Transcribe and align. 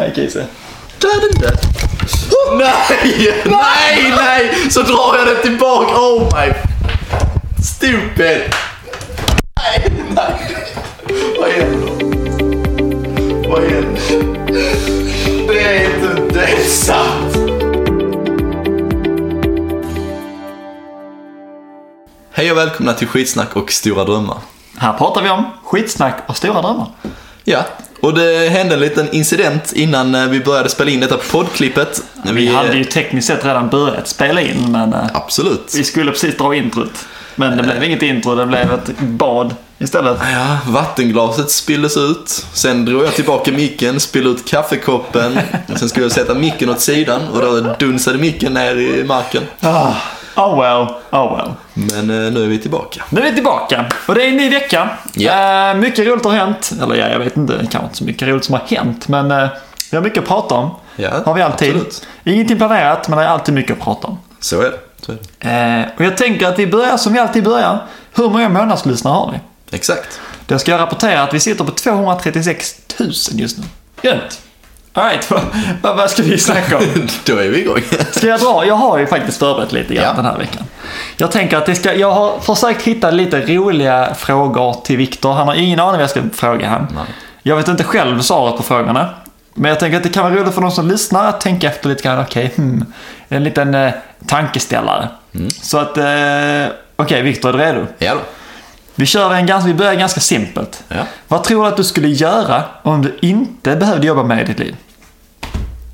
Nej, 0.00 0.12
Kiese. 0.14 0.46
Döden 0.98 1.58
Nej, 2.58 3.40
nej, 3.44 4.12
nej! 4.16 4.70
Så 4.70 4.82
drar 4.82 5.16
jag 5.18 5.26
den 5.26 5.42
tillbaka. 5.42 5.94
Oh 5.94 6.22
my... 6.22 6.52
Stupid. 7.64 8.54
Nej, 9.56 9.92
nej. 10.14 10.56
Vad 11.38 11.50
händer? 11.50 11.90
Vad 13.48 13.62
händer? 13.62 14.02
Det 15.48 15.60
är 15.60 15.84
inte... 15.84 16.34
Det 16.34 16.44
är 16.44 16.64
sant. 16.64 17.36
Hej 22.32 22.50
och 22.50 22.58
välkomna 22.58 22.92
till 22.92 23.08
Skitsnack 23.08 23.56
och 23.56 23.72
Stora 23.72 24.04
Drömmar. 24.04 24.38
Här 24.78 24.92
pratar 24.92 25.22
vi 25.22 25.30
om 25.30 25.44
skitsnack 25.64 26.22
och 26.26 26.36
stora 26.36 26.62
drömmar. 26.62 26.86
Ja, 27.44 27.64
och 28.00 28.14
det 28.14 28.48
hände 28.48 28.74
en 28.74 28.80
liten 28.80 29.08
incident 29.12 29.72
innan 29.72 30.14
eh, 30.14 30.26
vi 30.26 30.40
började 30.40 30.68
spela 30.68 30.90
in 30.90 31.00
detta 31.00 31.16
poddklippet. 31.16 32.02
Vi 32.32 32.46
hade 32.46 32.76
ju 32.76 32.84
tekniskt 32.84 33.26
sett 33.26 33.44
redan 33.44 33.68
börjat 33.68 34.08
spela 34.08 34.40
in, 34.40 34.72
men 34.72 34.92
eh, 34.92 35.06
Absolut. 35.14 35.74
vi 35.76 35.84
skulle 35.84 36.10
precis 36.10 36.36
dra 36.36 36.54
introt. 36.54 37.06
Men 37.34 37.56
det 37.56 37.62
blev 37.62 37.82
inget 37.82 38.02
intro, 38.02 38.34
det 38.34 38.46
blev 38.46 38.72
ett 38.72 38.98
bad 39.00 39.54
istället. 39.78 40.18
Ja, 40.32 40.58
vattenglaset 40.66 41.50
spilldes 41.50 41.96
ut. 41.96 42.44
Sen 42.52 42.84
drog 42.84 43.02
jag 43.04 43.14
tillbaka 43.14 43.52
micken, 43.52 44.00
spillde 44.00 44.30
ut 44.30 44.48
kaffekoppen. 44.48 45.38
Sen 45.76 45.88
skulle 45.88 46.04
jag 46.04 46.12
sätta 46.12 46.34
micken 46.34 46.70
åt 46.70 46.80
sidan 46.80 47.28
och 47.28 47.40
då 47.40 47.76
dunsade 47.78 48.18
micken 48.18 48.54
ner 48.54 48.76
i 48.76 49.04
marken. 49.04 49.42
Ah, 49.60 49.92
oh 50.40 50.60
well, 50.60 50.94
oh 51.10 51.36
well. 51.36 51.52
Men 51.74 52.10
eh, 52.26 52.32
nu 52.32 52.44
är 52.44 52.48
vi 52.48 52.58
tillbaka. 52.58 53.04
Nu 53.10 53.20
är 53.20 53.24
vi 53.24 53.34
tillbaka 53.34 53.84
och 54.06 54.14
det 54.14 54.24
är 54.24 54.28
en 54.28 54.36
ny 54.36 54.50
vecka. 54.50 54.88
Ja. 55.14 55.70
Eh, 55.70 55.76
mycket 55.76 56.06
roligt 56.06 56.24
har 56.24 56.32
hänt. 56.32 56.72
Eller 56.82 56.94
ja, 56.94 57.08
jag 57.08 57.18
vet 57.18 57.36
inte, 57.36 57.52
kanske 57.52 57.78
inte 57.78 57.96
så 57.96 58.04
mycket 58.04 58.28
roligt 58.28 58.44
som 58.44 58.54
har 58.54 58.62
hänt. 58.76 59.08
Men 59.08 59.30
eh, 59.30 59.48
vi 59.90 59.96
har 59.96 60.04
mycket 60.04 60.22
att 60.22 60.28
prata 60.28 60.54
om. 60.54 60.70
Ja, 60.96 61.10
har 61.24 61.34
vi 61.34 61.42
alltid. 61.42 61.68
absolut. 61.70 62.06
Ingenting 62.24 62.56
planerat, 62.56 63.08
men 63.08 63.18
det 63.18 63.24
är 63.24 63.28
alltid 63.28 63.54
mycket 63.54 63.72
att 63.78 63.84
prata 63.84 64.08
om. 64.08 64.18
Så 64.40 64.60
är 64.60 64.70
det. 64.70 64.78
Så 65.00 65.12
är 65.12 65.18
det. 65.38 65.50
Eh, 65.50 65.96
och 65.96 66.04
jag 66.04 66.16
tänker 66.16 66.48
att 66.48 66.58
vi 66.58 66.66
börjar 66.66 66.96
som 66.96 67.12
vi 67.12 67.18
alltid 67.18 67.44
börjar. 67.44 67.78
Hur 68.14 68.30
många 68.30 68.48
månadslyssnare 68.48 69.14
har 69.14 69.32
vi? 69.32 69.76
Exakt. 69.76 70.20
Då 70.46 70.58
ska 70.58 70.70
jag 70.70 70.80
rapportera 70.80 71.22
att 71.22 71.34
vi 71.34 71.40
sitter 71.40 71.64
på 71.64 71.70
236 71.70 72.76
000 73.00 73.10
just 73.32 73.58
nu. 73.58 73.64
Gött! 74.02 74.40
Alright, 74.92 75.30
vad, 75.30 75.40
vad, 75.82 75.96
vad 75.96 76.10
ska 76.10 76.22
vi 76.22 76.38
snacka 76.38 76.78
om? 76.78 76.84
då 77.26 77.36
är 77.36 77.48
vi 77.48 77.60
igång. 77.60 77.82
Ska 78.10 78.26
jag 78.26 78.40
dra? 78.40 78.64
Jag 78.66 78.74
har 78.74 78.98
ju 78.98 79.06
faktiskt 79.06 79.38
förberett 79.38 79.72
lite 79.72 79.94
grann 79.94 80.04
Ja. 80.04 80.12
den 80.12 80.24
här 80.24 80.38
veckan. 80.38 80.64
Jag 81.16 81.32
tänker 81.32 81.56
att 81.56 81.66
det 81.66 81.74
ska, 81.74 81.94
jag 81.94 82.12
har 82.12 82.38
försökt 82.40 82.82
hitta 82.82 83.10
lite 83.10 83.40
roliga 83.40 84.14
frågor 84.14 84.76
till 84.84 84.96
Viktor. 84.96 85.32
Han 85.32 85.48
har 85.48 85.54
ingen 85.54 85.80
aning 85.80 85.92
vad 85.92 86.02
jag 86.02 86.10
ska 86.10 86.20
fråga 86.34 86.68
han. 86.68 86.86
Nej. 86.94 87.04
Jag 87.42 87.56
vet 87.56 87.68
inte 87.68 87.84
själv 87.84 88.20
svaret 88.20 88.56
på 88.56 88.62
frågorna. 88.62 89.08
Men 89.54 89.68
jag 89.68 89.80
tänker 89.80 89.96
att 89.96 90.02
det 90.02 90.08
kan 90.08 90.24
vara 90.24 90.34
roligt 90.34 90.54
för 90.54 90.60
de 90.60 90.70
som 90.70 90.88
lyssnar 90.88 91.28
att 91.28 91.40
tänka 91.40 91.66
efter 91.68 91.88
lite 91.88 92.02
grann. 92.02 92.20
Okej, 92.20 92.52
hmm, 92.56 92.84
en 93.28 93.44
liten 93.44 93.74
eh, 93.74 93.92
tankeställare. 94.26 95.08
Mm. 95.34 95.50
Så 95.50 95.78
att, 95.78 95.98
eh, 95.98 96.74
okej 96.96 97.22
Viktor, 97.22 97.48
är 97.48 97.52
du 97.52 97.58
redo? 97.58 97.86
ja 97.98 98.14
då. 98.14 98.20
Vi 98.94 99.06
kör 99.06 99.34
en 99.34 99.46
ganska, 99.46 99.66
vi 99.68 99.74
börjar 99.74 99.94
ganska 99.94 100.20
simpelt. 100.20 100.84
Ja. 100.88 101.06
Vad 101.28 101.44
tror 101.44 101.62
du 101.62 101.68
att 101.68 101.76
du 101.76 101.84
skulle 101.84 102.08
göra 102.08 102.64
om 102.82 103.02
du 103.02 103.18
inte 103.22 103.76
behövde 103.76 104.06
jobba 104.06 104.22
mer 104.22 104.42
i 104.42 104.44
ditt 104.44 104.58
liv? 104.58 104.76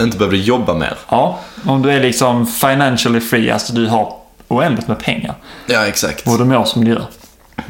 Inte 0.00 0.16
behövde 0.18 0.36
jobba 0.38 0.74
mer. 0.74 0.94
Ja, 1.08 1.38
om 1.66 1.82
du 1.82 1.90
är 1.90 2.00
liksom 2.00 2.46
financially 2.46 3.20
free, 3.20 3.50
alltså 3.50 3.72
du 3.72 3.86
har 3.86 4.12
oändligt 4.48 4.88
med 4.88 4.98
pengar. 4.98 5.34
Ja, 5.66 5.86
exakt. 5.86 6.26
Och 6.28 6.38
du 6.38 6.44
mår 6.44 6.64
som 6.64 6.84
du 6.84 6.90
gör. 6.90 7.04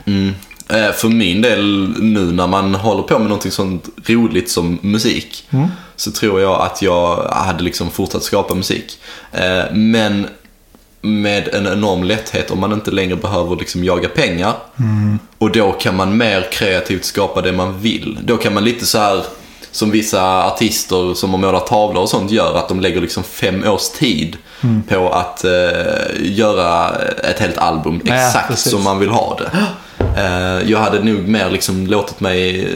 Mm. 0.04 0.34
Eh, 0.68 0.92
För 0.92 1.08
min 1.08 1.42
del 1.42 1.94
nu 2.00 2.20
när 2.32 2.46
man 2.46 2.74
håller 2.74 3.02
på 3.02 3.18
med 3.18 3.28
någonting 3.28 3.52
sånt 3.52 3.88
roligt 4.06 4.50
som 4.50 4.78
musik 4.82 5.48
så 5.96 6.10
tror 6.10 6.40
jag 6.40 6.60
att 6.60 6.82
jag 6.82 7.16
hade 7.32 7.62
liksom 7.64 7.90
fortsatt 7.90 8.22
skapa 8.22 8.54
musik. 8.54 8.98
Eh, 9.32 9.64
Men 9.72 10.26
med 11.06 11.48
en 11.54 11.66
enorm 11.66 12.02
lätthet 12.04 12.50
om 12.50 12.60
man 12.60 12.72
inte 12.72 12.90
längre 12.90 13.16
behöver 13.16 13.56
liksom 13.56 13.84
jaga 13.84 14.08
pengar. 14.08 14.52
Och 15.38 15.50
då 15.50 15.72
kan 15.72 15.96
man 15.96 16.16
mer 16.16 16.46
kreativt 16.52 17.04
skapa 17.04 17.40
det 17.42 17.52
man 17.52 17.78
vill. 17.80 18.18
Då 18.22 18.36
kan 18.36 18.54
man 18.54 18.64
lite 18.64 18.86
så 18.86 18.98
här 18.98 19.24
som 19.70 19.90
vissa 19.90 20.44
artister 20.46 21.14
som 21.14 21.30
har 21.30 21.38
målat 21.38 21.66
tavlor 21.66 22.02
och 22.02 22.08
sånt 22.08 22.30
gör, 22.30 22.54
att 22.58 22.68
de 22.68 22.80
lägger 22.80 23.00
liksom 23.00 23.22
fem 23.22 23.64
års 23.68 23.88
tid 23.88 24.36
på 24.88 25.08
att 25.10 25.44
eh, 25.44 25.50
göra 26.20 26.94
ett 27.24 27.38
helt 27.38 27.58
album 27.58 28.00
Ja, 28.04 28.14
exakt 28.14 28.48
precis. 28.48 28.72
som 28.72 28.82
man 28.84 28.98
vill 28.98 29.08
ha 29.10 29.38
det. 29.38 29.50
Eh, 30.16 30.70
jag 30.70 30.78
hade 30.78 31.02
nog 31.04 31.28
mer 31.28 31.50
liksom 31.50 31.86
låtit 31.86 32.20
mig 32.20 32.64
eh, 32.64 32.68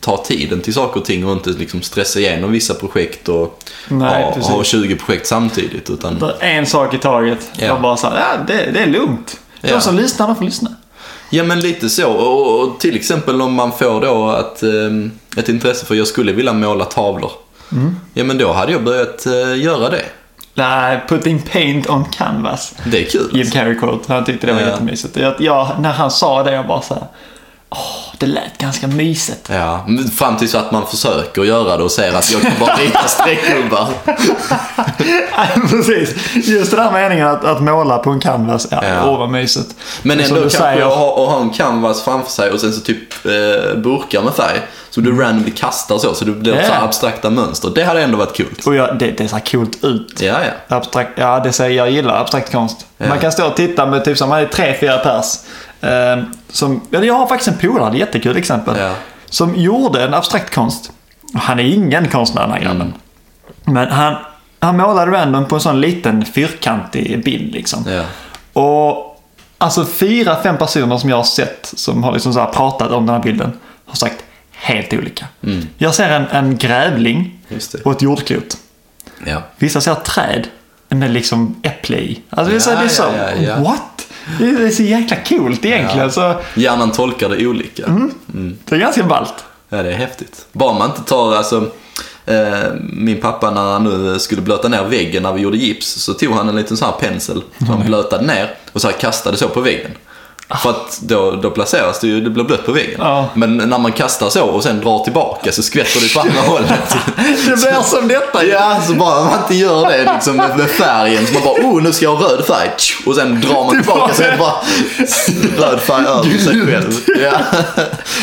ta 0.00 0.16
tiden 0.16 0.60
till 0.60 0.74
saker 0.74 1.00
och 1.00 1.06
ting 1.06 1.26
och 1.26 1.32
inte 1.32 1.50
liksom 1.50 1.82
stressa 1.82 2.18
igenom 2.20 2.52
vissa 2.52 2.74
projekt 2.74 3.28
och 3.28 3.58
Nej, 3.88 4.22
ha, 4.24 4.30
ha 4.56 4.64
20 4.64 4.96
projekt 4.96 5.26
samtidigt. 5.26 5.90
Utan, 5.90 6.30
En 6.40 6.66
sak 6.66 6.94
i 6.94 6.98
taget. 6.98 7.38
Ja. 7.56 7.66
Jag 7.66 7.80
bara 7.80 7.96
såhär, 7.96 8.16
ja 8.20 8.44
det, 8.46 8.70
det 8.72 8.78
är 8.80 8.86
lugnt. 8.86 9.40
De 9.60 9.68
Ja. 9.68 9.80
som 9.80 9.96
lyssnar, 9.96 10.26
de 10.26 10.36
får 10.36 10.44
lyssna. 10.44 10.70
Ja 11.30 11.44
men 11.44 11.60
lite 11.60 11.88
så. 11.88 12.10
Och, 12.12 12.60
och 12.60 12.80
till 12.80 12.96
exempel 12.96 13.42
om 13.42 13.54
man 13.54 13.72
får 13.72 14.00
då 14.00 14.28
att, 14.30 14.62
eh, 14.62 14.70
ett 15.36 15.48
intresse 15.48 15.86
för 15.86 15.94
jag 15.94 16.06
skulle 16.06 16.32
vilja 16.32 16.52
måla 16.52 16.84
tavlor. 16.84 17.30
Mm. 17.72 17.96
Ja 18.14 18.24
men 18.24 18.38
då 18.38 18.52
hade 18.52 18.72
jag 18.72 18.84
börjat 18.84 19.26
eh, 19.26 19.62
göra 19.62 19.90
det. 19.90 20.04
Nej, 20.60 21.00
putting 21.08 21.42
paint 21.42 21.86
on 21.90 22.04
canvas. 22.04 22.74
Det 22.84 23.06
är 23.06 23.10
kul. 23.10 23.30
Jim 23.32 23.50
Carrey 23.50 23.74
quote. 23.78 24.12
Han 24.12 24.24
tyckte 24.24 24.46
det 24.46 24.52
var 24.52 24.60
Ja. 24.60 24.66
jättemysigt. 24.66 25.16
Jag, 25.16 25.34
jag, 25.40 25.68
när 25.80 25.92
han 25.92 26.10
sa 26.10 26.42
det, 26.42 26.52
jag 26.52 26.66
bara 26.66 26.82
såhär, 26.82 27.04
åh, 27.70 28.14
det 28.18 28.26
lät 28.26 28.58
ganska 28.58 28.86
mysigt. 28.86 29.48
Ja, 29.52 29.86
fram 30.18 30.36
tills 30.36 30.54
att 30.54 30.72
man 30.72 30.86
försöker 30.86 31.42
göra 31.44 31.76
det 31.76 31.82
och 31.84 31.90
ser 31.90 32.12
att 32.14 32.32
jag 32.32 32.42
kan 32.42 32.52
bara 32.60 32.74
rita 32.76 33.08
streckgubbar. 33.08 33.88
Precis. 35.70 36.34
Just 36.48 36.70
den 36.70 36.80
där 36.84 36.92
meningen 36.92 37.26
att, 37.28 37.44
att 37.44 37.62
måla 37.62 37.98
på 37.98 38.10
en 38.10 38.20
canvas, 38.20 38.68
ja, 38.70 38.80
Ja. 38.84 39.10
åh 39.10 39.18
vad 39.18 39.30
mysigt. 39.30 39.74
Men 40.02 40.20
ändå 40.20 40.40
kanske 40.40 40.58
säger- 40.58 40.84
ha, 40.84 41.26
ha 41.26 41.40
en 41.40 41.50
canvas 41.50 42.02
framför 42.04 42.30
sig 42.30 42.50
och 42.50 42.60
sen 42.60 42.72
så 42.72 42.80
typ 42.80 43.26
eh, 43.26 43.76
burkar 43.78 44.22
med 44.22 44.34
färg. 44.34 44.60
Så 44.90 45.00
du 45.00 45.20
randomly 45.20 45.50
kastar 45.50 45.98
så, 45.98 46.14
så 46.14 46.24
det 46.24 46.32
blir 46.32 46.54
Ja. 46.56 46.64
så 46.66 46.72
abstrakta 46.72 47.30
mönster. 47.30 47.70
Det 47.74 47.84
hade 47.84 48.02
ändå 48.02 48.18
varit 48.18 48.36
kul. 48.36 48.54
Och 48.66 48.74
jag, 48.74 48.98
det, 48.98 49.10
det 49.10 49.28
ser 49.28 49.38
coolt 49.50 49.84
ut. 49.84 50.20
Ja, 50.22 50.36
ja. 50.44 50.76
Abstrakt, 50.76 51.10
ja, 51.16 51.40
det 51.40 51.52
säger 51.52 51.76
jag 51.76 51.90
gillar 51.90 52.20
abstrakt 52.20 52.52
konst. 52.52 52.86
Man 52.98 53.18
kan 53.18 53.32
stå 53.32 53.46
och 53.46 53.56
titta 53.56 53.86
med 53.86 54.04
typ 54.04 54.18
som 54.18 54.28
man 54.28 54.40
är 54.40 54.46
tre, 54.46 54.76
fyra 54.80 54.98
pers. 54.98 55.36
Eh, 55.80 56.22
som, 56.48 56.80
ja, 56.90 57.04
jag 57.04 57.14
har 57.14 57.26
faktiskt 57.26 57.48
en 57.48 57.70
polare, 57.70 57.98
jättekul 57.98 58.36
exempel. 58.36 58.78
Ja. 58.78 58.92
Som 59.24 59.56
gjorde 59.56 60.04
en 60.04 60.14
abstrakt 60.14 60.54
konst. 60.54 60.92
Han 61.34 61.58
är 61.60 61.64
ingen 61.64 62.08
konstnär 62.08 62.42
den 62.42 62.50
här 62.50 62.60
grabben. 62.60 62.80
Mm. 62.80 62.94
Men 63.64 63.88
han, 63.90 64.14
han 64.60 64.76
målade 64.76 65.10
random 65.12 65.44
på 65.46 65.54
en 65.54 65.60
sån 65.60 65.80
liten 65.80 66.24
fyrkantig 66.24 67.24
bild 67.24 67.54
liksom. 67.54 67.84
Ja. 67.88 68.02
Och 68.62 69.20
alltså 69.58 69.84
fyra, 69.84 70.36
fem 70.42 70.56
personer 70.58 70.98
som 70.98 71.10
jag 71.10 71.16
har 71.16 71.24
sett 71.24 71.72
som 71.76 72.04
har 72.04 72.12
liksom 72.12 72.32
så 72.32 72.46
pratat 72.46 72.90
om 72.90 73.06
den 73.06 73.14
här 73.14 73.22
bilden 73.22 73.52
har 73.86 73.94
sagt 73.94 74.16
helt 74.60 74.92
olika. 74.92 75.26
Jag 75.78 75.94
ser 75.94 76.10
en, 76.10 76.26
en 76.26 76.56
grävling 76.58 77.36
Mm. 77.50 77.60
Och 77.84 77.92
ett 77.92 78.02
jordklot. 78.02 78.56
ja. 79.26 79.42
Vissa 79.58 79.80
ser 79.80 79.94
träd 79.94 80.46
med 80.88 81.10
liksom 81.10 81.60
äpple 81.62 81.98
i. 81.98 82.20
Alltså 82.30 82.70
Ja, 82.70 82.78
det 82.80 82.84
är 82.84 82.88
så 82.88 83.02
ja, 83.42 83.56
what? 83.58 84.08
Det 84.38 84.44
är, 84.44 84.70
så 84.70 84.82
jäkla 84.82 85.16
coolt 85.28 85.64
egentligen. 85.64 86.06
Ja. 86.06 86.10
Så 86.10 86.40
Hjärnan 86.54 86.92
tolkar 86.92 87.28
det 87.28 87.46
olika. 87.46 87.82
det 88.64 88.74
är 88.74 88.78
ganska 88.80 89.02
ballt. 89.04 89.34
Ja, 89.68 89.82
det 89.82 89.92
är 89.92 89.96
häftigt. 89.96 90.46
Bara 90.52 90.78
man 90.78 90.90
inte 90.90 91.02
tar, 91.02 91.34
alltså, 91.34 91.70
eh, 92.26 92.58
min 92.92 93.20
pappa 93.20 93.50
när 93.50 93.72
han 93.72 93.84
nu 93.84 94.18
skulle 94.18 94.42
blöta 94.42 94.68
ner 94.68 94.84
väggen 94.84 95.22
när 95.22 95.32
vi 95.32 95.40
gjorde 95.40 95.56
gips 95.56 95.86
så 95.86 96.14
tog 96.14 96.32
han 96.34 96.48
en 96.48 96.56
liten 96.56 96.76
sån 96.76 96.88
här 96.88 97.08
pensel 97.08 97.42
som 97.58 97.66
han 97.68 97.86
blötade 97.86 98.26
ner 98.26 98.54
och 98.72 98.80
så 98.80 98.88
här 98.88 98.96
kastade 98.98 99.36
så 99.36 99.48
på 99.48 99.60
väggen. 99.60 99.90
För 100.62 100.70
att 100.70 100.98
då, 101.00 101.30
då 101.30 101.50
placeras 101.50 102.00
det 102.00 102.06
ju, 102.06 102.20
det 102.20 102.30
blir 102.30 102.44
blött 102.44 102.66
på 102.66 102.72
väggen. 102.72 102.96
Ja. 102.98 103.26
Men 103.34 103.56
när 103.56 103.78
man 103.78 103.92
kastar 103.92 104.28
så 104.30 104.44
och 104.44 104.62
sen 104.62 104.80
drar 104.80 105.04
tillbaka 105.04 105.52
så 105.52 105.62
skvätter 105.62 106.00
det 106.00 106.14
på 106.14 106.20
andra 106.20 106.40
hållet. 106.46 106.96
Det 107.46 107.56
blir 107.56 107.82
som 107.82 108.08
detta 108.08 108.44
ju. 108.44 108.50
Ja, 108.50 108.80
så 108.86 108.92
bara 108.92 109.24
man 109.24 109.38
inte 109.42 109.54
gör 109.54 109.86
det 109.90 110.12
liksom 110.14 110.36
med, 110.36 110.56
med 110.56 110.70
färgen. 110.70 111.26
Så 111.26 111.34
man 111.34 111.42
bara, 111.42 111.54
oh 111.54 111.82
nu 111.82 111.92
ska 111.92 112.04
jag 112.04 112.16
ha 112.16 112.28
röd 112.28 112.44
färg. 112.44 112.70
Och 113.06 113.14
sen 113.14 113.40
drar 113.40 113.64
man 113.64 113.70
tillbaka 113.82 114.14
så 114.14 114.22
är 114.22 114.30
det 114.30 114.36
bara 114.38 114.54
röd 115.66 115.80
färg 115.80 116.06
över 116.06 116.38
sig 116.38 116.66
själv. 116.66 116.92
Ja. 117.22 117.32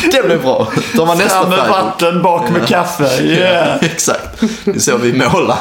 Det 0.12 0.26
blir 0.26 0.38
bra. 0.38 0.66
Tar 0.96 1.06
man 1.06 1.18
nästa 1.18 1.40
Fram 1.40 1.50
med 1.50 1.58
färg. 1.58 1.70
vatten, 1.70 2.22
bak 2.22 2.50
med 2.50 2.66
kaffe. 2.68 3.22
Yeah. 3.22 3.84
Exakt. 3.84 4.40
Det 4.64 4.70
är 4.76 4.78
så 4.80 4.96
vi 4.96 5.12
målar. 5.12 5.56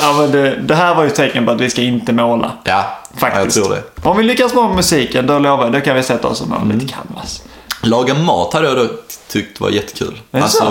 Ja, 0.00 0.12
men 0.18 0.30
det, 0.32 0.56
det 0.56 0.74
här 0.74 0.94
var 0.94 1.04
ju 1.04 1.10
tecken 1.10 1.46
på 1.46 1.52
att 1.52 1.60
vi 1.60 1.70
ska 1.70 1.82
inte 1.82 2.12
måla. 2.12 2.50
Ja, 2.64 2.98
Faktiskt. 3.16 3.56
jag 3.56 3.64
tror 3.66 3.74
det. 3.74 4.08
Om 4.08 4.16
vi 4.16 4.22
lyckas 4.22 4.54
med 4.54 4.70
musiken, 4.70 5.26
då 5.26 5.38
lovar 5.38 5.64
jag, 5.64 5.72
då 5.72 5.80
kan 5.80 5.96
vi 5.96 6.02
sätta 6.02 6.28
oss 6.28 6.40
och 6.40 6.48
måla 6.48 6.60
Mm. 6.60 6.78
lite 6.78 6.92
canvas. 6.92 7.42
Laga 7.82 8.14
mat 8.14 8.52
hade 8.52 8.66
jag 8.68 8.76
då 8.76 8.88
tyckt 9.28 9.60
var 9.60 9.70
jättekul. 9.70 10.20
Är 10.32 10.38
det 10.38 10.44
Alltså, 10.44 10.64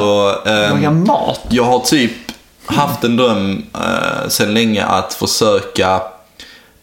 ehm, 0.46 0.70
Laga 0.76 0.92
mat. 0.92 1.40
jag 1.50 1.64
har 1.64 1.80
typ 1.80 2.12
haft 2.66 3.04
en 3.04 3.16
dröm 3.18 3.66
eh, 3.74 4.28
sedan 4.30 4.54
länge 4.54 4.86
att 4.86 5.14
försöka 5.14 6.02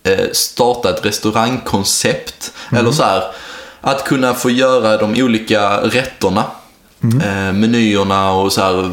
eh, 0.03 0.19
starta 0.33 0.91
ett 0.91 1.05
restaurangkoncept. 1.07 2.53
Eller 2.77 2.91
så 2.93 3.03
här, 3.03 3.23
att 3.81 4.05
kunna 4.05 4.35
få 4.35 4.51
göra 4.51 4.97
de 4.97 5.23
olika 5.23 5.77
rätterna 5.81 6.45
eh, 7.03 7.53
menyerna 7.53 8.33
och 8.33 8.53
så 8.53 8.61
här, 8.63 8.91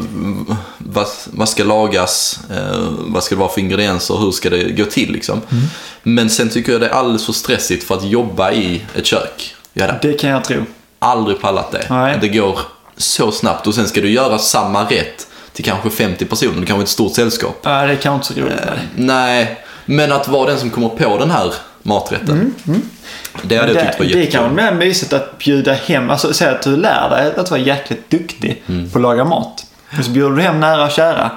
vad, 0.78 1.06
vad 1.26 1.48
ska 1.48 1.64
lagas, 1.64 2.40
eh, 2.50 2.88
vad 2.98 3.22
ska 3.24 3.34
det 3.34 3.38
vara 3.40 3.48
för 3.52 3.60
ingredienser, 3.60 4.16
hur 4.16 4.30
ska 4.32 4.50
det 4.50 4.70
gå 4.72 4.84
till 4.84 5.12
liksom. 5.12 5.40
Men 6.02 6.30
sen 6.30 6.48
tycker 6.48 6.72
jag 6.72 6.80
det 6.80 6.86
är 6.86 6.90
alldeles 6.90 7.26
för 7.26 7.32
stressigt 7.32 7.84
för 7.84 7.94
att 7.94 8.04
jobba 8.04 8.52
i 8.52 8.82
ett 8.94 9.06
kök. 9.06 9.54
Hade 9.80 9.98
Det 10.02 10.12
kan 10.12 10.30
jag 10.30 10.44
tro. 10.44 10.64
aldrig 10.98 11.40
pallat 11.40 11.72
det. 11.72 11.86
Nej. 11.90 12.18
Det 12.20 12.28
går 12.28 12.58
så 12.96 13.32
snabbt 13.32 13.66
och 13.66 13.74
sen 13.74 13.88
ska 13.88 14.00
du 14.00 14.10
göra 14.10 14.38
samma 14.38 14.84
rätt 14.84 15.26
till 15.52 15.64
kanske 15.64 15.90
50 15.90 16.24
personer, 16.24 16.60
det 16.60 16.66
kanske 16.66 16.80
är 16.80 16.82
ett 16.82 16.88
stort 16.88 17.14
sällskap. 17.14 17.60
Ja, 17.62 17.86
det 17.86 17.96
kan 17.96 18.14
inte 18.14 18.26
så 18.26 18.34
roligt. 18.34 18.54
nej. 18.64 18.78
Nej, 18.96 19.60
men 19.86 20.12
att 20.12 20.28
vara 20.28 20.50
den 20.50 20.58
som 20.60 20.70
kommer 20.70 20.88
på 20.88 21.18
den 21.18 21.30
här 21.30 21.54
maträtten. 21.88 22.54
Det 23.42 23.56
hade 23.56 23.72
jag 23.72 23.82
tyckt 23.86 23.98
var 23.98 24.06
Mm, 24.06 24.08
det, 24.08 24.12
kan 24.12 24.20
jättekul. 24.20 24.40
vara 24.40 24.52
mer 24.52 24.72
mysigt 24.72 25.12
att 25.12 25.38
bjuda 25.38 25.72
hem, 25.72 26.10
alltså 26.10 26.32
säg 26.32 26.48
att 26.48 26.62
du 26.62 26.76
lär 26.76 27.10
dig 27.10 27.32
att 27.36 27.50
vara 27.50 27.60
jäkligt 27.60 28.10
duktig 28.10 28.62
Mm. 28.66 28.90
på 28.90 28.98
att 28.98 29.02
laga 29.02 29.24
mat. 29.24 29.64
Och 29.98 30.04
så 30.04 30.10
bjuder 30.10 30.36
du 30.36 30.42
hem 30.42 30.60
nära 30.60 30.84
och 30.84 30.90
kära. 30.90 31.30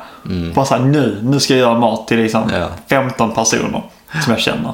Bara 0.53 0.65
såhär, 0.65 0.81
nu, 0.81 1.19
nu 1.23 1.39
ska 1.39 1.53
jag 1.53 1.59
göra 1.59 1.79
mat 1.79 2.07
till 2.07 2.17
liksom 2.17 2.51
Ja. 2.59 2.67
15 2.89 3.33
personer 3.33 3.83
som 4.23 4.33
jag 4.33 4.39
känner. 4.39 4.73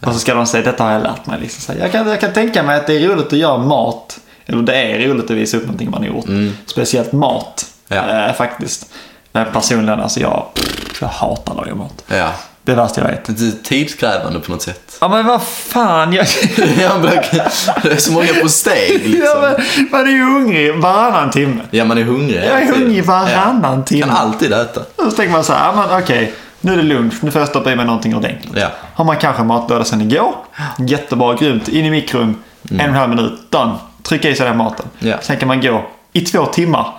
Och 0.00 0.12
så 0.12 0.18
ska 0.18 0.34
de 0.34 0.46
säga, 0.46 0.64
detta 0.64 0.84
har 0.84 0.92
jag 0.92 1.02
lärt 1.02 1.26
mig. 1.26 1.40
Liksom. 1.40 1.74
Så 1.74 1.80
jag, 1.80 1.92
kan, 1.92 2.08
jag 2.08 2.20
kan 2.20 2.32
tänka 2.32 2.62
mig 2.62 2.76
att 2.76 2.86
det 2.86 2.94
är 3.04 3.08
roligt 3.08 3.26
att 3.26 3.32
göra 3.38 3.58
mat. 3.58 4.18
Eller 4.46 4.62
det 4.62 4.74
är 4.76 5.08
roligt 5.08 5.24
att 5.24 5.30
visa 5.30 5.56
upp 5.56 5.62
någonting 5.62 5.90
man 5.90 6.00
har 6.00 6.08
gjort. 6.08 6.24
Speciellt 6.66 7.12
mat. 7.12 7.66
Mm. 7.88 8.08
Ja. 8.08 8.26
Eh, 8.28 8.34
faktiskt. 8.34 8.90
Men 9.32 9.46
personligen, 9.52 10.00
alltså 10.00 10.20
jag, 10.20 10.46
jag 11.00 11.08
hatar 11.08 11.52
att 11.52 11.56
laga 11.58 11.74
mat. 11.74 12.04
Ja. 12.08 12.30
Det 12.66 12.72
är 12.72 12.76
värsta 12.76 13.00
jag 13.00 13.08
vet. 13.08 13.24
Det 13.24 13.46
är 13.46 13.62
tidskrävande 13.62 14.40
på 14.40 14.50
något 14.52 14.62
sätt. 14.62 14.96
Ja 15.00 15.08
men 15.08 15.26
vad 15.26 15.42
fan. 15.42 16.12
Jag... 16.12 16.26
Ja, 16.80 16.98
det 17.82 17.92
är 17.92 17.96
så 17.96 18.12
många 18.12 18.34
på 18.42 18.48
steg 18.48 19.02
Ja, 19.04 19.08
liksom. 19.08 19.40
men, 19.40 19.88
man 19.90 20.00
är 20.06 20.10
ju 20.10 20.22
hungrig 20.22 20.74
varannan 20.74 21.30
timme. 21.30 21.62
Ja, 21.70 21.84
man 21.84 21.98
är 21.98 22.02
hungrig. 22.02 22.36
Jag 22.36 22.62
är 22.62 22.66
hungrig 22.66 23.04
varannan 23.04 23.78
ja. 23.78 23.84
timme. 23.84 24.02
Kan 24.02 24.10
alltid 24.10 24.52
äta. 24.52 24.80
Och 24.80 25.04
så 25.04 25.10
tänker 25.10 25.32
man 25.32 25.44
så 25.44 25.52
här, 25.52 25.66
ja, 25.66 25.72
men 25.88 26.02
okej, 26.02 26.34
nu 26.60 26.72
är 26.72 26.76
det 26.76 26.82
lunch, 26.82 27.14
nu 27.20 27.30
får 27.30 27.40
jag 27.40 27.48
stoppa 27.48 27.72
i 27.72 27.76
mig 27.76 27.86
någonting 27.86 28.16
ordentligt. 28.16 28.52
Ja. 28.56 28.68
Har 28.94 29.04
man 29.04 29.16
kanske 29.16 29.42
matlåda 29.42 29.84
sen 29.84 30.00
igår, 30.00 30.34
jättebra, 30.78 31.34
grymt, 31.34 31.68
in 31.68 31.84
i 31.84 31.90
mikron, 31.90 32.42
en 32.70 32.80
och 32.80 32.86
en 32.86 32.94
halv 32.94 33.10
minut, 33.10 33.50
done. 33.50 33.74
Trycka 34.02 34.30
i 34.30 34.36
sig 34.36 34.46
den 34.46 34.56
maten. 34.56 34.86
Mm. 35.00 35.12
Ja. 35.12 35.18
Sen 35.22 35.36
kan 35.36 35.48
man 35.48 35.60
gå 35.60 35.84
i 36.12 36.20
två 36.20 36.46
timmar. 36.46 36.92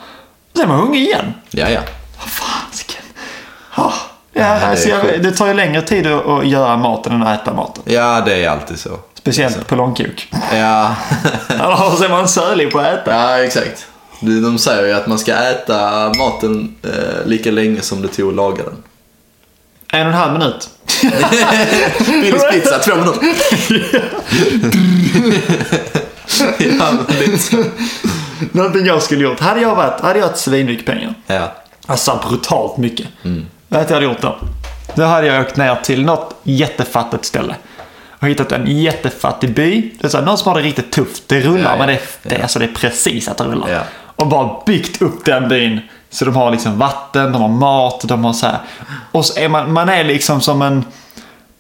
Sen 0.54 0.64
är 0.64 0.68
man 0.68 0.80
hungrig 0.80 1.02
igen. 1.02 1.34
Ja, 1.50 1.70
ja. 1.70 1.82
Vad 2.20 2.30
fasiken. 2.30 3.04
Ah, 3.76 3.94
Ja, 4.38 4.44
det 4.44 4.50
är 4.50 4.70
alltså, 4.70 4.90
jag, 4.90 5.24
det 5.24 5.32
tar 5.32 5.48
ju 5.48 5.54
längre 5.54 5.82
tid 5.82 6.08
att, 6.08 6.48
göra 6.48 6.78
maten 6.78 7.14
än 7.14 7.24
att 7.24 7.42
äta 7.42 7.54
maten. 7.54 7.84
Ja, 7.86 8.22
det 8.26 8.44
är 8.44 8.50
alltid 8.50 8.80
så. 8.80 8.90
Speciellt 9.14 9.68
på 9.68 9.76
långkok. 9.76 10.28
Ja, 10.54 10.96
Annars 11.60 12.02
är 12.02 12.10
man 12.10 12.28
sölig 12.28 12.72
på 12.72 12.80
att 12.80 12.88
äta. 12.88 13.12
ja 13.12 13.38
exakt. 13.38 13.88
De 14.20 14.58
säger 14.58 14.88
ju 14.88 14.94
att 14.94 15.08
man 15.08 15.20
ska 15.20 15.34
äta 15.34 16.12
maten 16.18 16.76
eh, 16.84 17.26
lika 17.26 17.52
länge 17.52 17.82
som 17.82 18.02
det 18.02 18.08
tog 18.08 18.30
att 18.30 18.36
laga 18.36 18.64
den. 18.64 18.84
En 19.92 20.08
och 20.08 20.14
en 20.14 20.20
halv 20.20 20.34
minut. 20.34 20.70
Billys 22.22 22.44
pizza, 22.52 22.80
två 22.80 22.96
minuter. 22.96 23.36
ja, 26.80 26.94
lite. 27.20 27.66
Någonting 28.52 28.86
jag 28.86 29.04
skulle 29.04 29.24
gjort. 29.24 29.40
Hade 29.40 29.62
jag 29.62 29.76
varit, 29.76 30.02
hade 30.02 30.20
jag 30.20 30.28
haft 30.28 30.40
svinmycket 30.40 30.86
pengar. 30.86 31.14
Ja. 31.28 31.54
Alltså 31.86 32.20
brutalt 32.30 32.78
mycket. 32.78 33.08
Vad 33.68 33.80
hade 33.82 33.94
jag 33.94 34.04
gjort 34.04 34.22
då? 34.22 34.38
Då 34.96 35.04
hade 35.04 35.28
jag 35.28 35.42
åkt 35.42 35.58
ner 35.58 35.76
till 35.84 36.06
något 36.06 36.36
jättefattigt 36.44 37.26
ställe. 37.26 37.56
Och 38.20 38.28
hittat 38.28 38.52
en 38.52 38.68
jättefattig 38.82 39.54
by. 39.54 39.92
Det 40.00 40.08
är 40.08 40.10
så 40.10 40.18
här, 40.18 40.26
någon 40.26 40.38
som 40.38 40.52
har 40.52 40.60
det 40.62 40.68
riktigt 40.68 40.92
tufft. 40.92 41.24
Det 41.28 41.40
rullar, 41.42 41.72
Ja, 41.72 41.78
men 41.86 41.90
ja. 41.90 42.00
det, 42.24 42.30
det, 42.36 42.42
alltså, 42.42 42.60
det 42.60 42.66
är 42.66 42.74
precis 42.76 43.28
att 43.28 43.38
det 43.38 43.44
rullar. 43.44 43.70
Ja. 43.70 43.80
Och 44.16 44.28
bara 44.28 44.50
byggt 44.66 45.02
upp 45.02 45.26
den 45.26 45.48
byn. 45.48 45.80
Så 46.10 46.26
de 46.26 46.36
har 46.36 46.52
liksom 46.52 46.78
vatten, 46.80 47.32
de 47.32 47.42
har 47.42 47.50
mat, 47.50 48.02
de 48.04 48.24
har 48.26 48.34
så 48.34 48.46
här. 48.46 48.58
Och 49.12 49.26
så 49.26 49.40
är 49.40 49.50
man, 49.50 49.74
man 49.74 49.90
är 49.90 50.04
liksom 50.04 50.42
som 50.42 50.62
en... 50.62 50.86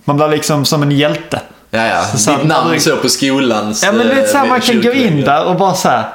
Man 0.03 0.17
blir 0.17 0.27
liksom 0.27 0.65
som 0.65 0.83
en 0.83 0.91
hjälte. 0.91 1.41
Ja, 1.69 1.85
ja. 1.87 2.03
Så- 2.03 2.17
så- 2.17 2.31
Ditt 2.37 2.43
namn 2.47 2.79
så 2.79 2.95
på 2.97 3.09
skolans 3.09 3.83
Ja 3.83 3.91
men 3.91 4.07
det 4.07 4.13
är 4.21 4.27
så 4.27 4.37
här, 4.37 4.45
eh, 4.45 4.49
man 4.49 4.61
kan 4.61 4.81
gå 4.81 4.93
in 4.93 5.21
där 5.21 5.45
och 5.45 5.55
bara 5.57 5.73
så 5.73 5.89
här. 5.89 6.05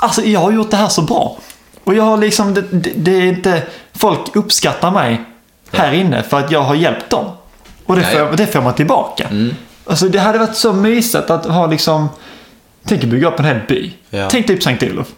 Alltså 0.00 0.22
jag 0.22 0.40
har 0.40 0.52
gjort 0.52 0.70
det 0.70 0.76
här 0.76 0.88
så 0.88 1.02
bra. 1.02 1.36
Och 1.84 1.94
jag 1.94 2.02
har 2.02 2.16
liksom, 2.16 2.54
det, 2.54 2.62
det, 2.70 2.90
det 2.96 3.10
är 3.10 3.22
inte, 3.22 3.62
folk 3.94 4.36
uppskattar 4.36 4.90
mig 4.90 5.24
här 5.72 5.92
inne 5.92 6.22
för 6.22 6.38
att 6.38 6.50
jag 6.50 6.62
har 6.62 6.74
hjälpt 6.74 7.10
dem. 7.10 7.26
Och 7.86 7.96
det, 7.96 8.02
får, 8.02 8.36
det 8.36 8.46
får 8.46 8.60
man 8.60 8.74
tillbaka. 8.74 9.24
Mm. 9.24 9.54
Alltså 9.86 10.08
det 10.08 10.18
hade 10.18 10.38
varit 10.38 10.56
så 10.56 10.72
mysigt 10.72 11.30
att 11.30 11.46
ha 11.46 11.66
liksom, 11.66 12.08
tänk 12.84 13.04
att 13.04 13.10
bygga 13.10 13.28
upp 13.28 13.38
en 13.38 13.44
hel 13.44 13.60
by. 13.68 13.92
Ja. 14.10 14.28
Tänk 14.30 14.46
typ 14.46 14.62
Sankt 14.62 14.82
Olof. 14.82 15.08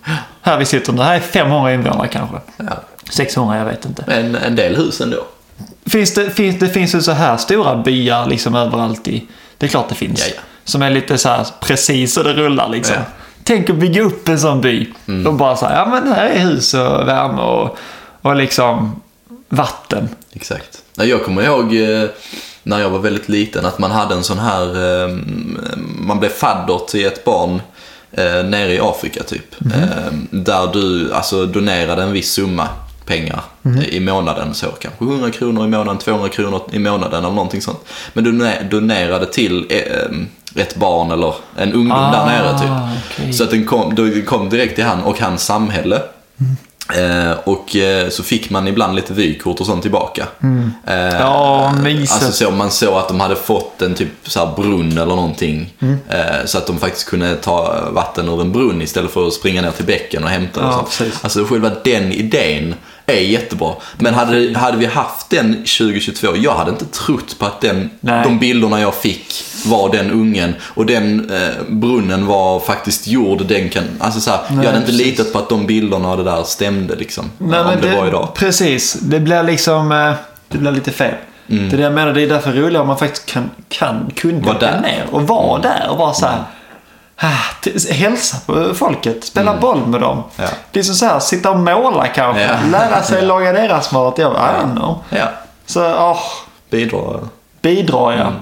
Här 0.42 0.58
vi 0.58 0.64
sitter 0.64 0.92
nu, 0.92 1.02
här 1.02 1.16
är 1.16 1.20
500 1.20 1.74
invånare 1.74 2.08
kanske. 2.08 2.36
Ja. 2.56 2.64
600, 3.10 3.58
jag 3.58 3.64
vet 3.64 3.84
inte. 3.84 4.04
Men 4.06 4.36
en 4.36 4.56
del 4.56 4.76
hus 4.76 5.00
ändå. 5.00 5.26
Finns 5.86 6.14
det, 6.14 6.30
finns, 6.30 6.58
det 6.58 6.68
finns 6.68 6.94
ju 6.94 7.02
så 7.02 7.12
här 7.12 7.36
stora 7.36 7.76
byar 7.76 8.26
liksom 8.26 8.54
överallt 8.54 9.08
i... 9.08 9.26
Det 9.58 9.66
är 9.66 9.70
klart 9.70 9.88
det 9.88 9.94
finns. 9.94 10.28
Ja, 10.28 10.34
ja. 10.36 10.42
Som 10.64 10.82
är 10.82 10.90
lite 10.90 11.18
så 11.18 11.28
här 11.28 11.46
precis 11.60 12.16
och 12.16 12.24
det 12.24 12.32
rullar 12.32 12.68
liksom. 12.68 12.94
Ja. 12.94 13.00
Mm. 13.00 13.10
Tänk 13.44 13.70
att 13.70 13.76
bygga 13.76 14.02
upp 14.02 14.28
en 14.28 14.40
sån 14.40 14.60
by. 14.60 14.92
Och 15.26 15.34
bara 15.34 15.56
så 15.56 15.66
här, 15.66 15.76
ja 15.76 15.86
men 15.86 16.12
här 16.12 16.26
är 16.26 16.38
hus 16.38 16.74
och 16.74 17.08
värme 17.08 17.42
och, 17.42 17.78
och 18.24 18.36
liksom 18.36 19.00
vatten. 19.48 20.08
Exakt. 20.32 20.82
Ja, 20.94 21.04
Jag 21.04 21.24
kommer 21.24 21.42
ihåg 21.42 21.76
eh, 21.76 22.08
när 22.62 22.80
jag 22.80 22.90
var 22.90 22.98
väldigt 22.98 23.28
liten 23.28 23.66
att 23.66 23.78
man 23.78 23.90
hade 23.90 24.14
en 24.14 24.22
sån 24.24 24.38
här, 24.38 24.66
eh, 25.04 25.16
man 25.98 26.20
blev 26.20 26.28
fadder 26.30 26.78
till 26.88 27.06
ett 27.06 27.24
barn 27.24 27.62
eh, 28.12 28.24
nere 28.44 28.74
i 28.74 28.80
Afrika 28.80 29.22
typ. 29.22 29.54
Eh, 29.74 30.12
där 30.30 30.72
du 30.72 31.12
alltså 31.14 31.46
donerade 31.46 32.02
en 32.02 32.12
viss 32.12 32.32
summa 32.32 32.68
pengar 33.06 33.40
Mhm. 33.62 33.82
i 33.82 34.00
månaden. 34.00 34.54
Så 34.54 34.66
kanske 34.66 35.04
100 35.04 35.30
kronor 35.30 35.64
i 35.64 35.68
månaden, 35.68 35.98
200 35.98 36.28
kronor 36.28 36.62
i 36.72 36.78
månaden 36.78 37.18
eller 37.24 37.34
någonting 37.34 37.62
sånt. 37.62 37.80
Men 38.12 38.24
du 38.24 38.32
doner- 38.32 38.68
donerade 38.70 39.26
till 39.26 39.66
ett 40.54 40.76
barn 40.76 41.10
eller 41.10 41.34
en 41.56 41.72
ungdom 41.72 41.98
där 42.12 42.20
Ah, 42.20 42.26
nere 42.26 42.58
typ. 42.58 42.70
okej. 43.20 43.32
Så 43.32 43.44
att 43.44 43.50
den 43.50 43.64
kom, 43.66 43.94
då 43.94 44.08
kom 44.26 44.48
direkt 44.50 44.74
till 44.74 44.84
han 44.84 45.02
och 45.02 45.20
hans 45.20 45.44
samhälle. 45.44 46.02
Eh, 46.92 47.32
och 47.44 47.76
eh, 47.76 48.08
så 48.08 48.22
fick 48.22 48.50
man 48.50 48.68
ibland 48.68 48.94
lite 48.96 49.12
vykort 49.12 49.60
och 49.60 49.66
sånt 49.66 49.82
tillbaka. 49.82 50.22
Eh, 50.22 50.48
Mm. 50.48 50.70
Ja, 51.20 51.72
mysigt. 51.82 52.12
Alltså 52.12 52.32
så 52.44 52.50
man 52.50 52.70
såg 52.70 52.94
att 52.94 53.08
de 53.08 53.20
hade 53.20 53.36
fått 53.36 53.82
en 53.82 53.94
typ 53.94 54.08
så 54.22 54.46
brunn 54.56 54.92
eller 54.92 55.16
någonting. 55.16 55.74
Mm. 55.80 55.98
Eh, 56.08 56.44
så 56.44 56.58
att 56.58 56.66
de 56.66 56.78
faktiskt 56.78 57.08
kunde 57.08 57.36
ta 57.36 57.78
vatten 57.90 58.28
ur 58.28 58.40
en 58.40 58.52
brunn 58.52 58.82
istället 58.82 59.10
för 59.10 59.26
att 59.26 59.32
springa 59.32 59.62
ner 59.62 59.70
till 59.70 59.84
bäcken 59.84 60.24
och 60.24 60.30
hämta 60.30 60.60
det. 60.60 60.66
Ja, 60.66 60.82
precis. 60.88 61.24
Alltså 61.24 61.44
själva 61.44 61.70
den 61.84 62.12
idén 62.12 62.74
är 63.06 63.20
jättebra. 63.20 63.72
Men 63.98 64.14
hade, 64.14 64.58
hade 64.58 64.76
vi 64.76 64.86
haft 64.86 65.30
den 65.30 65.52
2022, 65.54 66.36
jag 66.36 66.54
hade 66.54 66.70
inte 66.70 66.84
trott 66.84 67.38
på 67.38 67.46
att 67.46 67.60
den, 67.60 67.90
Nej. 68.00 68.24
de 68.24 68.38
bilderna 68.38 68.80
jag 68.80 68.94
fick 68.94 69.44
var 69.66 69.92
den 69.92 70.10
ungen. 70.10 70.54
Och 70.62 70.86
den 70.86 71.30
eh, 71.30 71.62
brunnen 71.68 72.26
var 72.26 72.60
faktiskt 72.60 73.06
gjord, 73.06 73.46
den 73.46 73.68
kan, 73.68 73.84
alltså 73.98 74.20
så 74.20 74.30
här, 74.30 74.40
jag 74.48 74.56
hade 74.56 74.68
inte 74.68 74.86
precis. 74.86 75.06
litat 75.06 75.32
på 75.32 75.38
att 75.38 75.48
de 75.48 75.66
bilderna 75.66 76.10
och 76.10 76.16
det 76.16 76.24
där 76.24 76.42
stämde 76.42 76.94
liksom. 76.96 77.30
Nej, 77.38 77.60
om 77.60 77.66
men 77.66 77.80
det, 77.80 77.96
var 77.96 78.06
idag. 78.06 78.28
Precis, 78.34 78.92
det 78.92 79.20
blir 79.20 79.42
liksom, 79.42 79.92
eh, 79.92 80.12
det 80.48 80.58
blir 80.58 80.72
lite 80.72 80.90
fel. 80.90 81.14
Mm. 81.48 81.68
Det 81.68 81.74
är 81.74 81.78
det 81.78 81.84
jag 81.84 81.92
menar, 81.92 82.12
det 82.12 82.22
är 82.22 82.28
därför 82.28 82.52
roligare 82.52 82.82
om 82.82 82.88
man 82.88 82.98
faktiskt 82.98 83.26
kan, 83.26 83.50
kan 83.68 84.10
där. 84.60 84.68
Mm. 84.68 84.82
ner 84.82 85.04
och 85.10 85.22
vara 85.28 85.60
där 85.60 85.86
och 85.90 85.98
bara 85.98 86.12
så 86.12 86.26
här. 86.26 86.38
T- 86.38 86.44
hälsa 87.90 88.36
på 88.46 88.74
folket, 88.74 89.24
spela 89.24 89.56
boll 89.60 89.86
med 89.86 90.00
dem. 90.00 90.12
Mm. 90.18 90.24
Ja. 90.36 90.48
Det 90.70 90.78
är 90.78 90.82
som 90.82 90.94
så 90.94 91.06
här, 91.06 91.20
sitta 91.20 91.50
och 91.50 91.58
måla 91.58 92.06
kanske. 92.06 92.42
Ja. 92.42 92.56
Lära 92.70 93.02
sig 93.02 93.22
laga 93.26 93.52
deras 93.52 93.92
mat. 93.92 94.18
Jag 94.18 94.32
I 94.32 94.36
don't 94.36 94.76
know. 94.76 94.98
Ja, 95.08 95.28
Så, 95.66 95.84
åh, 95.84 96.20
bidrar. 96.70 97.20
bidrar 97.62 98.12
jag. 98.12 98.26
Mm. 98.26 98.32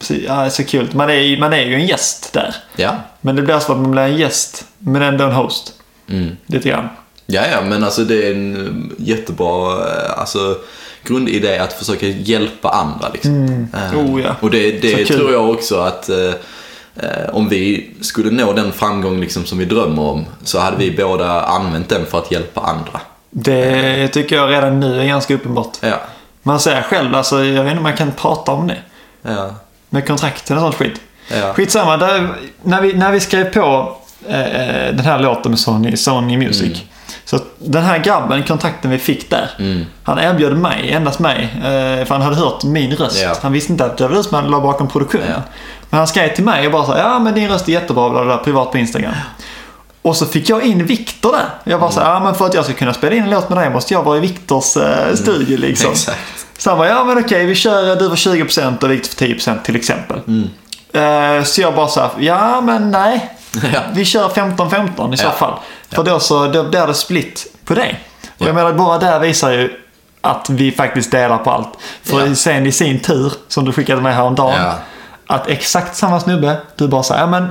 Så, 0.00 0.14
ja, 0.26 0.50
så 0.50 0.64
kul. 0.64 0.90
Man 0.94 1.10
är, 1.10 1.40
man 1.40 1.52
är 1.52 1.62
ju 1.62 1.74
en 1.74 1.86
gäst 1.86 2.32
där. 2.32 2.54
Ja. 2.76 2.90
Men 3.20 3.36
det 3.36 3.42
blir 3.42 3.58
som 3.58 3.74
att 3.74 3.80
man 3.80 3.90
blir 3.90 4.02
en 4.02 4.16
gäst, 4.16 4.64
men 4.78 5.02
ändå 5.02 5.24
en 5.24 5.32
host. 5.32 5.72
Mm. 6.08 6.36
Lite 6.46 6.68
grann. 6.68 6.88
Ja, 7.26 7.42
ja, 7.52 7.60
men 7.60 7.84
alltså 7.84 8.04
det 8.04 8.26
är 8.26 8.30
en 8.32 8.92
jättebra 8.98 9.72
eh, 9.72 10.18
alltså, 10.20 10.56
grundidé 11.04 11.58
att 11.58 11.72
försöka 11.72 12.06
hjälpa 12.06 12.68
andra. 12.68 13.08
Liksom. 13.12 13.68
Eh, 13.74 13.98
Oh, 13.98 14.20
ja. 14.22 14.36
Och 14.40 14.50
det, 14.50 14.70
det 14.70 15.04
tror 15.04 15.32
jag 15.32 15.50
också 15.50 15.80
att 15.80 16.08
eh, 16.08 16.16
eh, 16.18 16.34
om 17.32 17.48
vi 17.48 17.90
skulle 18.00 18.30
nå 18.30 18.52
den 18.52 18.72
framgång 18.72 19.20
liksom, 19.20 19.44
som 19.44 19.58
vi 19.58 19.64
drömmer 19.64 20.02
om 20.02 20.24
så 20.44 20.58
hade 20.58 20.76
vi 20.76 20.90
båda 20.96 21.42
använt 21.42 21.88
den 21.88 22.06
för 22.06 22.18
att 22.18 22.32
hjälpa 22.32 22.60
andra. 22.60 23.00
Det 23.30 24.08
tycker 24.08 24.36
jag 24.36 24.50
redan 24.50 24.80
nu 24.80 25.00
är 25.00 25.04
ganska 25.06 25.34
uppenbart. 25.34 25.76
Ja, 25.80 26.00
Man 26.42 26.60
säger 26.60 26.82
själv, 26.82 27.14
alltså, 27.14 27.44
jag 27.44 27.62
vet 27.64 27.70
inte 27.70 27.76
om 27.76 27.82
man 27.82 27.96
kan 27.96 28.12
prata 28.12 28.52
om 28.52 28.66
det. 28.66 28.78
ja, 29.22 29.54
Med 29.90 30.06
kontrakten 30.06 30.56
och 30.56 30.62
sånt 30.62 30.74
skit. 30.74 31.00
ja. 31.30 31.52
Skitsamma, 31.54 31.96
där, 31.96 32.34
när, 32.62 32.80
vi, 32.82 32.92
när 32.94 33.12
vi 33.12 33.20
skrev 33.20 33.52
på 33.52 33.96
eh, 34.28 34.38
den 34.94 35.00
här 35.04 35.18
låten 35.18 35.50
med 35.52 35.58
Sony, 35.58 35.96
Sony 35.96 36.36
Music. 36.36 36.82
Så 37.32 37.38
den 37.58 37.82
här 37.82 37.98
grabben, 37.98 38.42
kontakten 38.42 38.90
vi 38.90 38.98
fick 38.98 39.30
där. 39.30 39.50
Mm. 39.58 39.86
Han 40.04 40.18
erbjöd 40.18 40.56
mig, 40.56 40.92
endast 40.92 41.18
mig, 41.18 41.50
eh, 41.56 42.06
för 42.06 42.08
han 42.08 42.22
hade 42.22 42.36
hört 42.36 42.64
min 42.64 42.96
röst. 42.96 43.22
Ja. 43.22 43.34
Han 43.42 43.52
visste 43.52 43.72
inte 43.72 43.84
att 43.84 43.96
det 43.96 44.08
var 44.08 44.16
du 44.16 44.22
som 44.22 44.50
låg 44.50 44.62
bakom 44.62 44.88
produktionen. 44.88 45.26
Ja. 45.28 45.42
Men 45.90 45.98
han 45.98 46.06
skrev 46.06 46.34
till 46.34 46.44
mig 46.44 46.66
och 46.66 46.72
bara 46.72 46.86
sa 46.86 46.98
ja 46.98 47.18
men 47.18 47.34
din 47.34 47.48
röst 47.48 47.68
är 47.68 47.72
jättebra, 47.72 48.10
bla, 48.10 48.24
bla, 48.24 48.36
privat 48.36 48.72
på 48.72 48.78
Instagram. 48.78 49.14
Och 50.02 50.16
så 50.16 50.26
fick 50.26 50.48
jag 50.48 50.62
in 50.62 50.86
Viktor 50.86 51.32
där. 51.32 51.48
Jag 51.64 51.78
var 51.78 51.90
så 51.90 52.00
här, 52.00 52.12
ja 52.12 52.20
men 52.20 52.34
för 52.34 52.46
att 52.46 52.54
jag 52.54 52.64
ska 52.64 52.74
kunna 52.74 52.94
spela 52.94 53.16
in 53.16 53.22
en 53.22 53.30
låt 53.30 53.48
med 53.48 53.58
dig 53.58 53.70
måste 53.70 53.94
jag 53.94 54.02
vara 54.02 54.16
i 54.16 54.20
Viktors 54.20 54.76
eh, 54.76 55.14
studio 55.14 55.56
liksom. 55.58 55.92
Exakt. 55.92 56.46
Så 56.58 56.70
han 56.70 56.78
bara, 56.78 56.88
ja 56.88 57.04
men 57.04 57.18
okej 57.18 57.46
vi 57.46 57.54
kör, 57.54 57.96
du 57.96 58.08
får 58.08 58.16
20% 58.16 58.84
och 58.84 58.90
Viktor 58.90 59.26
får 59.26 59.34
10% 59.34 59.62
till 59.62 59.76
exempel. 59.76 60.18
Eh, 60.92 61.44
så 61.44 61.60
jag 61.60 61.74
bara 61.74 61.88
så 61.88 62.00
här, 62.00 62.10
ja 62.18 62.60
men 62.60 62.90
nej. 62.90 63.30
Ja. 63.72 63.80
Vi 63.92 64.04
kör 64.04 64.28
15-15 64.28 65.14
i 65.14 65.16
så 65.16 65.24
Ja. 65.24 65.30
fall. 65.30 65.54
För 65.90 66.04
då 66.04 66.20
så 66.20 66.46
då 66.46 66.64
blir 66.64 66.86
det 66.86 66.94
split 66.94 67.46
på 67.64 67.74
det. 67.74 67.96
Och 68.38 68.46
jag 68.46 68.54
menar 68.54 68.72
bara 68.72 68.98
där 68.98 69.18
visar 69.20 69.50
ju 69.52 69.76
att 70.20 70.50
vi 70.50 70.72
faktiskt 70.72 71.10
delar 71.10 71.38
på 71.38 71.50
allt. 71.50 71.68
För 72.02 72.34
sen 72.34 72.66
i 72.66 72.72
sin 72.72 73.00
tur, 73.00 73.32
som 73.48 73.64
du 73.64 73.72
skickade 73.72 74.00
med 74.00 74.14
häromdagen. 74.14 74.62
Ja. 74.62 74.74
Att 75.26 75.48
exakt 75.48 75.96
samma 75.96 76.20
snubbe, 76.20 76.56
du 76.76 76.88
bara 76.88 77.02
säger 77.02 77.20
ja 77.20 77.26
men 77.26 77.48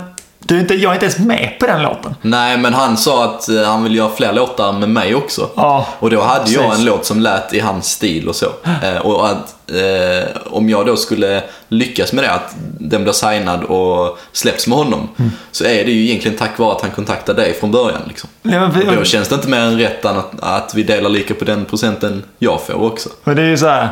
du 0.52 0.58
är 0.58 0.62
inte, 0.62 0.74
jag 0.76 0.90
är 0.90 0.94
inte 0.94 1.06
ens 1.06 1.20
med 1.20 1.56
på 1.60 1.66
den 1.68 1.82
låten. 1.84 2.16
Nej, 2.22 2.58
men 2.58 2.74
han 2.74 2.98
sa 2.98 3.26
att 3.26 3.50
eh, 3.50 3.62
han 3.64 3.84
vill 3.84 3.96
göra 3.96 4.10
fler 4.16 4.34
låtar 4.34 4.72
med 4.74 4.90
mig 4.90 5.16
också. 5.16 5.50
Ja, 5.56 5.88
och 6.00 6.10
då 6.10 6.22
hade 6.22 6.52
jag 6.52 6.64
precis. 6.64 6.80
en 6.80 6.86
låt 6.86 7.06
som 7.06 7.20
lät 7.20 7.54
i 7.54 7.60
hans 7.60 7.92
stil 7.92 8.28
och 8.30 8.36
så. 8.36 8.46
Eh, 8.84 8.98
och 8.98 9.30
att 9.30 9.56
eh, 9.72 10.30
om 10.52 10.70
jag 10.70 10.86
då 10.86 10.96
skulle 10.96 11.44
lyckas 11.68 12.14
med 12.14 12.24
det, 12.24 12.32
att 12.32 12.56
den 12.80 13.04
blir 13.04 13.14
signad 13.14 13.64
och 13.64 14.18
släpps 14.32 14.68
med 14.68 14.78
honom, 14.78 15.10
Mm. 15.20 15.32
så 15.52 15.64
är 15.64 15.86
det 15.86 15.92
ju 15.92 16.06
egentligen 16.10 16.38
tack 16.38 16.60
vare 16.60 16.72
att 16.72 16.82
han 16.82 16.92
kontaktade 16.92 17.42
dig 17.42 17.54
från 17.54 17.72
början. 17.72 18.02
Liksom. 18.08 18.30
Ja, 18.42 18.52
men 18.60 18.72
vi- 18.72 18.88
Och 18.88 18.96
då 18.96 19.04
känns 19.04 19.28
det 19.28 19.36
inte 19.36 19.48
mer 19.48 19.60
än 19.60 19.80
rätt 19.80 20.06
än 20.06 20.18
att, 20.18 20.32
att 20.40 20.74
vi 20.76 20.84
delar 20.84 21.10
lika 21.10 21.34
på 21.34 21.46
den 21.46 21.66
procenten 21.66 22.24
jag 22.40 22.62
får 22.62 22.84
också. 22.84 23.10
Och 23.24 23.36
det 23.36 23.42
är 23.42 23.46
ju 23.48 23.58
så 23.58 23.68
här, 23.68 23.90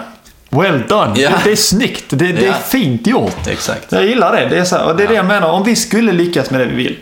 well 0.50 0.84
done. 0.90 1.20
Ja. 1.20 1.30
Det, 1.44 1.52
är 1.52 1.56
snyggt, 1.56 2.06
det, 2.10 2.16
det 2.16 2.46
är 2.46 2.48
Ja. 2.48 2.54
fint 2.54 3.08
gjort. 3.08 3.48
Exakt. 3.48 3.92
Jag 3.92 4.06
gillar 4.06 4.36
det. 4.36 4.46
det 4.50 4.58
är 4.60 4.64
så 4.64 4.76
här, 4.78 4.86
och 4.86 4.96
det 4.98 5.04
är 5.04 5.08
det 5.08 5.14
jag 5.14 5.26
menar, 5.26 5.50
om 5.52 5.64
vi 5.64 5.76
skulle 5.76 6.12
lyckas 6.12 6.52
med 6.52 6.60
det 6.60 6.66
vi 6.66 6.76
vill. 6.76 6.98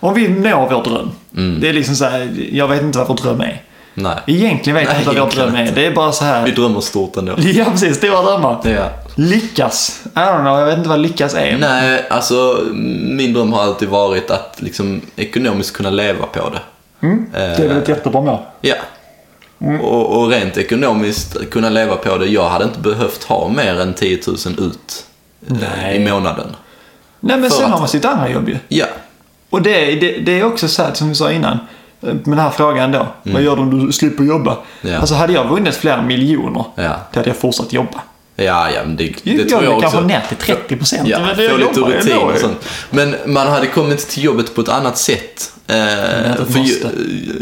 Om 0.00 0.14
vi 0.14 0.28
når 0.28 0.68
vår 0.70 0.84
dröm. 0.84 1.10
Mm. 1.36 1.60
Det 1.60 1.68
är 1.68 1.72
liksom 1.72 1.96
så 1.96 2.04
här, 2.04 2.30
jag 2.52 2.68
vet 2.68 2.82
inte 2.82 2.98
vad 2.98 3.08
vår 3.08 3.16
dröm 3.16 3.40
är. 3.40 3.62
Nej. 3.94 4.16
Egentligen 4.26 4.76
vet 4.76 4.88
jag 4.88 4.96
inte 4.96 5.06
vad 5.06 5.18
vår 5.18 5.36
dröm 5.36 5.54
är. 5.54 5.72
Det 5.74 5.86
är 5.86 5.90
bara 5.94 6.12
så 6.12 6.24
här, 6.24 6.44
Vi 6.44 6.50
drömmer 6.50 6.80
stort 6.80 7.16
ändå. 7.16 7.34
ja 7.38 7.64
precis, 7.64 7.96
stora 7.96 8.22
drömmar. 8.22 8.58
Ja. 8.64 8.90
Lyckas. 9.14 10.00
I 10.04 10.18
don't 10.18 10.40
know, 10.40 10.58
jag 10.58 10.66
vet 10.66 10.76
inte 10.76 10.88
vad 10.88 10.98
lyckas 11.00 11.34
är. 11.34 11.58
Nej, 11.58 12.06
alltså 12.10 12.60
min 13.00 13.32
dröm 13.32 13.52
har 13.52 13.62
alltid 13.62 13.88
varit 13.88 14.30
att 14.30 14.56
liksom 14.58 15.00
ekonomiskt 15.16 15.76
kunna 15.76 15.90
leva 15.90 16.26
på 16.26 16.50
det. 16.50 16.60
Mm. 17.06 17.26
Det 17.32 17.38
är 17.64 17.68
väl 17.68 17.76
ett 17.76 17.88
jättebra 17.88 18.20
mål. 18.20 18.38
Ja. 18.60 18.74
Och, 19.60 20.18
och 20.18 20.28
rent 20.30 20.56
ekonomiskt 20.56 21.50
kunna 21.50 21.68
leva 21.70 21.96
på 21.96 22.18
det. 22.18 22.26
Jag 22.26 22.48
hade 22.48 22.64
inte 22.64 22.78
behövt 22.80 23.24
ha 23.24 23.48
mer 23.48 23.80
än 23.80 23.94
10 23.94 24.18
000 24.26 24.36
ut 24.58 25.04
eh, 25.50 25.56
Nej. 25.78 25.96
i 25.96 26.10
månaden. 26.10 26.56
Nej 27.20 27.38
men 27.38 27.50
För 27.50 27.56
sen 27.56 27.66
att- 27.66 27.72
har 27.72 27.78
man 27.78 27.88
sitt 27.88 28.04
andra 28.04 28.28
jobb 28.30 28.48
ju. 28.48 28.56
Ja. 28.68 28.86
Och 29.50 29.62
det, 29.62 29.94
det, 29.94 30.18
det 30.18 30.40
är 30.40 30.44
också 30.44 30.68
så 30.68 30.82
här, 30.82 30.94
som 30.94 31.08
vi 31.08 31.14
sa 31.14 31.32
innan. 31.32 31.58
Med 32.00 32.16
den 32.24 32.38
här 32.38 32.50
frågan 32.50 32.92
då. 32.92 33.06
Vad 33.22 33.42
gör 33.42 33.56
du 33.56 33.62
om 33.62 33.86
du 33.86 33.92
slipper 33.92 34.24
jobba? 34.24 34.50
Mm. 34.52 34.94
Ja. 34.94 35.00
Alltså 35.00 35.14
hade 35.14 35.32
jag 35.32 35.48
vunnit 35.48 35.74
flera 35.74 36.02
miljoner. 36.02 36.64
Ja. 36.74 36.96
Då 37.12 37.18
hade 37.20 37.30
jag 37.30 37.36
fortsatt 37.36 37.72
jobba. 37.72 38.00
Ja, 38.36 38.70
ja, 38.70 38.80
men 38.84 38.96
det, 38.96 39.04
det 39.22 39.30
jag 39.32 39.48
tror 39.48 39.64
jag 39.64 39.72
också. 39.72 39.80
kanske 39.80 40.00
ner 40.00 40.22
till 40.28 40.36
30 40.36 40.76
procent. 40.76 41.08
Ja, 41.08 41.18
men 41.20 41.36
få 41.36 41.42
jag 41.42 41.58
lite 41.58 41.80
jobbar 41.80 41.92
rutin 41.92 42.16
och 42.18 42.38
sånt. 42.38 42.68
Men 42.90 43.14
man 43.26 43.46
hade 43.46 43.66
kommit 43.66 44.08
till 44.08 44.24
jobbet 44.24 44.54
på 44.54 44.60
ett 44.60 44.68
annat 44.68 44.98
sätt. 44.98 45.52
Eh, 45.70 46.44
för 46.46 46.58
jag, 46.58 46.92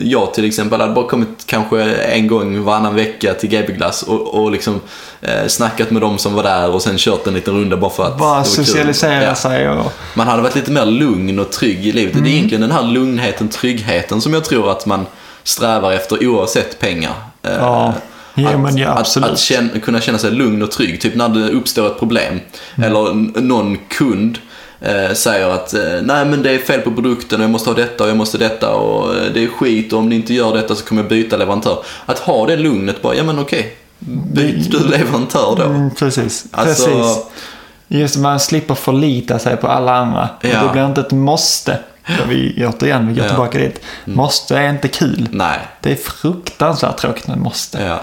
jag 0.03 0.35
till 0.35 0.45
exempel 0.45 0.81
hade 0.81 0.93
bara 0.95 1.09
kommit 1.09 1.29
kanske 1.47 1.83
en 1.95 2.27
gång 2.27 2.65
varannan 2.65 2.95
vecka 2.95 3.35
till 3.35 3.49
GB 3.49 3.73
Glass 3.73 4.03
och, 4.03 4.35
och 4.35 4.51
liksom 4.53 4.81
eh, 5.21 5.47
snackat 5.47 5.91
med 5.91 6.03
dem 6.03 6.19
som 6.19 6.35
var 6.35 6.43
där 6.43 6.71
och 6.71 6.83
sen 6.83 6.95
kört 6.99 7.27
en 7.27 7.35
liten 7.35 7.55
runda 7.55 7.77
bara 7.77 7.91
för 7.91 8.05
att 8.07 8.19
Bara 8.19 8.45
socialisera 8.45 9.23
Ja. 9.23 9.35
sig 9.35 9.69
och... 9.69 9.93
Man 10.15 10.27
hade 10.29 10.43
varit 10.43 10.55
lite 10.55 10.71
mer 10.71 10.87
lugn 10.87 11.39
och 11.39 11.51
trygg 11.51 11.87
i 11.87 11.93
livet. 11.93 12.13
Mm. 12.15 12.25
Det 12.25 12.31
är 12.31 12.33
egentligen 12.33 12.61
den 12.63 12.71
här 12.73 12.83
lugnheten, 12.83 13.49
tryggheten 13.49 14.21
som 14.21 14.35
jag 14.35 14.45
tror 14.45 14.71
att 14.71 14.87
man 14.87 15.07
strävar 15.45 15.93
efter 15.93 16.27
oavsett 16.29 16.79
pengar. 16.79 17.13
Eh, 17.43 17.53
Ja. 17.59 17.95
Ja, 18.43 18.51
att, 18.51 18.61
men 18.61 18.77
ja, 18.77 18.89
att, 18.89 18.99
absolut. 18.99 19.31
att 19.31 19.39
känna, 19.39 19.79
kunna 19.83 20.01
känna 20.01 20.19
sig 20.19 20.31
lugn 20.31 20.63
och 20.63 20.71
trygg. 20.71 21.01
Typ 21.01 21.15
när 21.15 21.29
det 21.29 21.51
uppstår 21.51 21.87
ett 21.87 21.99
problem. 21.99 22.41
Mm. 22.77 22.91
Eller 22.91 23.15
någon 23.41 23.79
kund 23.89 24.39
eh, 24.81 25.15
säger 25.15 25.49
att 25.49 25.75
eh, 25.75 25.81
nej 26.03 26.25
men 26.25 26.43
det 26.43 26.51
är 26.51 26.59
fel 26.59 26.81
på 26.81 26.91
produkten 26.91 27.41
och 27.41 27.45
jag 27.45 27.51
måste 27.51 27.71
ha 27.71 27.77
detta 27.77 28.05
och 28.05 28.11
jag 28.11 28.17
måste 28.17 28.39
detta 28.39 28.75
och 28.75 29.15
eh, 29.15 29.33
det 29.35 29.45
är 29.45 29.49
skit 29.49 29.93
och 29.93 29.99
om 29.99 30.09
ni 30.09 30.15
inte 30.15 30.35
gör 30.35 30.55
detta 30.55 30.75
så 30.75 30.85
kommer 30.85 31.03
jag 31.03 31.09
byta 31.09 31.37
leverantör. 31.37 31.79
Att 32.07 32.19
ha 32.19 32.47
det 32.47 32.57
lugnet 32.57 33.03
bara, 33.03 33.15
ja 33.15 33.25
men 33.25 33.39
okej. 33.39 33.77
Byt 34.33 34.71
du 34.71 34.89
leverantör 34.89 35.55
då. 35.57 35.63
Mm, 35.63 35.91
precis. 35.91 36.47
Alltså- 36.51 36.85
precis. 36.85 37.25
Just 37.91 38.17
man 38.17 38.41
slipper 38.41 38.75
förlita 38.75 39.39
sig 39.39 39.57
på 39.57 39.67
alla 39.67 39.95
andra. 39.95 40.29
Ja. 40.41 40.49
Det 40.49 40.73
blir 40.73 40.87
inte 40.87 41.01
ett 41.01 41.11
måste. 41.13 41.79
Ja. 42.09 42.15
Vi, 42.29 42.67
återigen, 42.67 43.09
vi 43.09 43.15
går 43.15 43.23
Ja. 43.25 43.29
tillbaka 43.29 43.59
dit. 43.59 43.81
Måste 44.05 44.59
är 44.59 44.71
inte 44.71 44.89
kul. 44.89 45.29
Nej. 45.33 45.59
Det 45.81 45.93
är 45.93 45.97
fruktansvärt 45.97 46.97
tråkigt 46.97 47.27
med 47.27 47.39
måste. 47.39 47.79
Ja. 47.83 48.01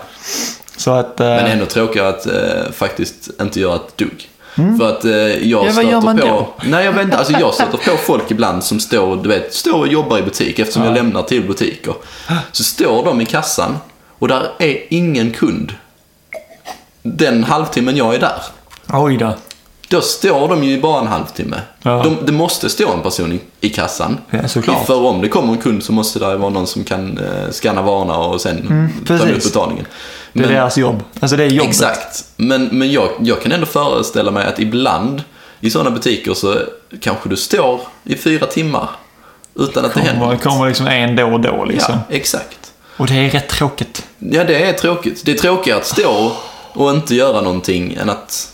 Så 0.77 0.91
att... 0.91 1.19
eh, 1.19 1.25
Men 1.27 1.45
ännu 1.45 1.65
tråkigare 1.65 2.09
att 2.09 2.25
eh, 2.25 2.71
faktiskt 2.73 3.29
inte 3.41 3.59
göra 3.59 3.75
ett 3.75 3.97
dugg. 3.97 4.29
För 4.79 4.89
att 4.89 5.05
eh, 5.05 5.11
jag 5.11 5.67
Mm. 5.67 5.89
Ja, 5.89 6.01
stöter 6.01 6.21
på... 6.21 6.27
då? 6.27 6.53
Nej, 6.69 6.85
jag 6.85 6.91
vet 6.91 7.03
inte. 7.05 7.17
Alltså 7.17 7.33
jag 7.33 7.53
stöter 7.53 7.77
på 7.77 7.97
folk 7.97 8.31
ibland 8.31 8.63
som 8.63 8.79
står, 8.79 9.15
du 9.23 9.29
vet, 9.29 9.53
står 9.53 9.79
och 9.79 9.87
jobbar 9.87 10.17
i 10.17 10.21
butik 10.21 10.59
eftersom 10.59 10.83
jag 10.83 10.93
lämnar 10.93 11.21
till 11.23 11.47
butiker. 11.47 11.93
Så 12.51 12.63
står 12.63 13.05
de 13.05 13.21
i 13.21 13.25
kassan 13.25 13.77
och 14.19 14.27
där 14.27 14.43
är 14.59 14.77
ingen 14.89 15.31
kund. 15.31 15.71
Den 17.01 17.43
halvtimmen 17.43 17.97
jag 17.97 18.15
är 18.15 18.19
där. 18.19 18.41
Oj 18.93 19.17
då. 19.17 19.33
Då 19.87 20.01
står 20.01 20.47
de 20.47 20.63
ju 20.63 20.81
bara 20.81 21.01
en 21.01 21.07
halvtimme. 21.07 21.61
Ja. 21.81 22.03
De, 22.03 22.17
det 22.25 22.31
måste 22.31 22.69
stå 22.69 22.93
en 22.93 23.01
person 23.01 23.31
i, 23.33 23.39
i 23.61 23.69
kassan. 23.69 24.17
Ja, 24.29 24.47
såklart. 24.47 24.85
För 24.85 25.03
om 25.05 25.21
det 25.21 25.29
kommer 25.29 25.53
en 25.53 25.61
kund 25.61 25.83
så 25.83 25.91
måste 25.91 26.19
det 26.19 26.35
vara 26.35 26.49
någon 26.49 26.67
som 26.67 26.83
kan 26.83 27.17
eh, 27.17 27.51
scanna 27.51 27.81
varorna 27.81 28.17
och 28.17 28.41
sen 28.41 28.89
ta 29.07 29.13
precis. 29.13 29.29
emot 29.29 29.43
betalningen. 29.43 29.85
Det 30.33 30.39
är 30.39 30.41
Men- 30.47 30.53
deras 30.55 30.77
jobb. 30.77 31.03
Alltså 31.19 31.37
det 31.37 31.43
är 31.43 31.47
jobbet. 31.49 31.69
Exakt. 31.69 32.25
Men, 32.37 32.65
men 32.71 32.91
jag, 32.91 33.09
jag 33.19 33.41
kan 33.41 33.51
ändå 33.51 33.65
föreställa 33.65 34.31
mig 34.31 34.45
att 34.45 34.59
ibland 34.59 35.23
i 35.59 35.69
sådana 35.69 35.91
butiker 35.91 36.33
så 36.33 36.57
kanske 37.01 37.29
du 37.29 37.35
står 37.37 37.81
i 38.03 38.15
fyra 38.15 38.45
timmar 38.45 38.89
utan 39.59 39.85
att 39.85 39.93
det 39.93 39.99
händer 39.99 40.19
Kommer, 40.21 40.33
något. 40.33 40.43
kommer 40.43 40.67
liksom 40.67 40.87
en 40.87 41.15
då 41.15 41.25
och 41.33 41.39
då 41.39 41.65
liksom. 41.65 41.93
Ja, 42.09 42.15
exakt. 42.15 42.71
Och 42.97 43.07
det 43.07 43.13
är 43.15 43.29
rätt 43.29 43.49
tråkigt. 43.49 44.05
Ja, 44.19 44.43
det 44.43 44.63
är 44.63 44.73
tråkigt. 44.73 45.21
Det 45.25 45.31
är 45.31 45.35
tråkigare 45.37 45.79
att 45.79 45.85
stå 45.85 46.31
och 46.73 46.91
inte 46.91 47.15
göra 47.15 47.41
någonting 47.41 47.93
än 48.01 48.09
att 48.09 48.51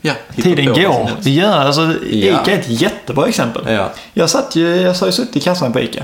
ja, 0.00 0.12
hitta 0.34 0.42
Tiden 0.48 0.66
går. 0.66 0.78
gör, 1.22 1.58
alltså, 1.60 1.82
Ja. 2.10 2.42
Ica 2.42 2.52
är 2.52 2.58
ett 2.58 2.68
jättebra 2.68 3.26
exempel. 3.28 3.62
Ja. 3.66 3.70
Mm. 3.72 3.88
Jag 4.12 4.30
satt 4.30 4.56
ju, 4.56 4.76
jag 4.76 4.94
har 4.94 5.06
ju 5.06 5.12
suttit 5.12 5.36
i 5.36 5.40
kassan 5.40 5.72
på 5.72 5.80
Ica. 5.80 6.02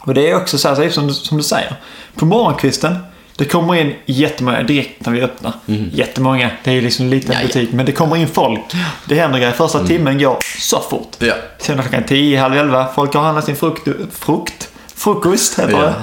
Och 0.00 0.14
det 0.14 0.30
är 0.30 0.34
också 0.36 0.58
så 0.58 0.68
här, 0.74 0.88
som, 0.90 1.10
som 1.14 1.36
du 1.36 1.42
säger. 1.42 1.74
På 2.14 2.24
morgonkvisten, 2.24 2.98
det 3.36 3.44
kommer 3.44 3.74
in 3.74 3.94
jättemånga 4.06 4.62
direkt 4.62 5.06
när 5.06 5.12
vi 5.12 5.22
öppnar. 5.22 5.52
Jättemånga. 5.92 6.50
Det 6.64 6.70
är 6.70 6.74
ju 6.74 6.80
liksom 6.80 7.04
en 7.04 7.10
liten 7.10 7.30
Mm. 7.30 7.42
Ja, 7.42 7.48
ja. 7.54 7.60
butik. 7.60 7.72
Men 7.72 7.86
det 7.86 7.92
kommer 7.92 8.16
in 8.16 8.28
folk. 8.28 8.60
Det 9.04 9.14
händer 9.14 9.38
grejer. 9.38 9.52
Första 9.52 9.86
timmen 9.86 10.18
går 10.18 10.36
så 10.60 10.80
fort. 10.80 11.16
Ja. 11.18 11.34
Sen 11.58 11.78
klockan 11.82 12.02
10, 12.04 12.40
halv 12.40 12.56
11. 12.56 12.86
Folk 12.94 13.14
har 13.14 13.22
handlat 13.22 13.44
sin 13.44 13.56
frukt, 13.56 13.88
frukt 14.12 14.68
frukost 14.96 15.58
heter 15.58 15.72
Ja. 15.72 15.78
det. 15.80 15.94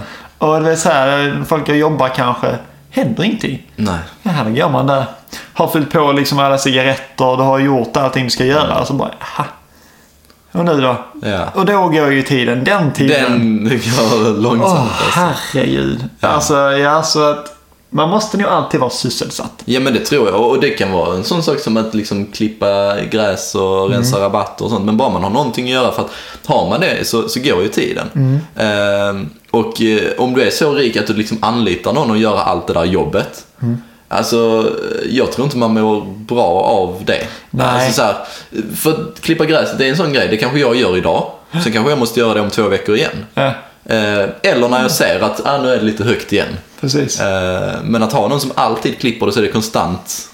Och 0.45 0.61
det 0.61 0.71
är 0.71 0.75
så 0.75 0.89
här, 0.89 1.43
folk 1.47 1.69
jobbar 1.69 2.09
kanske. 2.09 2.47
Händer 2.97 3.23
ingenting. 3.23 3.71
Nej. 3.75 3.99
Ja, 4.23 4.31
då 4.45 4.49
går 4.49 4.69
man 4.69 4.87
där. 4.87 5.05
Har 5.53 5.67
fyllt 5.67 5.91
på 5.91 6.11
liksom 6.11 6.39
alla 6.39 6.57
cigaretter, 6.57 7.37
du 7.37 7.43
har 7.43 7.59
gjort 7.59 7.97
allting 7.97 8.23
du 8.23 8.29
ska 8.29 8.45
göra. 8.45 8.79
Och 8.79 8.87
så 8.87 8.93
bara, 8.93 9.11
aha. 9.21 9.45
Och 10.51 10.65
nu 10.65 10.81
då? 10.81 10.97
Ja. 11.21 11.49
Och 11.53 11.65
då 11.65 11.87
går 11.87 12.11
ju 12.11 12.21
tiden, 12.21 12.63
den 12.63 12.93
tiden. 12.93 13.65
Den 13.65 13.79
går 13.79 14.41
långsamt 14.41 14.71
Åh, 14.71 14.81
alltså. 14.81 15.19
herregud. 15.19 16.09
Ja. 16.19 16.27
Alltså, 16.27 16.55
ja, 16.55 17.03
så 17.03 17.29
att 17.29 17.57
man 17.89 18.09
måste 18.09 18.37
nog 18.37 18.47
alltid 18.47 18.79
vara 18.79 18.89
sysselsatt. 18.89 19.61
Ja 19.65 19.79
men 19.79 19.93
det 19.93 19.99
tror 19.99 20.29
jag 20.29 20.41
och 20.41 20.61
det 20.61 20.69
kan 20.69 20.91
vara 20.91 21.15
en 21.15 21.23
sån 21.23 21.43
sak 21.43 21.59
som 21.59 21.77
att 21.77 21.93
liksom 21.93 22.25
klippa 22.25 22.95
gräs 23.11 23.55
och 23.55 23.89
rensa 23.89 24.19
rabatter 24.19 24.65
och 24.65 24.71
sånt. 24.71 24.85
Men 24.85 24.97
bara 24.97 25.09
man 25.09 25.23
har 25.23 25.29
någonting 25.29 25.65
att 25.65 25.71
göra 25.71 25.91
för 25.91 26.01
att 26.01 26.11
har 26.45 26.69
man 26.69 26.79
det 26.79 27.07
så, 27.07 27.29
så 27.29 27.39
går 27.39 27.61
ju 27.61 27.67
tiden. 27.67 28.41
Ehm, 28.55 29.29
och 29.59 29.81
eh, 29.81 30.11
om 30.17 30.33
du 30.33 30.41
är 30.41 30.49
så 30.49 30.73
rik 30.73 30.97
att 30.97 31.07
du 31.07 31.13
liksom 31.13 31.37
anlitar 31.41 31.93
någon 31.93 32.11
att 32.11 32.19
göra 32.19 32.39
allt 32.41 32.67
det 32.67 32.73
där 32.73 32.85
jobbet. 32.85 33.45
Alltså 34.07 34.71
jag 35.09 35.31
tror 35.31 35.45
inte 35.45 35.57
man 35.57 35.73
mår 35.73 36.01
bra 36.05 36.45
av 36.61 37.01
det. 37.05 37.27
Nej. 37.51 37.67
Alltså, 37.67 37.93
så 37.93 38.01
här, 38.01 38.15
för 38.75 38.91
att 38.91 39.21
klippa 39.21 39.45
gräset 39.45 39.77
det 39.77 39.85
är 39.85 39.89
en 39.89 39.97
sån 39.97 40.13
grej, 40.13 40.27
det 40.27 40.37
kanske 40.37 40.59
jag 40.59 40.75
gör 40.75 40.97
idag. 40.97 41.31
Sen 41.63 41.73
kanske 41.73 41.91
jag 41.91 41.99
måste 41.99 42.19
göra 42.19 42.33
det 42.33 42.41
om 42.41 42.49
två 42.49 42.63
veckor 42.63 42.95
igen. 42.95 43.25
Ja, 43.33 43.53
Eh, 43.89 44.25
eller 44.43 44.69
när 44.69 44.81
jag 44.81 44.91
ser 44.91 45.19
att 45.19 45.45
ah, 45.47 45.61
nu 45.61 45.69
är 45.73 45.77
det 45.77 45.83
lite 45.83 46.03
högt 46.03 46.33
igen. 46.33 46.57
precis. 46.81 47.19
Eh, 47.21 47.73
Men 47.83 48.03
att 48.03 48.13
ha 48.13 48.27
någon 48.27 48.41
som 48.41 48.51
alltid 48.55 48.99
klipper 48.99 49.25
det 49.25 49.31
så 49.31 49.39
är 49.39 49.43
det 49.43 49.51
konstant. 49.51 50.29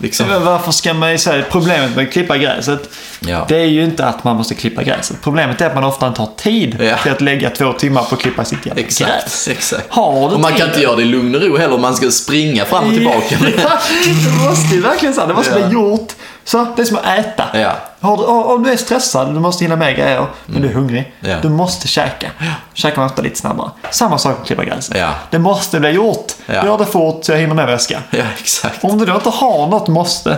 Liksom. 0.00 0.28
Men 0.28 0.44
varför 0.44 0.72
ska 0.72 0.94
man 0.94 1.18
säga 1.18 1.44
problemet 1.50 1.96
med 1.96 2.06
att 2.06 2.12
klippa 2.12 2.38
gräset? 2.38 2.90
Ja. 3.20 3.44
Det 3.48 3.56
är 3.56 3.64
ju 3.66 3.84
inte 3.84 4.06
att 4.06 4.24
man 4.24 4.36
måste 4.36 4.54
klippa 4.54 4.82
gräset. 4.82 5.16
Problemet 5.22 5.60
är 5.60 5.66
att 5.66 5.74
man 5.74 5.84
ofta 5.84 6.06
inte 6.08 6.20
har 6.20 6.30
tid 6.36 6.76
Ja. 6.80 6.96
till 7.02 7.12
att 7.12 7.20
lägga 7.20 7.50
två 7.50 7.72
timmar 7.72 8.02
på 8.02 8.14
att 8.14 8.20
klippa 8.20 8.44
sitt 8.44 8.66
jävla 8.66 8.82
gräs. 8.82 9.00
Exakt, 9.00 9.48
exakt. 9.48 9.84
Har 9.88 10.28
du 10.28 10.34
och 10.34 10.40
man 10.40 10.50
kan 10.52 10.60
tid? 10.60 10.68
inte 10.68 10.80
göra 10.80 10.96
det 10.96 11.02
i 11.02 11.04
lugn 11.04 11.34
och 11.34 11.40
ro 11.42 11.56
heller, 11.56 11.78
man 11.78 11.94
ska 11.96 12.10
springa 12.10 12.64
fram 12.64 12.84
och 12.84 12.90
tillbaka. 12.94 13.36
Ja, 13.62 13.78
det 14.04 14.48
måste 14.48 14.74
ju 14.74 14.80
verkligen 14.80 15.14
så. 15.14 15.20
här, 15.20 15.28
Det 15.28 15.34
måste 15.34 15.58
Ja. 15.60 15.66
bli 15.66 15.74
gjort 15.74 16.12
Så, 16.48 16.66
det 16.76 16.82
är 16.82 16.86
som 16.86 16.96
att 16.96 17.18
äta. 17.18 17.44
Ja. 17.54 17.72
Du, 18.00 18.08
om 18.24 18.62
du 18.62 18.72
är 18.72 18.76
stressad, 18.76 19.34
du 19.34 19.40
måste 19.40 19.64
hinna 19.64 19.76
med 19.76 19.96
grejer, 19.96 20.26
men 20.46 20.62
du 20.62 20.68
är 20.68 20.72
hungrig. 20.72 21.12
Ja. 21.20 21.36
Du 21.42 21.48
måste 21.48 21.88
käka. 21.88 22.30
Käkar 22.74 22.96
man 22.96 23.06
ofta 23.06 23.22
lite 23.22 23.36
snabbare. 23.38 23.70
Samma 23.90 24.18
sak 24.18 24.32
med 24.32 24.40
att 24.40 24.46
klippa 24.46 24.64
gräset. 24.64 24.96
Ja. 24.98 25.10
Det 25.30 25.38
måste 25.38 25.80
bli 25.80 25.90
gjort. 25.90 26.32
Ja. 26.46 26.64
Gör 26.64 26.78
det 26.78 26.86
fort 26.86 27.24
så 27.24 27.32
jag 27.32 27.38
hinner 27.38 27.54
med 27.54 27.66
väska. 27.66 28.02
Ja, 28.10 28.24
exakt. 28.38 28.84
Om 28.84 28.98
du 28.98 29.04
då 29.06 29.14
inte 29.14 29.28
har 29.30 29.66
något 29.66 29.88
måste, 29.88 30.36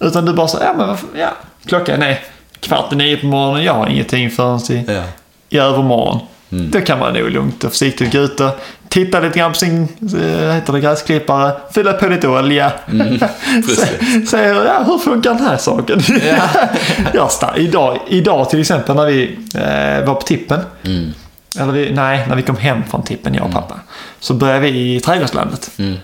utan 0.00 0.24
du 0.24 0.32
bara 0.32 0.48
säger, 0.48 0.64
ja 0.66 0.72
men 0.72 0.88
varför- 0.88 1.08
ja, 1.18 1.28
klockan 1.66 2.02
är 2.02 2.20
kvart 2.60 2.92
i 2.92 2.96
nio 2.96 3.16
på 3.16 3.26
morgonen, 3.26 3.64
jag 3.64 3.74
har 3.74 3.86
ingenting 3.86 4.30
förrän 4.30 4.58
i, 4.72 4.84
Ja. 4.94 5.02
i 5.48 5.58
övermorgon. 5.58 6.20
Mm. 6.52 6.70
Då 6.70 6.80
kan 6.80 6.98
man 6.98 7.12
nog 7.12 7.30
lugnt 7.30 7.64
och 7.64 7.70
försiktigt 7.70 8.12
gå 8.12 8.18
ut 8.18 8.40
och 8.40 8.50
titta 8.90 9.20
lite 9.20 9.38
grann 9.38 9.52
på 9.52 9.58
sin 9.58 9.88
eh, 10.22 10.52
heter 10.54 10.72
det, 10.72 10.80
gräsklippare, 10.80 11.52
fylla 11.74 11.92
på 11.92 12.06
lite 12.06 12.28
olja. 12.28 12.72
Mm, 12.90 13.18
Se 14.26 14.38
ja, 14.42 14.82
hur 14.86 14.98
funkar 14.98 15.34
den 15.34 15.42
här 15.46 15.56
saken? 15.56 16.00
Ja. 16.08 16.48
jag 17.14 17.28
sta- 17.28 17.56
idag, 17.56 17.98
idag 18.08 18.50
till 18.50 18.60
exempel 18.60 18.96
när 18.96 19.06
vi 19.06 19.38
eh, 19.54 20.06
var 20.06 20.14
på 20.14 20.20
tippen. 20.20 20.60
Mm. 20.82 21.12
Eller 21.58 21.72
vi, 21.72 21.92
nej, 21.92 22.26
när 22.28 22.36
vi 22.36 22.42
kom 22.42 22.56
hem 22.56 22.82
från 22.90 23.02
tippen, 23.02 23.34
jag 23.34 23.46
och 23.46 23.52
pappa. 23.52 23.74
Så 24.20 24.34
började 24.34 24.60
vi 24.60 24.96
i 24.96 25.00
trädgårdslandet. 25.00 25.70
Mm. 25.78 25.96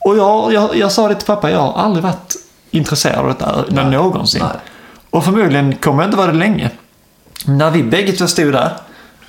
Och 0.00 0.16
jag, 0.16 0.52
jag, 0.52 0.76
jag 0.76 0.92
sa 0.92 1.08
det 1.08 1.14
till 1.14 1.26
pappa, 1.26 1.50
jag 1.50 1.58
har 1.60 1.82
aldrig 1.82 2.02
varit 2.02 2.34
intresserad 2.70 3.18
av 3.18 3.28
detta 3.28 3.64
Nej. 3.68 3.84
någonsin. 3.84 4.42
Nej. 4.42 4.56
Och 5.10 5.24
förmodligen 5.24 5.76
kommer 5.76 6.02
jag 6.02 6.08
inte 6.08 6.16
vara 6.16 6.32
det 6.32 6.38
länge. 6.38 6.70
När 7.46 7.70
vi 7.70 7.82
bägge 7.82 8.12
två 8.12 8.26
stod 8.26 8.52
där 8.52 8.72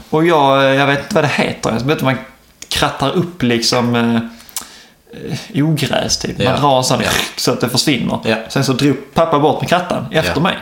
och 0.09 0.25
jag, 0.25 0.75
jag 0.75 0.87
vet 0.87 0.99
inte 0.99 1.15
vad 1.15 1.23
det 1.23 1.27
heter, 1.27 1.69
jag 1.69 1.79
vet 1.79 1.89
inte 1.89 2.03
man 2.05 2.17
krattar 2.71 3.11
upp 3.11 3.43
liksom 3.43 3.95
eh, 3.95 4.15
eh, 5.53 5.65
ogräs 5.65 6.17
typ. 6.17 6.37
Man 6.37 6.47
Ja. 6.47 6.57
drar 6.57 6.85
Ja. 7.03 7.09
så 7.35 7.51
att 7.51 7.61
det 7.61 7.69
försvinner. 7.69 8.19
Ja. 8.25 8.35
Sen 8.49 8.63
så 8.63 8.73
drog 8.73 9.13
pappa 9.13 9.39
bort 9.39 9.61
med 9.61 9.69
krattan 9.69 10.05
efter 10.11 10.33
Ja. 10.35 10.41
mig. 10.41 10.57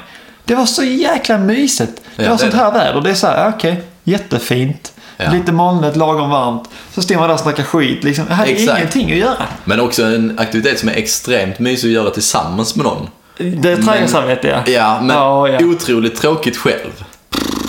Det 0.45 0.55
var 0.55 0.65
så 0.65 0.83
jäkla 0.83 1.37
mysigt. 1.37 2.01
Det 2.15 2.23
var 2.23 2.31
det 2.31 2.37
sånt 2.37 2.53
är 2.53 2.57
här 2.57 2.71
väder. 2.71 3.01
Det 3.01 3.09
är 3.09 3.13
så 3.13 3.27
här, 3.27 3.49
okej, 3.55 3.81
jättefint. 4.03 4.93
Ja. 5.17 5.31
Lite 5.31 5.51
molnigt, 5.51 5.95
lagom 5.95 6.29
varmt. 6.29 6.69
Så 6.93 7.01
står 7.01 7.15
man 7.15 7.27
där 7.27 7.33
och 7.33 7.39
snackar 7.39 7.63
skit. 7.63 8.03
Liksom. 8.03 8.25
Jag 8.29 8.35
hade 8.35 8.51
Exakt. 8.51 8.77
ingenting 8.79 9.11
att 9.11 9.17
göra. 9.17 9.47
Men 9.63 9.79
också 9.79 10.03
en 10.03 10.39
aktivitet 10.39 10.79
som 10.79 10.89
är 10.89 10.93
extremt 10.93 11.59
mysig 11.59 11.87
att 11.87 11.93
göra 11.93 12.09
tillsammans 12.09 12.75
med 12.75 12.85
någon. 12.85 13.07
Det 13.37 13.71
är 13.71 13.75
trädgårdsarbete 13.81 14.47
ja. 14.47 14.71
Ja, 14.73 14.99
men 15.01 15.15
Ja, 15.15 15.47
ja. 15.47 15.65
otroligt 15.65 16.15
tråkigt 16.21 16.57
själv. 16.57 17.03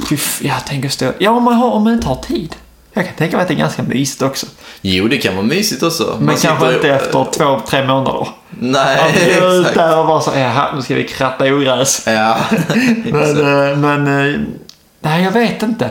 Fy 0.08 0.14
f- 0.14 0.40
jag 0.44 0.66
tänker 0.66 0.88
stå... 0.88 1.12
Ja, 1.18 1.30
om 1.30 1.42
man, 1.42 1.54
har, 1.54 1.70
om 1.70 1.84
man 1.84 1.92
inte 1.92 2.06
har 2.06 2.16
tid. 2.16 2.56
Jag 2.92 3.04
kan 3.06 3.14
tänka 3.14 3.36
mig 3.36 3.42
att 3.42 3.48
det 3.48 3.54
är 3.54 3.58
ganska 3.58 3.82
mysigt 3.82 4.22
också. 4.22 4.46
Jo, 4.82 5.08
det 5.08 5.18
kan 5.18 5.34
vara 5.36 5.46
mysigt 5.46 5.82
också. 5.82 6.14
Men 6.16 6.26
Man 6.26 6.36
kanske 6.36 6.64
sitter- 6.64 6.74
inte 6.74 6.88
efter 6.88 7.26
två, 7.32 7.60
tre 7.68 7.86
månader. 7.86 8.28
Nej, 8.50 8.98
Att 8.98 9.40
gå 9.40 9.46
ut 9.52 9.60
exakt. 9.60 9.76
där 9.76 9.98
och 9.98 10.06
bara 10.06 10.20
så, 10.20 10.30
jaha, 10.36 10.74
nu 10.76 10.82
ska 10.82 10.94
vi 10.94 11.04
kratta 11.08 11.44
ogräs. 11.54 12.02
Ja, 12.06 12.36
Men, 12.50 13.20
exakt. 13.20 13.38
eh, 13.38 13.76
men 13.78 14.30
eh, 14.34 14.40
nej, 15.00 15.24
jag 15.24 15.30
vet 15.32 15.62
inte. 15.62 15.90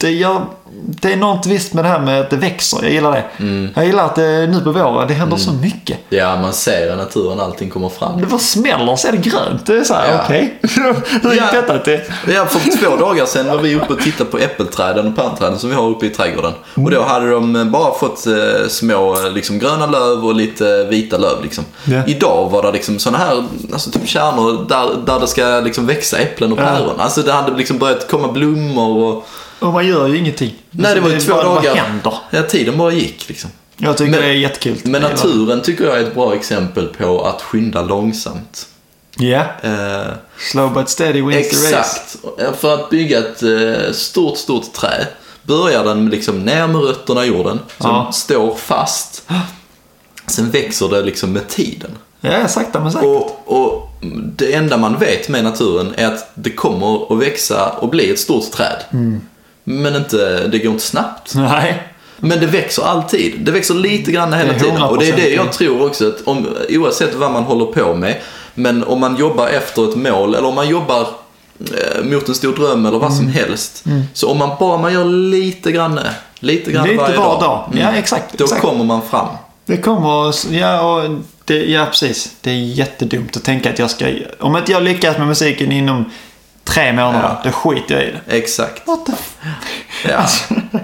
Det, 0.00 0.10
jag, 0.10 0.42
det 0.72 1.12
är 1.12 1.16
något 1.16 1.46
visst 1.46 1.74
med 1.74 1.84
det 1.84 1.88
här 1.88 2.00
med 2.00 2.20
att 2.20 2.30
det 2.30 2.36
växer. 2.36 2.78
Jag 2.82 2.92
gillar 2.92 3.12
det. 3.12 3.24
Mm. 3.44 3.70
Jag 3.76 3.86
gillar 3.86 4.04
att 4.04 4.14
det 4.14 4.46
nu 4.46 4.60
på 4.60 4.72
våren, 4.72 5.08
det 5.08 5.14
händer 5.14 5.36
så 5.36 5.52
mycket. 5.52 5.98
ja, 6.08 6.36
man 6.40 6.52
ser 6.52 6.92
i 6.92 6.96
naturen 6.96 7.40
allting 7.40 7.70
kommer 7.70 7.88
fram. 7.88 8.20
Det 8.20 8.26
bara 8.26 8.38
smäller 8.40 8.96
så 8.96 9.08
är 9.08 9.12
det 9.12 9.18
grönt. 9.18 9.66
Det 9.66 9.76
är 9.76 9.84
så 9.84 9.94
här, 9.94 10.12
Ja. 10.12 10.20
okej. 10.24 10.58
Hur 11.22 11.32
gick 11.32 11.42
Ja. 11.42 11.60
detta 11.60 11.78
till? 11.78 12.00
Ja, 12.34 12.46
för 12.46 12.76
två 12.78 12.96
dagar 12.96 13.26
sedan 13.26 13.46
var 13.46 13.58
vi 13.58 13.74
uppe 13.76 13.92
och 13.92 14.00
tittade 14.00 14.30
på 14.30 14.38
äppelträden 14.38 15.06
och 15.08 15.16
pärnträden 15.16 15.58
som 15.58 15.70
vi 15.70 15.76
har 15.76 15.88
uppe 15.88 16.06
i 16.06 16.10
trädgården. 16.10 16.52
Mm. 16.76 16.84
Och 16.86 16.90
då 16.90 17.02
hade 17.02 17.30
de 17.30 17.70
bara 17.70 17.94
fått 17.94 18.26
eh, 18.26 18.68
små 18.68 19.14
eh, 19.26 19.32
liksom, 19.32 19.58
gröna 19.58 19.86
löv 19.86 20.24
och 20.26 20.34
lite 20.34 20.84
vita 20.84 21.18
löv. 21.18 21.42
Liksom. 21.42 21.64
Ja. 21.84 22.02
Idag 22.06 22.48
var 22.50 22.62
det 22.62 22.72
liksom 22.72 22.98
sådana 22.98 23.18
här 23.24 23.44
alltså, 23.72 23.90
typ 23.90 24.08
kärnor 24.08 24.66
där, 24.68 24.88
där 25.06 25.20
det 25.20 25.26
ska 25.26 25.60
liksom, 25.64 25.86
växa 25.86 26.18
äpplen 26.18 26.52
och 26.52 26.58
Ja. 26.58 26.62
päron. 26.64 27.00
Alltså 27.00 27.22
det 27.22 27.32
hade 27.32 27.56
liksom 27.56 27.78
börjat 27.78 28.10
komma 28.10 28.28
blommor 28.28 28.96
och... 29.08 29.26
Och 29.60 29.72
man 29.72 29.86
gör 29.86 30.06
ju 30.08 30.16
ingenting. 30.18 30.54
Nej, 30.70 30.94
det 30.94 31.00
var 31.00 31.10
ju 31.10 31.20
två 31.20 31.32
bara- 31.34 31.44
dagar. 31.44 31.70
Vad 31.70 31.78
händer? 31.78 32.14
Ja, 32.30 32.42
tiden 32.42 32.78
bara 32.78 32.92
gick 32.92 33.28
liksom. 33.28 33.50
Jag 33.76 33.96
tycker 33.96 34.10
Men- 34.10 34.20
det 34.20 34.26
är 34.26 34.32
jättekul. 34.32 34.76
Men 34.84 35.02
naturen 35.02 35.62
tycker 35.62 35.84
jag 35.84 35.96
är 35.98 36.02
ett 36.02 36.14
bra 36.14 36.34
exempel 36.34 36.86
på 36.86 37.24
att 37.26 37.42
skynda 37.42 37.82
långsamt. 37.82 38.66
Ja. 39.18 39.44
Eh, 39.62 40.12
Slow 40.38 40.72
but 40.74 40.88
steady 40.88 41.22
wins 41.22 41.48
the 41.50 41.56
race. 41.56 41.68
Exakt. 41.78 42.16
För 42.60 42.74
att 42.74 42.90
bygga 42.90 43.18
ett 43.18 43.42
eh, 43.42 43.92
stort, 43.92 44.38
stort 44.38 44.72
trä 44.72 45.06
börjar 45.42 45.84
den 45.84 46.10
liksom 46.10 46.44
ner 46.44 46.66
med 46.66 46.82
rötterna 46.82 47.24
i 47.24 47.28
jorden, 47.28 47.58
som 47.78 47.90
Ja. 47.90 48.12
står 48.12 48.54
fast. 48.54 49.22
Sen 50.26 50.50
växer 50.50 50.88
det 50.88 51.02
liksom 51.02 51.32
med 51.32 51.48
tiden. 51.48 51.90
Ja, 52.20 52.48
sakta 52.48 52.80
men 52.80 52.92
säkert. 52.92 53.06
Och, 53.06 53.42
och 53.46 53.90
det 54.36 54.52
enda 54.54 54.76
man 54.76 54.98
vet 54.98 55.28
med 55.28 55.44
naturen 55.44 55.94
är 55.96 56.06
att 56.06 56.30
det 56.34 56.50
kommer 56.50 57.12
att 57.12 57.18
växa 57.18 57.68
och 57.70 57.88
bli 57.88 58.10
ett 58.10 58.18
stort 58.20 58.50
träd. 58.52 58.82
Mm. 58.92 59.20
Men 59.70 59.96
inte, 59.96 60.46
det 60.48 60.58
går 60.58 60.72
inte 60.72 60.84
snabbt. 60.84 61.34
Nej. 61.34 61.82
Men 62.16 62.40
det 62.40 62.46
växer 62.46 62.82
alltid. 62.82 63.40
Det 63.40 63.52
växer 63.52 63.74
lite 63.74 64.12
grann 64.12 64.32
hela 64.32 64.54
tiden. 64.54 64.82
Och 64.82 64.98
det 64.98 65.08
är 65.08 65.16
det 65.16 65.22
100% 65.22 65.36
jag 65.36 65.52
tror 65.52 65.86
också. 65.86 66.08
Att 66.08 66.22
om, 66.24 66.46
oavsett 66.68 67.14
vad 67.14 67.32
man 67.32 67.42
håller 67.42 67.64
på 67.66 67.94
med. 67.94 68.16
Men 68.54 68.84
om 68.84 69.00
man 69.00 69.16
jobbar 69.16 69.46
efter 69.48 69.88
ett 69.88 69.96
mål 69.96 70.34
eller 70.34 70.48
om 70.48 70.54
man 70.54 70.68
jobbar 70.68 71.00
eh, 71.60 72.04
mot 72.04 72.28
en 72.28 72.34
stor 72.34 72.52
dröm 72.56 72.86
eller 72.86 72.98
vad 72.98 73.12
som 73.12 73.20
Mm. 73.24 73.32
helst. 73.34 73.84
Så 74.12 74.30
om 74.30 74.38
man 74.38 74.50
bara 74.60 74.78
man 74.78 74.92
gör 74.92 75.04
lite 75.04 75.72
grann, 75.72 76.00
lite 76.40 76.72
grann 76.72 76.84
Lite 76.88 76.96
varje 77.02 77.16
var 77.16 77.24
dag. 77.24 77.40
dag. 77.40 77.80
Ja, 77.80 77.92
exakt, 77.92 78.38
Då 78.38 78.44
exakt. 78.44 78.62
kommer 78.62 78.84
man 78.84 79.00
fram. 79.10 79.26
Det 79.66 79.76
kommer, 79.76 80.34
ja, 80.54 80.80
och 80.82 81.10
det, 81.44 81.54
ja 81.64 81.86
precis. 81.86 82.32
Det 82.40 82.50
är 82.50 82.54
jättedumt 82.54 83.36
att 83.36 83.44
tänka 83.44 83.70
att 83.70 83.78
jag 83.78 83.90
ska, 83.90 84.06
om 84.40 84.56
inte 84.56 84.72
jag 84.72 84.82
lyckas 84.82 85.18
med 85.18 85.26
musiken 85.26 85.72
inom 85.72 86.04
tre 86.74 86.92
månader, 86.92 87.20
Ja. 87.22 87.40
då 87.44 87.50
skiter 87.50 87.94
jag 87.94 88.04
i 88.04 88.10
det. 88.26 88.36
Exakt. 88.36 88.86
What 88.86 89.06
the 89.06 89.12
Ja. 90.08 90.26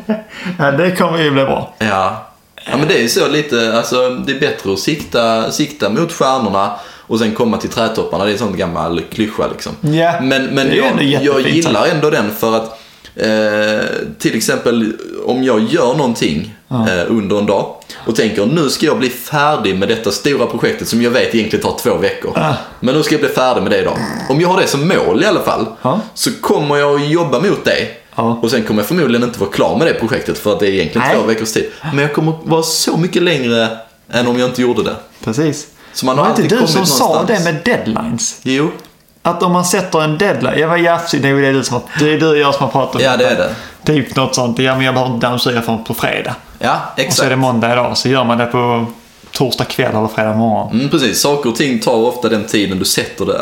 ja, 0.58 0.70
det 0.72 0.90
kommer 0.96 1.18
ju 1.22 1.30
bli 1.30 1.44
bra. 1.44 1.74
Ja. 1.78 2.26
ja, 2.70 2.76
men 2.76 2.88
det 2.88 2.94
är 2.98 3.02
ju 3.02 3.08
så 3.08 3.28
lite, 3.28 3.76
alltså 3.76 4.10
det 4.10 4.32
är 4.32 4.40
bättre 4.40 4.72
att 4.72 4.78
sikta, 4.78 5.50
sikta 5.50 5.88
mot 5.88 6.12
stjärnorna 6.12 6.72
och 7.08 7.18
sen 7.18 7.34
komma 7.34 7.56
till 7.56 7.70
trädtopparna. 7.70 8.24
Det 8.24 8.30
är 8.30 8.32
en 8.32 8.38
sån 8.38 8.56
gammal 8.56 9.02
klyscha 9.12 9.46
liksom. 9.52 9.72
Ja, 9.80 10.14
Men, 10.20 10.44
men 10.46 10.74
jag, 10.76 11.02
jag 11.22 11.40
gillar 11.40 11.86
ändå 11.86 12.10
den 12.10 12.30
för 12.34 12.56
att 12.56 12.80
eh, 13.16 13.86
till 14.18 14.36
exempel 14.36 14.92
om 15.26 15.44
jag 15.44 15.60
gör 15.64 15.94
någonting 15.94 16.55
eh, 16.70 17.04
under 17.10 17.38
en 17.38 17.46
dag 17.46 17.74
och 18.06 18.16
tänker 18.16 18.46
nu 18.46 18.68
ska 18.70 18.86
jag 18.86 18.98
bli 18.98 19.10
färdig 19.10 19.78
med 19.78 19.88
detta 19.88 20.10
stora 20.10 20.46
projektet 20.46 20.88
som 20.88 21.02
jag 21.02 21.10
vet 21.10 21.34
egentligen 21.34 21.62
tar 21.64 21.78
två 21.78 21.94
veckor. 21.96 22.32
Ah. 22.38 22.54
Men 22.80 22.94
nu 22.94 23.02
ska 23.02 23.14
jag 23.14 23.20
bli 23.20 23.30
färdig 23.30 23.62
med 23.62 23.70
det 23.72 23.78
idag. 23.78 23.98
Om 24.28 24.40
jag 24.40 24.48
har 24.48 24.60
det 24.60 24.66
som 24.66 24.88
mål 24.88 25.22
i 25.22 25.26
alla 25.26 25.40
fall 25.40 25.66
Ja. 25.82 26.00
så 26.14 26.30
kommer 26.40 26.76
jag 26.76 26.94
att 27.00 27.08
jobba 27.08 27.40
mot 27.40 27.64
det. 27.64 27.88
Ja. 28.14 28.38
Och 28.42 28.50
sen 28.50 28.62
kommer 28.62 28.80
jag 28.80 28.88
förmodligen 28.88 29.22
inte 29.28 29.38
vara 29.38 29.50
klar 29.50 29.76
med 29.78 29.86
det 29.86 29.94
projektet 29.94 30.38
för 30.38 30.52
att 30.52 30.60
det 30.60 30.66
är 30.66 30.70
egentligen 30.72 31.06
Nej. 31.08 31.16
två 31.16 31.26
veckors 31.26 31.52
tid. 31.52 31.70
Men 31.92 31.98
jag 31.98 32.12
kommer 32.14 32.32
vara 32.44 32.62
så 32.62 32.96
mycket 32.96 33.22
längre 33.22 33.78
än 34.10 34.26
om 34.26 34.38
jag 34.38 34.48
inte 34.48 34.62
gjorde 34.62 34.82
det. 34.82 34.96
Precis. 35.24 35.66
Så 35.92 36.06
man 36.06 36.18
har 36.18 36.24
var 36.24 36.30
inte 36.42 36.56
du 36.56 36.66
som 36.66 36.86
sa 36.86 37.04
någonstans. 37.08 37.44
det 37.44 37.52
med 37.52 37.62
deadlines? 37.64 38.40
Jo, 38.42 38.70
Att 39.26 39.42
om 39.42 39.52
man 39.52 39.64
sätter 39.64 40.02
en 40.02 40.18
deadline, 40.18 40.58
jag 40.58 40.68
var 40.68 40.76
jafsig, 40.76 41.22
det 41.22 41.28
är 41.28 41.34
det 41.34 41.52
du 41.52 41.64
som 41.64 41.74
har, 41.74 41.82
det 41.98 42.12
är 42.14 42.20
du 42.20 42.28
och 42.28 42.38
jag 42.38 42.54
som 42.54 42.64
har 42.64 42.70
pratat 42.72 42.94
om 42.96 43.00
ja 43.02 43.16
det 43.16 43.24
är 43.26 43.36
det. 43.36 43.54
Typ 43.84 44.16
något 44.16 44.34
sånt, 44.34 44.58
ja 44.58 44.74
men 44.74 44.84
jag 44.84 44.94
behöver 44.94 45.14
inte 45.14 45.26
dammsuga 45.26 45.62
förrän 45.62 45.84
på 45.84 45.94
fredag. 45.94 46.34
Ja, 46.58 46.72
Och 46.74 46.96
så 46.96 47.00
är 47.00 47.04
exakt. 47.06 47.28
det 47.30 47.36
måndag 47.36 47.72
idag, 47.72 47.96
så 47.96 48.08
gör 48.08 48.24
man 48.24 48.38
det 48.38 48.46
på 48.46 48.86
torsdag 49.36 49.64
kväll 49.64 49.94
eller 49.96 50.08
fredag 50.08 50.34
morgon. 50.34 50.72
Mm, 50.76 50.88
precis, 50.88 51.20
saker 51.20 51.50
och 51.50 51.56
ting 51.56 51.78
tar 51.80 51.92
ofta 51.94 52.28
den 52.28 52.44
tiden 52.44 52.78
du 52.78 52.84
sätter, 52.84 53.24
det, 53.26 53.34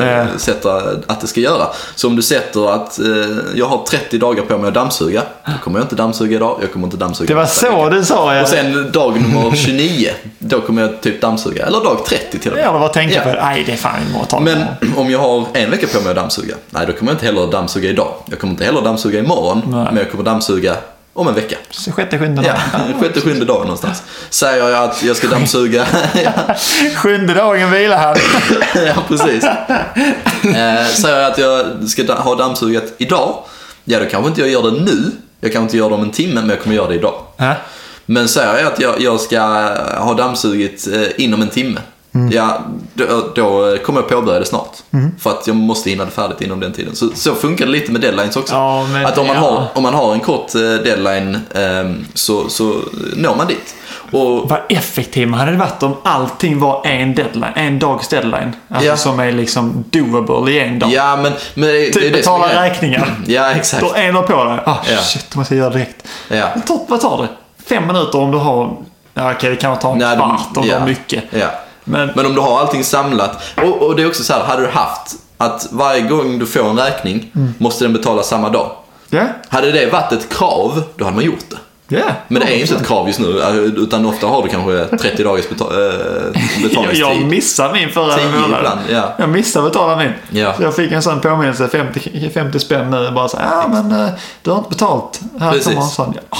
äh, 0.00 0.06
Ja. 0.08 0.26
sätter 0.38 0.98
att 1.06 1.20
det 1.20 1.26
ska 1.26 1.40
göra. 1.40 1.66
Så 1.94 2.08
om 2.08 2.16
du 2.16 2.22
sätter 2.22 2.74
att 2.74 2.98
äh, 2.98 3.06
jag 3.54 3.66
har 3.66 3.84
30 3.86 4.18
dagar 4.18 4.42
på 4.42 4.58
mig 4.58 4.68
att 4.68 4.74
dammsuga, 4.74 5.22
då 5.46 5.52
kommer 5.64 5.78
jag 5.78 5.84
inte 5.84 5.94
dammsuga 5.96 6.36
idag, 6.36 6.58
jag 6.60 6.72
kommer 6.72 6.86
inte 6.86 6.96
dammsuga 6.96 7.28
Det 7.28 7.34
var 7.34 7.46
så 7.46 7.66
vecka. 7.84 7.88
du 7.96 8.04
sa 8.04 8.34
ja. 8.34 8.42
Och 8.42 8.48
sen 8.48 8.90
dag 8.92 9.20
nummer 9.22 9.50
29, 9.56 10.10
då 10.38 10.60
kommer 10.60 10.82
jag 10.82 11.00
typ 11.00 11.20
dammsuga. 11.20 11.66
Eller 11.66 11.80
dag 11.84 12.04
30 12.06 12.38
till 12.38 12.50
och 12.50 12.56
med. 12.56 12.64
Jag 12.66 12.72
bara 12.80 12.88
tänkte 12.88 13.16
Ja. 13.26 13.32
på 13.32 13.38
nej 13.42 13.62
det 13.66 13.72
är 13.72 13.76
fan 13.76 14.00
imorgon. 14.08 14.26
ta 14.28 14.40
Men 14.40 14.58
om 14.96 15.10
jag 15.10 15.18
har 15.18 15.44
en 15.52 15.70
vecka 15.70 15.86
på 15.86 16.00
mig 16.00 16.10
att 16.10 16.16
dammsuga, 16.16 16.54
nej 16.70 16.86
då 16.86 16.92
kommer 16.92 17.12
jag 17.12 17.14
inte 17.16 17.26
heller 17.26 17.46
dammsuga 17.52 17.88
idag. 17.90 18.14
Jag 18.30 18.38
kommer 18.38 18.50
inte 18.52 18.64
heller 18.64 18.80
dammsuga 18.82 19.18
imorgon, 19.18 19.62
Nej. 19.66 19.84
men 19.84 19.96
jag 19.96 20.10
kommer 20.10 20.24
dammsuga 20.24 20.76
om 21.14 21.28
en 21.28 21.34
vecka. 21.34 21.56
Sjätte, 21.92 22.18
sjunde 22.18 22.42
Ja, 22.42 22.52
dagen. 22.52 22.94
sjätte, 23.00 23.20
sjunde 23.20 23.44
dagen 23.44 23.62
någonstans. 23.62 24.02
Säger 24.30 24.68
jag 24.68 24.84
att 24.84 25.02
jag 25.02 25.16
ska 25.16 25.28
dammsuga, 25.28 25.86
Sjunde 26.96 27.34
dagen 27.34 27.70
vilar 27.70 27.96
han. 27.96 28.16
ja 28.86 28.94
precis. 29.08 29.44
Eh, 29.44 30.86
säger 30.86 31.20
jag 31.20 31.30
att 31.32 31.38
jag 31.38 31.88
ska 31.88 32.14
ha 32.14 32.34
dammsugat 32.34 32.84
idag, 32.98 33.44
ja 33.84 33.98
då 34.00 34.06
kanske 34.06 34.28
inte 34.28 34.40
jag 34.40 34.50
gör 34.50 34.62
det 34.62 34.80
nu. 34.80 35.10
Jag 35.40 35.52
kanske 35.52 35.62
inte 35.62 35.76
gör 35.76 35.88
det 35.88 35.94
om 35.94 36.02
en 36.02 36.10
timme, 36.10 36.40
men 36.40 36.48
jag 36.50 36.60
kommer 36.60 36.76
göra 36.76 36.88
det 36.88 36.94
idag. 36.94 37.14
Ja. 37.36 37.54
Men 38.06 38.28
säger 38.28 38.58
jag 38.58 38.72
att 38.72 38.80
jag, 38.80 39.00
jag 39.00 39.20
ska 39.20 39.40
ha 39.98 40.14
dammsugit 40.14 40.88
eh, 40.92 41.24
inom 41.24 41.42
en 41.42 41.48
timme, 41.48 41.80
ja 42.30 42.58
då, 42.94 43.04
då 43.34 43.76
kommer 43.84 44.00
jag 44.00 44.08
påbörja 44.08 44.38
det 44.40 44.46
snart. 44.46 44.70
För 45.18 45.30
att 45.30 45.46
jag 45.46 45.56
måste 45.56 45.90
hinna 45.90 46.04
det 46.04 46.10
färdigt 46.10 46.40
inom 46.40 46.60
den 46.60 46.72
tiden. 46.72 46.96
Så, 46.96 47.08
så 47.14 47.34
funkar 47.34 47.66
det 47.66 47.72
lite 47.72 47.92
med 47.92 48.00
deadlines 48.00 48.36
också. 48.36 48.54
Ja, 48.54 48.86
men- 48.92 49.06
att 49.06 49.18
om 49.18 49.26
man, 49.26 49.36
ja. 49.36 49.42
har, 49.42 49.66
om 49.74 49.82
man 49.82 49.94
har 49.94 50.12
en 50.12 50.20
kort 50.20 50.54
eh, 50.54 50.60
deadline 50.60 51.34
eh, 51.34 51.90
så, 52.14 52.48
så 52.48 52.74
når 53.16 53.34
man 53.36 53.46
dit. 53.46 53.74
Och, 54.10 54.48
Vad 54.48 54.58
effektiv 54.68 55.28
man 55.28 55.40
hade 55.40 55.56
varit 55.56 55.82
om 55.82 55.96
allting 56.04 56.60
var 56.60 56.86
en 56.86 57.14
deadline, 57.14 57.52
en 57.54 57.78
dags 57.78 58.08
deadline. 58.08 58.52
Alltså 58.68 58.86
Ja. 58.88 58.96
som 58.96 59.20
är 59.20 59.32
liksom 59.32 59.84
doable 59.90 60.52
i 60.52 60.60
en 60.60 60.78
dag. 60.78 60.90
ja, 60.92 61.16
men, 61.16 61.32
men 61.54 61.68
det, 61.68 61.78
det 61.78 61.84
Typ 61.92 61.94
det 62.02 62.08
är 62.08 62.12
betala 62.12 62.46
grejen. 62.48 62.62
räkningar. 62.62 63.14
Ja, 63.26 63.50
exakt. 63.50 63.82
Då 63.82 63.92
är 63.94 64.02
en 64.02 64.14
dag 64.14 64.26
på 64.26 64.44
dig. 64.44 64.58
Ah, 64.66 64.76
Ja. 64.90 64.98
Shit, 64.98 65.26
det 65.30 65.36
måste 65.38 65.54
jag 65.54 65.62
göra 65.64 65.72
direkt. 65.74 66.08
Ja. 66.28 66.48
Det 66.66 66.78
vad 66.88 67.00
tar 67.00 67.22
det? 67.22 67.28
Fem 67.68 67.86
minuter 67.86 68.18
om 68.18 68.30
du 68.30 68.38
har... 68.38 68.76
Ja, 69.14 69.32
okej, 69.32 69.50
det 69.50 69.56
kan 69.56 69.78
ta 69.78 69.92
en 69.92 69.98
Nej, 69.98 70.16
kvart 70.16 70.56
om 70.56 70.66
du 70.68 70.74
har 70.74 70.86
mycket. 70.86 71.24
Ja. 71.30 71.46
Men, 71.84 72.10
Men 72.16 72.26
om 72.26 72.34
du 72.34 72.40
har 72.40 72.60
allting 72.60 72.84
samlat. 72.84 73.42
Och, 73.56 73.82
och 73.86 73.96
det 73.96 74.02
är 74.02 74.06
också 74.06 74.24
så 74.24 74.32
här, 74.32 74.44
hade 74.44 74.62
du 74.62 74.68
haft 74.68 75.14
att 75.38 75.68
varje 75.70 76.00
gång 76.00 76.38
du 76.38 76.46
får 76.46 76.70
en 76.70 76.78
räkning 76.78 77.30
Mm. 77.34 77.54
måste 77.58 77.84
den 77.84 77.92
betalas 77.92 78.28
samma 78.28 78.48
dag. 78.48 78.70
ja, 79.10 79.22
Hade 79.48 79.72
det 79.72 79.86
varit 79.92 80.12
ett 80.12 80.28
krav, 80.28 80.82
då 80.96 81.04
hade 81.04 81.14
man 81.14 81.24
gjort 81.24 81.44
det. 81.50 81.56
Ja. 81.98 82.14
Men 82.28 82.42
det 82.42 82.48
är 82.56 82.60
inte 82.60 82.74
ett 82.74 82.86
krav 82.86 83.06
just 83.06 83.20
nu, 83.20 83.40
eh, 83.42 83.54
utan 83.56 84.06
ofta 84.06 84.26
har 84.26 84.42
du 84.42 84.48
kanske 84.48 84.96
30 84.96 85.24
dagars 85.24 85.44
beta- 85.48 85.88
äh, 85.88 85.94
Jag, 85.94 86.62
betalningstid. 86.62 87.00
jag 87.00 87.22
missade 87.22 87.72
min 87.74 87.90
förra 87.90 88.16
Tio 88.16 88.26
månad. 88.30 88.58
ibland, 88.58 88.80
ja. 88.90 89.14
Jag 89.18 89.28
missade 89.28 89.68
betala 89.68 89.96
min. 89.96 90.12
Ja. 90.30 90.54
Så 90.56 90.62
jag 90.62 90.76
fick 90.76 90.92
en 90.92 91.02
sån 91.02 91.20
påminnelse, 91.20 91.68
50, 91.68 92.30
50 92.34 92.58
spänn 92.60 92.90
nu. 92.90 93.10
Bara 93.14 93.28
så 93.28 93.38
ja 93.40 93.68
men 93.68 93.92
eh, 94.04 94.08
du 94.42 94.50
har 94.50 94.58
inte 94.58 94.70
betalt. 94.70 95.20
Här 95.40 95.50
Precis. 95.52 95.66
kommer 95.66 95.82
en 95.82 95.88
sån. 95.88 96.14
Ja, 96.30 96.36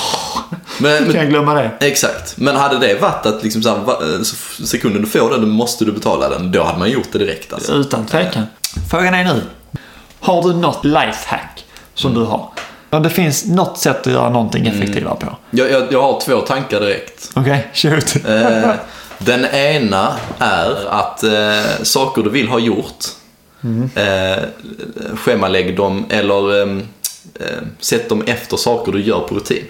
Men, 0.79 1.05
kan 1.05 1.15
jag 1.15 1.29
glömma 1.29 1.55
det? 1.55 1.71
exakt. 1.81 2.37
Men 2.37 2.57
hade 2.57 2.79
det 2.79 3.01
varit 3.01 3.27
att 3.27 3.43
liksom 3.43 3.63
så 3.63 3.69
här, 3.69 4.25
sekunden 4.67 5.03
du 5.03 5.09
får 5.09 5.31
den, 5.31 5.41
då 5.41 5.47
måste 5.47 5.85
du 5.85 5.93
betala 5.93 6.29
den. 6.29 6.53
Då 6.53 6.63
hade 6.65 6.79
man 6.79 6.91
gjort 6.91 7.09
det 7.13 7.19
direkt 7.19 7.53
alltså. 7.53 7.73
Utan 7.73 8.07
tvekan. 8.07 8.43
Frågan 8.91 9.15
är 9.15 9.25
nu. 9.25 9.43
Har 10.21 10.43
du 10.43 10.55
något 10.57 10.85
lifehack 10.85 11.65
som 11.95 12.11
Mm. 12.11 12.23
du 12.23 12.29
har? 12.31 12.49
Ja, 12.95 12.99
det 13.01 13.11
finns 13.11 13.47
något 13.47 13.79
sätt 13.79 14.07
att 14.07 14.13
göra 14.13 14.31
någonting 14.31 14.67
effektivare 14.67 15.17
på. 15.21 15.37
Jag, 15.51 15.71
jag, 15.71 15.93
jag 15.93 16.03
har 16.03 16.21
två 16.21 16.41
tankar 16.41 16.81
direkt. 16.81 17.31
Okej, 17.35 17.71
shoot. 17.75 18.17
Eh, 18.29 18.71
den 19.19 19.45
ena 19.45 20.17
är 20.39 20.87
att 20.89 21.23
eh, 21.23 21.83
saker 21.83 22.23
du 22.23 22.31
vill 22.31 22.49
ha 22.49 22.59
gjort, 22.59 23.05
eh, 23.95 24.45
schemalägg 25.17 25.77
dem 25.77 26.07
eller 26.11 26.63
eh, 26.63 26.77
eh, 27.35 27.63
sätt 27.81 28.09
dem 28.09 28.23
efter 28.27 28.57
saker 28.57 28.93
du 28.93 29.03
gör 29.03 29.21
på 29.21 29.35
rutin. 29.35 29.65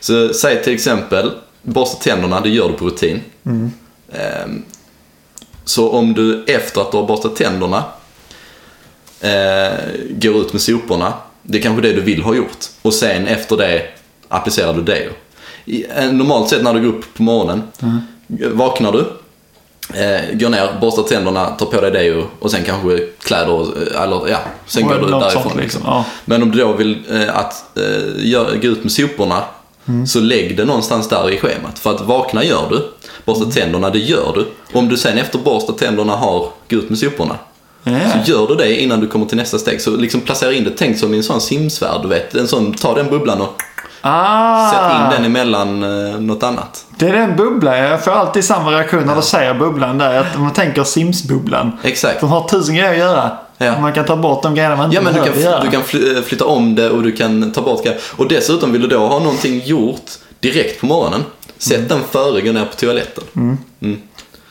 Så 0.00 0.34
säg 0.34 0.62
till 0.62 0.74
exempel, 0.74 1.30
borsta 1.62 2.02
tänderna, 2.02 2.40
det 2.40 2.48
gör 2.48 2.68
du 2.68 2.74
på 2.74 2.84
rutin. 2.84 3.20
Eh, 4.12 4.46
så 5.64 5.90
om 5.90 6.14
du 6.14 6.44
efter 6.44 6.80
att 6.80 6.90
du 6.90 6.96
har 6.96 7.06
borstat 7.06 7.36
tänderna 7.36 7.84
eh, 9.20 9.78
går 10.10 10.36
ut 10.40 10.52
med 10.52 10.62
soporna, 10.62 11.12
det 11.46 11.58
är 11.58 11.62
kanske 11.62 11.82
det 11.82 11.92
du 11.92 12.00
vill 12.00 12.22
ha 12.22 12.34
gjort. 12.34 12.64
Och 12.82 12.94
sen 12.94 13.26
efter 13.26 13.56
det 13.56 13.82
applicerar 14.28 14.74
du 14.74 14.82
deo. 14.82 15.10
I- 15.64 15.84
eh, 15.96 16.12
Normalt 16.12 16.48
sett 16.48 16.62
när 16.62 16.74
du 16.74 16.80
går 16.80 16.88
upp 16.98 17.14
på 17.14 17.22
morgonen, 17.22 17.62
vaknar 18.52 18.92
du, 18.92 18.98
eh, 20.00 20.20
går 20.38 20.48
ner, 20.48 20.68
borstar 20.80 21.02
tänderna, 21.02 21.46
tar 21.46 21.66
på 21.66 21.80
dig 21.80 21.90
deo 21.90 22.24
och 22.40 22.50
sen 22.50 22.64
kanske 22.64 22.98
kläder, 23.22 23.50
och, 23.52 23.66
eh, 23.76 24.02
eller 24.02 24.28
ja, 24.28 24.38
sen 24.66 24.82
Och 24.84 24.88
går 24.88 24.96
du 24.98 25.06
därifrån. 25.06 25.30
sånt 25.30 25.44
liksom. 25.44 25.60
liksom, 25.62 25.82
ja. 25.86 26.04
Men 26.24 26.42
om 26.42 26.50
du 26.50 26.58
då 26.58 26.72
vill 26.72 27.02
eh, 27.10 27.36
att 27.38 27.76
eh, 27.78 28.58
gå 28.60 28.68
ut 28.68 28.82
med 28.82 28.92
soporna, 28.92 29.42
Mm. 29.88 30.06
så 30.06 30.20
lägg 30.20 30.56
det 30.56 30.64
någonstans 30.64 31.08
där 31.08 31.30
i 31.30 31.38
schemat. 31.38 31.78
För 31.78 31.94
att 31.94 32.00
vakna 32.00 32.44
gör 32.44 32.66
du, 32.70 32.88
borsta 33.24 33.42
Mm. 33.44 33.54
tänderna, 33.54 33.90
det 33.90 33.98
gör 33.98 34.32
du. 34.34 34.46
Om 34.78 34.88
du 34.88 34.96
sen 34.96 35.18
efter 35.18 35.38
borsta 35.38 35.72
tänderna 35.72 36.12
har 36.16 36.48
gå 36.70 36.76
ut 36.76 36.90
med 36.90 36.98
soporna, 36.98 37.36
Ja. 37.88 37.98
så 38.24 38.30
gör 38.32 38.46
du 38.46 38.54
det 38.54 38.80
innan 38.82 39.00
du 39.00 39.06
kommer 39.06 39.26
till 39.26 39.36
nästa 39.36 39.58
steg. 39.58 39.80
Så 39.80 39.90
liksom 39.96 40.20
placera 40.20 40.52
in 40.52 40.64
det, 40.64 40.70
tänk 40.76 40.98
som 40.98 41.14
i 41.14 41.16
en 41.16 41.22
sån 41.22 41.40
simsvärd, 41.40 42.02
du 42.02 42.08
vet. 42.08 42.34
En 42.34 42.48
sån, 42.48 42.72
ta 42.74 42.94
den 42.94 43.10
bubblan 43.10 43.40
och 43.40 43.62
Ah, 44.00 44.70
sätt 44.70 44.80
in 45.00 45.10
den 45.16 45.24
emellan 45.24 45.82
eh, 45.82 46.20
något 46.20 46.42
annat. 46.42 46.84
Det 46.98 47.08
är 47.08 47.12
den 47.12 47.36
bubblan. 47.36 47.76
Jag 47.78 48.04
får 48.04 48.10
alltid 48.10 48.44
samma 48.44 48.70
reaktion 48.70 49.02
när 49.06 49.16
du 49.16 49.22
säger 49.22 49.54
bubblan 49.54 49.98
där. 49.98 50.20
Att 50.20 50.38
man 50.38 50.52
tänker 50.52 50.84
Sims-bubblan. 50.84 51.72
Exakt. 51.82 52.20
De 52.20 52.30
har 52.30 52.48
tusen 52.48 52.74
grejer 52.74 52.90
att 52.92 52.98
göra. 52.98 53.30
Ja. 53.58 53.80
Man 53.80 53.92
kan 53.92 54.04
ta 54.04 54.16
bort 54.16 54.42
de 54.42 54.54
grejerna 54.54 54.76
man 54.76 54.84
inte 54.84 54.96
Ja 54.96 55.02
men 55.02 55.14
du 55.14 55.30
kan, 55.32 55.40
göra. 55.42 55.62
du 55.64 55.70
kan 55.70 55.82
fly- 55.82 56.22
flytta 56.22 56.44
om 56.44 56.74
det 56.74 56.90
och 56.90 57.02
du 57.02 57.12
kan 57.12 57.52
ta 57.52 57.60
bort 57.62 57.84
grejer. 57.84 58.00
Och 58.16 58.28
dessutom 58.28 58.72
vill 58.72 58.82
du 58.82 58.88
då 58.88 58.98
ha 59.06 59.18
någonting 59.18 59.62
gjort 59.64 60.10
direkt 60.40 60.80
på 60.80 60.86
morgonen. 60.86 61.24
Sätt 61.58 61.76
Mm. 61.76 61.88
den 61.88 62.00
före, 62.10 62.40
gå 62.40 62.52
ner 62.52 62.64
på 62.64 62.74
toaletten. 62.76 63.24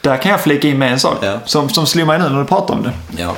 Där 0.06 0.18
kan 0.18 0.32
jag 0.32 0.41
flika 0.41 0.68
in 0.68 0.78
med 0.80 0.91
en 0.91 1.00
sak. 1.00 1.18
Ja. 1.22 1.39
Som, 1.46 1.70
som 1.70 1.86
slår 1.88 2.06
mig 2.06 2.20
nu 2.20 2.30
när 2.30 2.39
du 2.39 2.46
pratar 2.46 2.74
om 2.74 2.84
det. 2.84 2.91
Ja. 3.22 3.36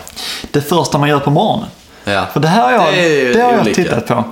Det 0.51 0.61
första 0.61 0.97
man 0.97 1.09
gör 1.09 1.19
på 1.19 1.31
morgonen. 1.31 1.67
ja. 2.03 2.25
För 2.33 2.39
det 2.39 2.47
här 2.47 2.61
har 2.63 2.71
jag, 2.71 2.93
Det 2.93 3.33
det 3.33 3.41
har 3.41 3.51
jag 3.51 3.61
olika. 3.61 3.83
tittat 3.83 4.07
på. 4.07 4.23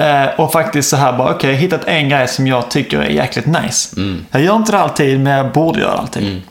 Eh, 0.00 0.26
och 0.40 0.52
faktiskt 0.52 0.90
så 0.90 0.96
här 0.96 1.12
bara, 1.12 1.34
okej, 1.34 1.52
har 1.54 1.60
hittat 1.60 1.84
en 1.84 2.08
grej 2.08 2.28
som 2.28 2.46
jag 2.46 2.68
tycker 2.70 2.98
är 3.00 3.10
jäkligt 3.10 3.46
nice. 3.46 3.96
Jag 4.30 4.42
gör 4.42 4.56
inte 4.56 4.72
det 4.72 4.78
alltid, 4.78 5.20
men 5.20 5.32
jag 5.32 5.52
borde 5.52 5.80
göra 5.80 5.92
det 5.92 5.98
alltid. 5.98 6.42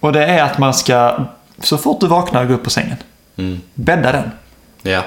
Och 0.00 0.12
det 0.12 0.24
är 0.26 0.42
att 0.42 0.58
man 0.58 0.74
ska, 0.74 1.18
så 1.62 1.78
fort 1.78 2.00
du 2.00 2.06
vaknar, 2.06 2.44
gå 2.44 2.54
upp 2.54 2.64
på 2.64 2.70
sängen. 2.70 2.96
Bädda 3.74 4.12
den. 4.12 4.30
Ja. 4.82 5.02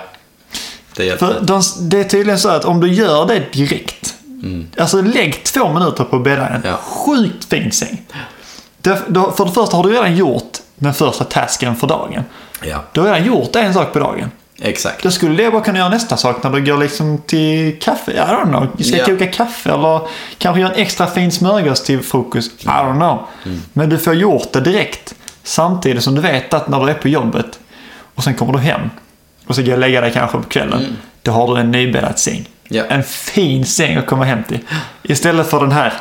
Det 0.96 1.06
hjälper. 1.06 1.26
För 1.28 1.42
de, 1.42 1.62
det 1.82 2.00
är 2.00 2.04
tydligen 2.04 2.40
så 2.40 2.50
att 2.50 2.66
om 2.66 2.80
du 2.82 2.94
gör 2.94 3.26
det 3.26 3.54
direkt. 3.54 4.14
Alltså 4.80 5.02
lägg 5.02 5.44
två 5.44 5.70
minuter 5.74 6.04
på 6.04 6.16
att 6.16 6.24
bädda 6.24 6.48
en 6.48 6.62
Ja. 6.66 6.78
sjukt 6.78 7.46
fin 7.50 7.72
säng. 7.72 8.02
För 8.84 9.46
det 9.46 9.52
första 9.52 9.78
har 9.78 9.84
du 9.84 9.90
redan 9.90 10.16
gjort 10.16 10.58
den 10.76 10.94
första 10.94 11.24
tasken 11.24 11.76
för 11.76 11.88
dagen. 11.88 12.24
Ja, 12.64 12.84
Du 12.92 13.00
har 13.02 13.08
redan 13.08 13.26
gjort 13.28 13.56
en 13.56 13.74
sak 13.74 13.94
på 13.94 14.00
dagen. 14.00 14.32
exakt. 14.62 15.04
Då 15.04 15.12
skulle 15.12 15.44
det 15.44 15.52
bara 15.52 15.62
kunna 15.62 15.80
göra 15.80 15.90
nästa 15.90 16.18
sak 16.18 16.44
när 16.44 16.50
du 16.52 16.66
går 16.66 16.78
liksom 16.78 17.22
till 17.26 17.80
kaffe. 17.80 18.12
I 18.12 18.16
don't 18.16 18.44
know. 18.50 18.68
Du 18.78 18.84
ska 18.84 18.98
Ja. 18.98 19.06
koka 19.06 19.28
kaffe 19.28 19.70
eller 19.72 20.02
kanske 20.38 20.62
göra 20.62 20.72
en 20.74 20.80
extra 20.82 21.08
fin 21.08 21.32
smörgås 21.32 21.84
till 21.84 22.02
frukost. 22.04 22.52
I 22.64 22.68
don't 22.68 22.96
know. 22.96 23.20
Men 23.74 23.90
du 23.90 23.98
får 23.98 24.14
gjort 24.14 24.52
det 24.54 24.62
direkt. 24.62 25.16
Samtidigt 25.44 26.04
som 26.04 26.16
du 26.16 26.22
vet 26.22 26.54
att 26.54 26.68
när 26.68 26.80
du 26.86 26.90
är 26.90 26.94
på 26.94 27.08
jobbet 27.08 27.60
och 28.16 28.24
sen 28.24 28.34
kommer 28.36 28.54
du 28.54 28.60
hem 28.60 28.82
och 29.48 29.56
så 29.56 29.62
går 29.64 29.74
och 29.74 29.80
lägga 29.80 30.02
dig 30.02 30.12
kanske 30.14 30.38
på 30.38 30.44
kvällen. 30.44 30.98
Då 31.22 31.32
har 31.32 31.56
du 31.56 31.62
en 31.62 31.72
nybäddad 31.72 32.20
säng. 32.20 32.46
Ja. 32.64 32.84
En 32.90 33.04
fin 33.04 33.66
säng 33.66 33.98
att 33.98 34.06
komma 34.08 34.24
hem 34.26 34.44
till. 34.44 34.60
Istället 35.04 35.50
för 35.50 35.60
den 35.60 35.72
här 35.72 35.94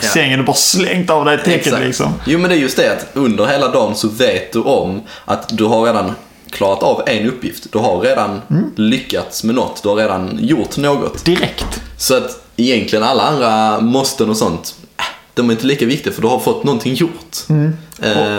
sängen 0.00 0.38
du 0.38 0.44
bara 0.44 0.56
slängt 0.56 1.10
av 1.10 1.24
dig 1.24 1.38
täcket 1.44 1.80
liksom. 1.80 2.14
Jo 2.26 2.38
men 2.38 2.50
det 2.50 2.56
är 2.56 2.60
just 2.60 2.76
det 2.76 2.92
att 2.92 3.06
under 3.12 3.46
hela 3.46 3.68
dagen 3.68 3.94
så 3.94 4.08
vet 4.08 4.52
du 4.52 4.58
om 4.62 5.00
att 5.24 5.48
du 5.58 5.64
har 5.64 5.84
redan 5.84 6.14
klarat 6.50 6.82
av 6.82 7.02
en 7.06 7.28
uppgift. 7.28 7.72
Du 7.72 7.78
har 7.78 8.00
redan 8.00 8.40
Mm. 8.50 8.64
lyckats 8.76 9.44
med 9.44 9.54
något. 9.54 9.82
Du 9.82 9.88
har 9.88 9.96
redan 9.96 10.38
gjort 10.42 10.76
något. 10.76 11.24
Direkt. 11.24 11.80
Så 11.98 12.16
att 12.16 12.42
egentligen 12.56 13.04
alla 13.04 13.22
andra 13.22 13.80
måsten 13.80 14.30
och 14.30 14.36
sånt, 14.36 14.74
äh, 14.98 15.04
de 15.34 15.48
är 15.48 15.52
inte 15.52 15.66
lika 15.66 15.86
viktiga 15.86 16.12
för 16.12 16.22
du 16.22 16.28
har 16.28 16.38
fått 16.38 16.64
någonting 16.64 16.94
gjort. 16.94 17.36
Eh, 17.48 17.56
Mm. 17.56 17.72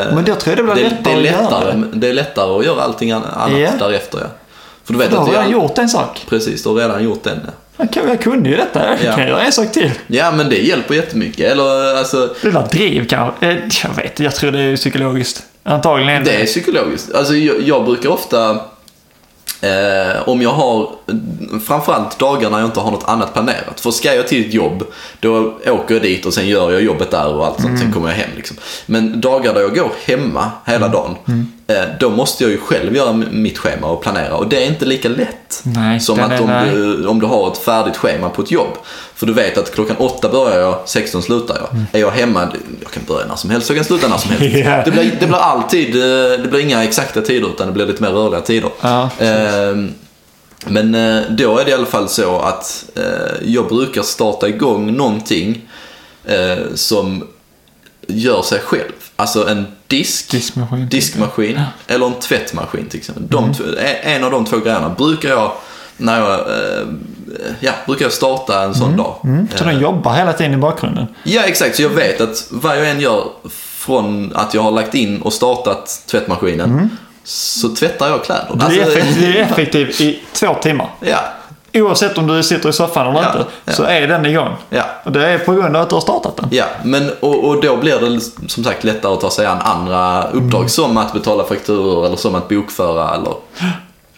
Och- 0.09 0.15
men 0.15 0.25
då 0.25 0.35
tror 0.35 0.55
jag 0.57 0.65
det 0.67 0.73
blir 0.73 0.83
det, 0.83 0.89
lättare 0.89 1.21
det 1.21 1.29
är 1.29 1.33
att 1.33 1.51
göra 1.51 1.59
lättare, 1.59 1.83
det. 1.93 2.07
är 2.09 2.13
lättare 2.13 2.59
att 2.59 2.65
göra 2.65 2.81
allting 2.81 3.11
an- 3.11 3.23
annat 3.33 3.59
Ja. 3.59 3.69
därefter. 3.79 4.19
Ja. 4.21 4.27
För 4.83 4.93
du 4.93 4.99
vet 4.99 5.09
Du 5.09 5.15
har 5.15 5.23
att 5.23 5.29
du 5.29 5.35
redan 5.35 5.51
gjort 5.51 5.77
en 5.77 5.89
sak. 5.89 6.25
Precis, 6.29 6.63
du 6.63 6.69
har 6.69 6.75
redan 6.75 7.03
gjort 7.03 7.23
den. 7.23 7.39
Ja. 7.45 7.51
Jag, 7.77 8.21
kunde 8.21 8.49
ju 8.49 8.55
detta. 8.55 8.87
Jag 8.89 8.97
Ja. 9.03 9.15
kan 9.15 9.27
göra 9.27 9.41
en 9.41 9.51
sak 9.51 9.71
till. 9.71 9.91
ja 10.07 10.31
men 10.31 10.49
det 10.49 10.57
hjälper 10.57 10.95
jättemycket. 10.95 11.51
Eller 11.51 11.95
alltså, 11.97 12.35
Det 12.41 12.51
där 12.51 12.67
driv 12.71 13.07
kanske. 13.07 13.47
Eh, 13.47 13.57
Jag 13.83 13.95
vet 14.03 14.19
Jag 14.19 14.35
tror 14.35 14.51
det 14.51 14.59
är 14.61 14.75
psykologiskt. 14.75 15.43
Antagligen 15.63 16.09
är 16.13 16.19
det 16.19 16.31
Det 16.31 16.41
är 16.41 16.45
psykologiskt. 16.45 17.13
Alltså, 17.15 17.35
jag, 17.35 17.61
jag 17.61 17.85
brukar 17.85 18.09
ofta, 18.09 18.49
eh, 19.61 20.29
om 20.29 20.41
jag 20.41 20.49
har, 20.49 20.89
framförallt 21.67 22.19
dagar 22.19 22.49
när 22.49 22.59
jag 22.59 22.67
inte 22.67 22.79
har 22.79 22.91
något 22.91 23.09
annat 23.09 23.33
planerat. 23.33 23.79
För 23.79 23.91
ska 23.91 24.15
jag 24.15 24.27
till 24.27 24.47
ett 24.47 24.53
jobb, 24.53 24.83
då 25.19 25.53
åker 25.67 25.93
jag 25.95 26.01
dit 26.01 26.25
och 26.25 26.33
sen 26.33 26.47
gör 26.47 26.71
jag 26.71 26.81
jobbet 26.81 27.11
där 27.11 27.33
och 27.33 27.45
allt 27.45 27.61
sånt, 27.61 27.79
sen 27.79 27.93
kommer 27.93 28.09
jag 28.09 28.15
hem. 28.15 28.29
Liksom. 28.35 28.57
Men 28.85 29.21
dagar 29.21 29.53
där 29.53 29.61
jag 29.61 29.75
går 29.75 29.91
hemma 30.05 30.51
hela 30.65 30.87
dagen, 30.87 31.15
eh, 31.67 31.75
då 31.99 32.09
måste 32.09 32.43
jag 32.43 32.51
ju 32.51 32.57
själv 32.57 32.95
göra 32.95 33.13
mitt 33.13 33.57
schema 33.57 33.87
och 33.87 34.01
planera. 34.01 34.35
Och 34.35 34.47
det 34.47 34.63
är 34.63 34.67
inte 34.67 34.85
lika 34.85 35.09
lätt 35.09 35.61
Nej, 35.63 35.99
som 35.99 36.19
att 36.19 36.41
om 36.41 36.51
du, 36.73 37.07
om 37.07 37.19
du 37.19 37.25
har 37.25 37.51
ett 37.51 37.57
färdigt 37.57 37.97
schema 37.97 38.29
på 38.29 38.41
ett 38.41 38.51
jobb. 38.51 38.77
För 39.15 39.25
du 39.25 39.33
vet 39.33 39.57
att 39.57 39.73
klockan 39.73 39.95
åtta 39.97 40.29
börjar 40.29 40.59
jag, 40.59 40.79
16 40.85 41.21
slutar 41.21 41.57
jag. 41.61 41.73
Mm. 41.73 41.85
Är 41.91 41.99
jag 41.99 42.11
hemma, 42.11 42.47
jag 42.81 42.91
kan 42.91 43.03
börja 43.07 43.27
när 43.27 43.35
som 43.35 43.49
helst, 43.49 43.69
jag 43.69 43.77
kan 43.77 43.85
sluta 43.85 44.07
när 44.07 44.17
som 44.17 44.31
helst. 44.31 44.57
Ja. 44.67 44.81
Det 44.85 44.91
blir, 44.91 45.17
det 45.19 45.27
blir 45.27 45.37
alltid, 45.37 45.95
eh, 45.95 46.39
det 46.43 46.47
blir 46.49 46.59
inga 46.59 46.83
exakta 46.83 47.21
tider 47.21 47.47
utan 47.47 47.67
det 47.67 47.73
blir 47.73 47.85
lite 47.85 48.01
mer 48.01 48.09
rörliga 48.09 48.41
tider. 48.41 48.69
Ja, 48.81 49.09
men 50.65 50.95
eh, 50.95 51.23
då 51.29 51.57
är 51.57 51.65
det 51.65 51.71
i 51.71 51.73
alla 51.73 51.85
fall 51.85 52.09
så 52.09 52.39
att 52.39 52.85
eh, 52.95 53.03
jag 53.53 53.67
brukar 53.67 54.01
starta 54.01 54.47
igång 54.47 54.93
någonting 54.97 55.61
eh, 56.25 56.57
som 56.75 57.27
gör 58.07 58.41
sig 58.41 58.59
själv. 58.59 58.91
Alltså 59.15 59.47
en 59.49 59.65
disk, 59.87 60.31
Diskmaskin. 60.31 60.89
diskmaskin 60.89 61.61
eller 61.87 62.05
en 62.05 62.13
tvättmaskin 62.13 62.85
till 62.89 62.99
exempel. 62.99 63.23
Mm. 63.23 63.51
De, 63.51 63.53
två- 63.57 63.63
en 64.03 64.23
av 64.23 64.31
de 64.31 64.45
två 64.45 64.57
grejerna 64.57 64.89
brukar 64.89 65.29
jag, 65.29 65.51
när 65.97 66.19
jag, 66.19 66.39
ja, 67.59 67.71
brukar 67.85 68.05
jag 68.05 68.11
starta 68.13 68.63
en 68.63 68.75
sån 68.75 68.97
dag. 68.97 69.15
Mm, 69.23 69.47
så 69.55 69.63
den 69.63 69.79
jobbar 69.79 70.13
hela 70.13 70.33
tiden 70.33 70.53
i 70.53 70.57
bakgrunden. 70.57 71.05
Ja, 71.23 71.41
exakt. 71.43 71.75
Så 71.75 71.81
jag 71.81 71.89
vet 71.89 72.21
att 72.21 72.47
vad 72.49 72.77
jag 72.77 72.89
än 72.89 72.99
gör 72.99 73.23
från 73.51 74.31
att 74.35 74.53
jag 74.53 74.61
har 74.61 74.71
lagt 74.71 74.95
in 74.95 75.21
och 75.21 75.33
startat 75.33 76.03
tvättmaskinen 76.07 76.89
så 77.29 77.69
tvättar 77.75 78.07
jag 78.09 78.23
kläder. 78.23 78.45
Du 78.53 78.59
är 78.59 78.65
Alltså, 78.65 78.81
effektiv, 78.99 79.21
du 79.31 79.37
är 79.37 79.43
effektiv 79.43 79.89
i 80.01 80.19
två 80.33 80.53
timmar. 80.53 80.87
ja, 80.99 81.17
Oavsett 81.73 82.17
om 82.17 82.27
du 82.27 82.43
sitter 82.43 82.69
i 82.69 82.73
soffan 82.73 83.07
eller 83.07 83.21
Ja, 83.23 83.27
inte, 83.27 83.45
ja. 83.65 83.73
så 83.73 83.83
är 83.83 84.07
den 84.07 84.25
igång. 84.25 84.53
Ja. 84.69 84.83
Och 85.03 85.11
det 85.11 85.27
är 85.27 85.37
på 85.39 85.53
grund 85.53 85.75
av 85.75 85.81
att 85.81 85.89
du 85.89 85.95
har 85.95 86.01
startat 86.01 86.37
den. 86.37 86.47
Ja, 86.51 86.65
men 86.83 87.11
och, 87.19 87.43
och 87.47 87.61
då 87.61 87.77
blir 87.77 87.99
det 87.99 88.21
som 88.49 88.63
sagt 88.63 88.83
lättare 88.83 89.13
att 89.13 89.21
ta 89.21 89.29
sig 89.29 89.45
an 89.45 89.57
andra 89.61 90.23
uppdrag 90.23 90.59
Mm. 90.61 90.69
som 90.69 90.97
att 90.97 91.13
betala 91.13 91.43
fakturor 91.43 92.05
eller 92.05 92.15
som 92.15 92.35
att 92.35 92.49
bokföra 92.49 93.15
eller 93.15 93.33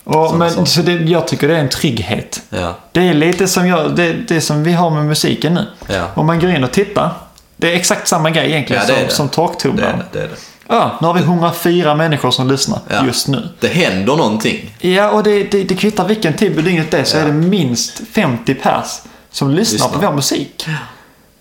Och, 0.04 0.30
Så- 0.30 0.36
men, 0.36 0.52
så. 0.52 0.66
så 0.66 0.82
det, 0.82 0.92
jag 0.94 1.28
tycker 1.28 1.48
det 1.48 1.56
är 1.56 1.60
en 1.60 1.70
trygghet. 1.70 2.42
ja. 2.50 2.74
Det 2.92 3.08
är 3.10 3.14
lite 3.14 3.48
som, 3.48 3.68
jag, 3.68 3.96
det, 3.96 4.14
det 4.14 4.42
som 4.42 4.64
vi 4.64 4.72
har 4.74 4.90
med 4.90 5.06
musiken 5.06 5.54
nu. 5.54 5.66
Ja. 5.88 6.06
Om 6.16 6.26
man 6.26 6.40
går 6.40 6.50
in 6.50 6.64
och 6.64 6.72
tittar. 6.72 7.10
Det 7.58 7.72
är 7.72 7.76
exakt 7.76 8.08
samma 8.08 8.30
grej 8.30 8.52
egentligen 8.52 8.82
Ja, 8.88 8.94
det 8.94 9.00
som, 9.00 9.08
det. 9.08 9.14
som 9.14 9.28
Det 9.28 9.34
torktumlaren. 9.34 9.94
är 9.94 9.98
det. 10.12 10.20
det, 10.20 10.24
är 10.26 10.28
det. 10.28 10.36
Ja, 10.72 10.98
nu 11.02 11.08
har 11.08 11.14
vi 11.14 11.20
104 11.20 11.96
människor 11.96 12.32
som 12.32 12.48
lyssnar 12.48 12.80
Ja. 12.90 13.06
just 13.06 13.28
nu. 13.28 13.48
Det 13.60 13.68
händer 13.68 14.16
någonting. 14.16 14.76
Ja, 14.80 15.10
och 15.12 15.24
det, 15.24 15.44
det, 15.44 15.64
det 15.64 15.76
kvittar 15.76 16.08
vilken 16.08 16.34
tid 16.34 16.56
på 16.56 16.62
dygnet 16.62 16.92
det 16.92 16.98
är 16.98 17.04
så 17.04 17.18
Ja. 17.18 17.22
är 17.22 17.26
det 17.26 17.34
minst 17.34 18.02
50 18.12 18.54
pers 18.56 18.86
som 19.32 19.50
lyssnar, 19.50 19.88
på 19.88 19.94
Lyssnar. 19.94 20.10
vår 20.10 20.16
musik. 20.16 20.66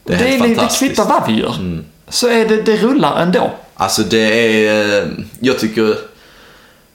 Det 0.04 0.14
är 0.14 0.18
det, 0.18 0.24
är, 0.28 0.32
det 0.32 0.38
fantastiskt. 0.38 0.82
Mm. 0.82 0.88
kvittar 0.90 1.04
vad 1.08 1.26
vi 1.28 1.40
gör. 1.40 1.54
Så 2.08 2.28
är 2.28 2.48
det, 2.48 2.62
det 2.62 2.76
rullar 2.76 3.20
ändå. 3.22 3.50
Alltså 3.74 4.02
det 4.02 4.66
är, 4.66 5.10
jag 5.40 5.58
tycker 5.58 5.94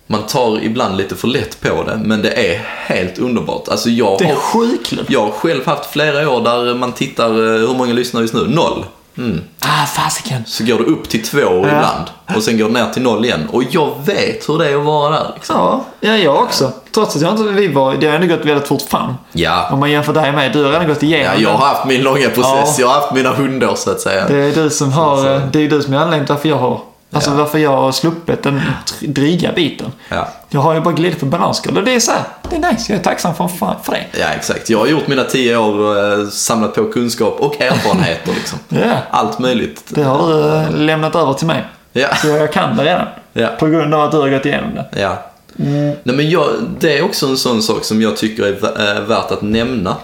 man 0.07 0.23
tar 0.27 0.63
ibland 0.63 0.97
lite 0.97 1.15
för 1.15 1.27
lätt 1.27 1.61
på 1.61 1.83
det, 1.83 1.97
men 2.03 2.21
det 2.21 2.53
är 2.53 2.61
helt 2.85 3.19
underbart. 3.19 3.67
Alltså 3.67 3.89
jag 3.89 4.19
Det 4.19 4.25
är 4.25 4.35
skitkul. 4.35 5.05
jag 5.09 5.21
har 5.21 5.31
själv 5.31 5.65
haft 5.65 5.85
flera 5.91 6.29
år 6.29 6.41
där 6.41 6.75
man 6.75 6.91
tittar, 6.91 7.25
eh, 7.29 7.59
hur 7.67 7.73
många 7.77 7.93
lyssnar 7.93 8.21
just 8.21 8.33
nu? 8.33 8.47
Noll. 8.47 8.85
Mm. 9.17 9.41
Ah, 9.60 9.86
fasiken. 9.86 10.43
Så 10.45 10.63
går 10.63 10.78
det 10.78 10.84
upp 10.84 11.10
till 11.10 11.23
två 11.28 11.39
ibland 11.39 12.06
och 12.36 12.43
sen 12.43 12.58
går 12.58 12.67
det 12.67 12.73
ner 12.73 12.89
till 12.93 13.02
noll 13.02 13.26
igen. 13.26 13.47
Och 13.52 13.63
jag 13.69 13.91
vet 14.06 14.49
hur 14.49 14.58
det 14.58 14.69
är 14.71 14.76
att 14.78 14.86
vara 14.86 15.12
där. 15.12 15.32
Liksom. 15.36 15.56
Ja, 15.58 15.84
ja, 15.99 16.17
jag 16.17 16.36
också. 16.36 16.71
Trots 16.93 17.15
att 17.15 17.21
jag 17.21 17.32
inte 17.32 17.43
vi 17.43 17.67
var, 17.67 17.95
det 17.95 18.08
har 18.08 18.13
ändå 18.15 18.36
gått 18.36 18.45
väldigt 18.45 18.67
fort 18.67 18.82
fram. 18.82 19.13
Ja. 19.32 19.69
Om 19.71 19.80
man 19.80 19.91
jämför 19.91 20.13
dig 20.13 20.32
med, 20.32 20.54
du 20.54 20.63
har 20.63 20.71
redan 20.71 20.88
gått 20.88 21.04
igenom 21.04 21.34
ja, 21.36 21.41
jag 21.41 21.58
har 21.58 21.67
haft 21.67 21.86
min 21.86 22.02
långa 22.04 22.30
process. 22.30 22.45
Ja. 22.45 22.76
Jag 22.80 22.88
har 22.88 22.93
haft 23.02 23.13
mina 23.13 23.30
hundår 23.34 23.76
så 23.76 23.91
att 23.91 24.02
säga. 24.02 24.28
Det 24.28 24.36
är 24.38 24.52
du 24.63 24.69
som 24.69 24.91
har, 24.91 25.17
Så- 25.17 25.41
det 25.52 25.60
är 25.65 25.69
du 25.69 25.82
som 25.82 25.93
är 25.93 25.97
anledningen 25.97 26.26
till 26.26 26.34
varför 26.36 26.49
jag 26.49 26.58
har, 26.58 26.80
alltså 27.13 27.30
Ja. 27.32 27.36
varför 27.38 27.58
jag 27.60 27.78
har 27.78 27.91
sluppit 27.91 28.43
den 28.43 28.62
dryga 29.02 29.52
biten. 29.52 29.91
Ja. 30.10 30.28
Jag 30.49 30.62
har 30.62 30.73
ju 30.73 30.82
bara 30.82 30.93
glidit 30.93 31.19
på 31.19 31.26
bananskal 31.26 31.78
och 31.78 31.84
det 31.84 31.95
är 31.95 31.99
så 31.99 32.12
här, 32.12 32.21
det 32.49 32.56
är 32.56 32.71
nice. 32.71 32.91
Jag 32.93 32.99
är 32.99 33.04
tacksam 33.04 33.36
för, 33.36 33.47
för, 33.84 33.91
det. 33.91 34.19
ja, 34.19 34.26
exakt. 34.28 34.69
Jag 34.69 34.80
har 34.80 34.88
gjort 34.88 35.08
mina 35.08 35.23
tio 35.23 35.58
år 35.58 35.80
och 35.80 35.97
eh, 36.21 36.28
samlat 36.28 36.76
på 36.76 36.84
kunskap 36.91 37.36
och 37.39 37.62
erfarenheter. 37.62 38.34
Liksom. 38.34 38.60
Ja, 38.69 38.97
Allt 39.10 39.39
möjligt. 39.39 39.84
det 39.89 40.04
har 40.04 40.28
du 40.34 40.56
eh, 40.56 40.71
lämnat 40.71 41.15
över 41.15 41.34
till 41.34 41.47
mig. 41.47 41.63
Ja. 41.93 42.15
Så 42.15 42.28
jag 42.28 42.54
kan 42.54 42.78
det 42.78 42.84
redan. 42.84 43.08
Ja. 43.34 43.47
På 43.60 43.67
grund 43.67 43.93
av 43.93 44.02
att 44.02 44.12
du 44.12 44.17
har 44.17 44.30
gått 44.30 44.45
igenom 44.45 44.76
det. 44.76 45.02
Ja. 45.02 45.17
Nej, 45.56 45.97
men 46.04 46.30
jag, 46.30 46.45
det 46.80 46.97
är 46.97 47.06
också 47.06 47.26
en 47.28 47.38
sån 47.38 47.62
sak 47.63 47.84
som 47.84 48.02
jag 48.02 48.17
tycker 48.17 48.43
är 48.43 48.97
eh, 48.97 49.02
värt 49.02 49.32
att 49.32 49.41
nämna. 49.41 49.95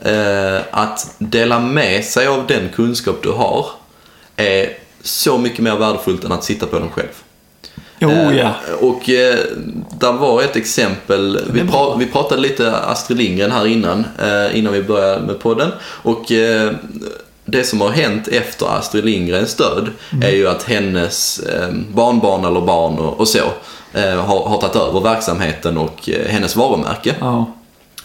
Eh, 0.00 0.60
att 0.70 1.14
dela 1.18 1.58
med 1.60 2.04
sig 2.04 2.26
av 2.26 2.46
den 2.46 2.68
kunskap 2.74 3.16
du 3.22 3.30
har 3.32 3.66
är 4.36 4.68
så 5.04 5.38
mycket 5.38 5.58
mer 5.58 5.76
värdefullt 5.76 6.24
än 6.24 6.32
att 6.32 6.44
sitta 6.44 6.66
på 6.66 6.78
den 6.78 6.90
själv. 6.90 7.08
Jo, 7.98 8.10
Eh, 8.10 8.36
ja. 8.36 8.54
Och 8.80 9.10
eh, 9.10 9.38
där 9.98 10.12
var 10.12 10.42
ett 10.42 10.56
exempel, 10.56 11.40
vi, 11.52 11.60
pra, 11.60 11.96
vi 11.96 12.06
pratade 12.06 12.40
lite 12.40 12.76
Astrid 12.76 13.18
Lindgren 13.18 13.50
här 13.52 13.66
innan, 13.66 14.06
eh, 14.18 14.58
innan 14.58 14.72
vi 14.72 14.82
började 14.82 15.26
med 15.26 15.38
podden. 15.38 15.72
Och 15.82 16.32
eh, 16.32 16.72
det 17.44 17.64
som 17.64 17.80
har 17.80 17.90
hänt 17.90 18.28
efter 18.28 18.66
Astrid 18.78 19.04
Lindgrens 19.04 19.54
död 19.54 19.90
är 20.22 20.30
ju 20.30 20.48
att 20.48 20.62
hennes 20.62 21.38
eh, 21.38 21.68
barnbarn 21.94 22.44
eller 22.44 22.60
barn 22.60 22.98
och, 22.98 23.20
och 23.20 23.28
så 23.28 23.38
eh, 23.92 24.24
har, 24.24 24.48
har 24.48 24.60
tagit 24.60 24.76
över 24.76 25.00
verksamheten 25.00 25.78
och 25.78 26.08
hennes 26.26 26.56
varumärke. 26.56 27.14
ja. 27.20 27.46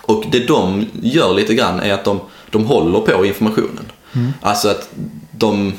Och 0.01 0.23
det 0.31 0.47
de 0.47 0.85
gör 1.01 1.33
lite 1.33 1.53
grann 1.53 1.79
är 1.79 1.93
att 1.93 2.03
de, 2.03 2.19
de 2.49 2.65
håller 2.65 2.99
på 2.99 3.25
informationen. 3.25 3.91
Mm. 4.13 4.33
Alltså 4.41 4.69
att 4.69 4.89
de 5.31 5.73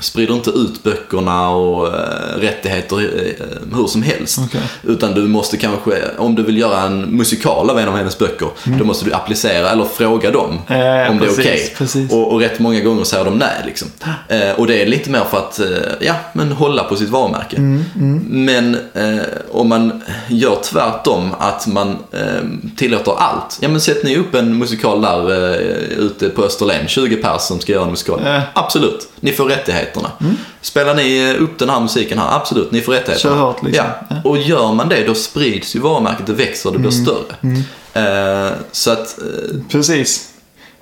sprider 0.00 0.34
inte 0.34 0.50
ut 0.50 0.82
böckerna 0.82 1.48
och 1.50 1.86
eh, 1.86 2.38
rättigheter 2.40 2.98
eh, 2.98 3.76
hur 3.76 3.86
som 3.86 4.02
helst. 4.02 4.38
Okej. 4.46 4.60
Utan 4.82 5.14
du 5.14 5.20
måste 5.28 5.56
kanske, 5.56 5.90
om 6.18 6.34
du 6.34 6.42
vill 6.42 6.58
göra 6.58 6.80
en 6.80 7.00
musikal 7.00 7.70
av 7.70 7.78
en 7.78 7.88
av 7.88 7.96
hennes 7.96 8.18
böcker, 8.18 8.48
då 8.78 8.84
måste 8.84 9.04
du 9.04 9.12
applicera 9.12 9.70
eller 9.70 9.84
fråga 9.84 10.30
dem 10.30 10.58
Mm. 10.68 10.86
Ja, 10.86 11.08
om 11.10 11.18
det 11.18 11.24
är 11.24 11.28
precis, 11.28 11.44
okej. 11.44 11.74
precis. 11.78 12.12
Och, 12.12 12.32
och 12.32 12.40
rätt 12.40 12.58
många 12.58 12.80
gånger 12.80 13.04
säger 13.04 13.24
de 13.24 13.38
nej. 13.38 13.62
Liksom. 13.66 13.88
Eh, 14.28 14.50
och 14.56 14.66
det 14.66 14.82
är 14.82 14.86
lite 14.86 15.10
mer 15.10 15.24
för 15.30 15.38
att 15.38 15.60
eh, 15.60 15.66
ja, 16.00 16.14
men 16.32 16.52
hålla 16.52 16.84
på 16.84 16.96
sitt 16.96 17.08
varumärke. 17.08 17.56
Mm, 17.56 17.84
Men 18.28 18.74
eh, 18.94 19.22
om 19.50 19.68
man 19.68 20.02
gör 20.28 20.56
tvärtom, 20.62 21.34
att 21.38 21.66
man 21.66 21.88
eh, 22.12 22.20
tillåter 22.76 23.12
allt. 23.18 23.58
Ja 23.60 23.68
men 23.68 23.80
sätt 23.80 24.04
ni 24.04 24.16
upp 24.16 24.34
en 24.34 24.58
musikal 24.58 25.00
där 25.02 25.30
eh, 25.30 25.98
ute 25.98 26.28
på 26.28 26.42
Österlen, 26.44 26.88
20 26.88 27.16
pers 27.16 27.40
som 27.42 27.60
ska 27.60 27.72
göra 27.72 27.84
en 27.84 27.90
musikal. 27.90 28.20
Absolut, 28.54 29.08
ni 29.20 29.32
får 29.32 29.48
rättigheterna. 29.84 30.10
Mm. 30.20 30.36
Spelar 30.60 30.94
ni 30.94 31.34
eh, 31.38 31.42
upp 31.42 31.58
den 31.58 31.70
här 31.70 31.80
musiken 31.80 32.18
här, 32.18 32.36
absolut, 32.36 32.72
ni 32.72 32.80
får 32.80 32.92
rättigheterna. 32.92 33.34
Kör 33.34 33.40
hårt, 33.42 33.62
liksom. 33.62 33.84
Ja. 34.10 34.16
Och 34.24 34.38
gör 34.38 34.72
man 34.72 34.88
det, 34.88 35.06
då 35.06 35.14
sprids 35.14 35.76
ju 35.76 35.80
varumärket, 35.80 36.26
det 36.26 36.32
växer, 36.32 36.70
det 36.70 36.78
blir 36.78 36.92
Mm. 36.92 37.06
större. 37.06 38.46
Eh, 38.46 38.52
så 38.72 38.90
att, 38.90 39.18
eh, 39.18 39.60
Precis. 39.70 40.30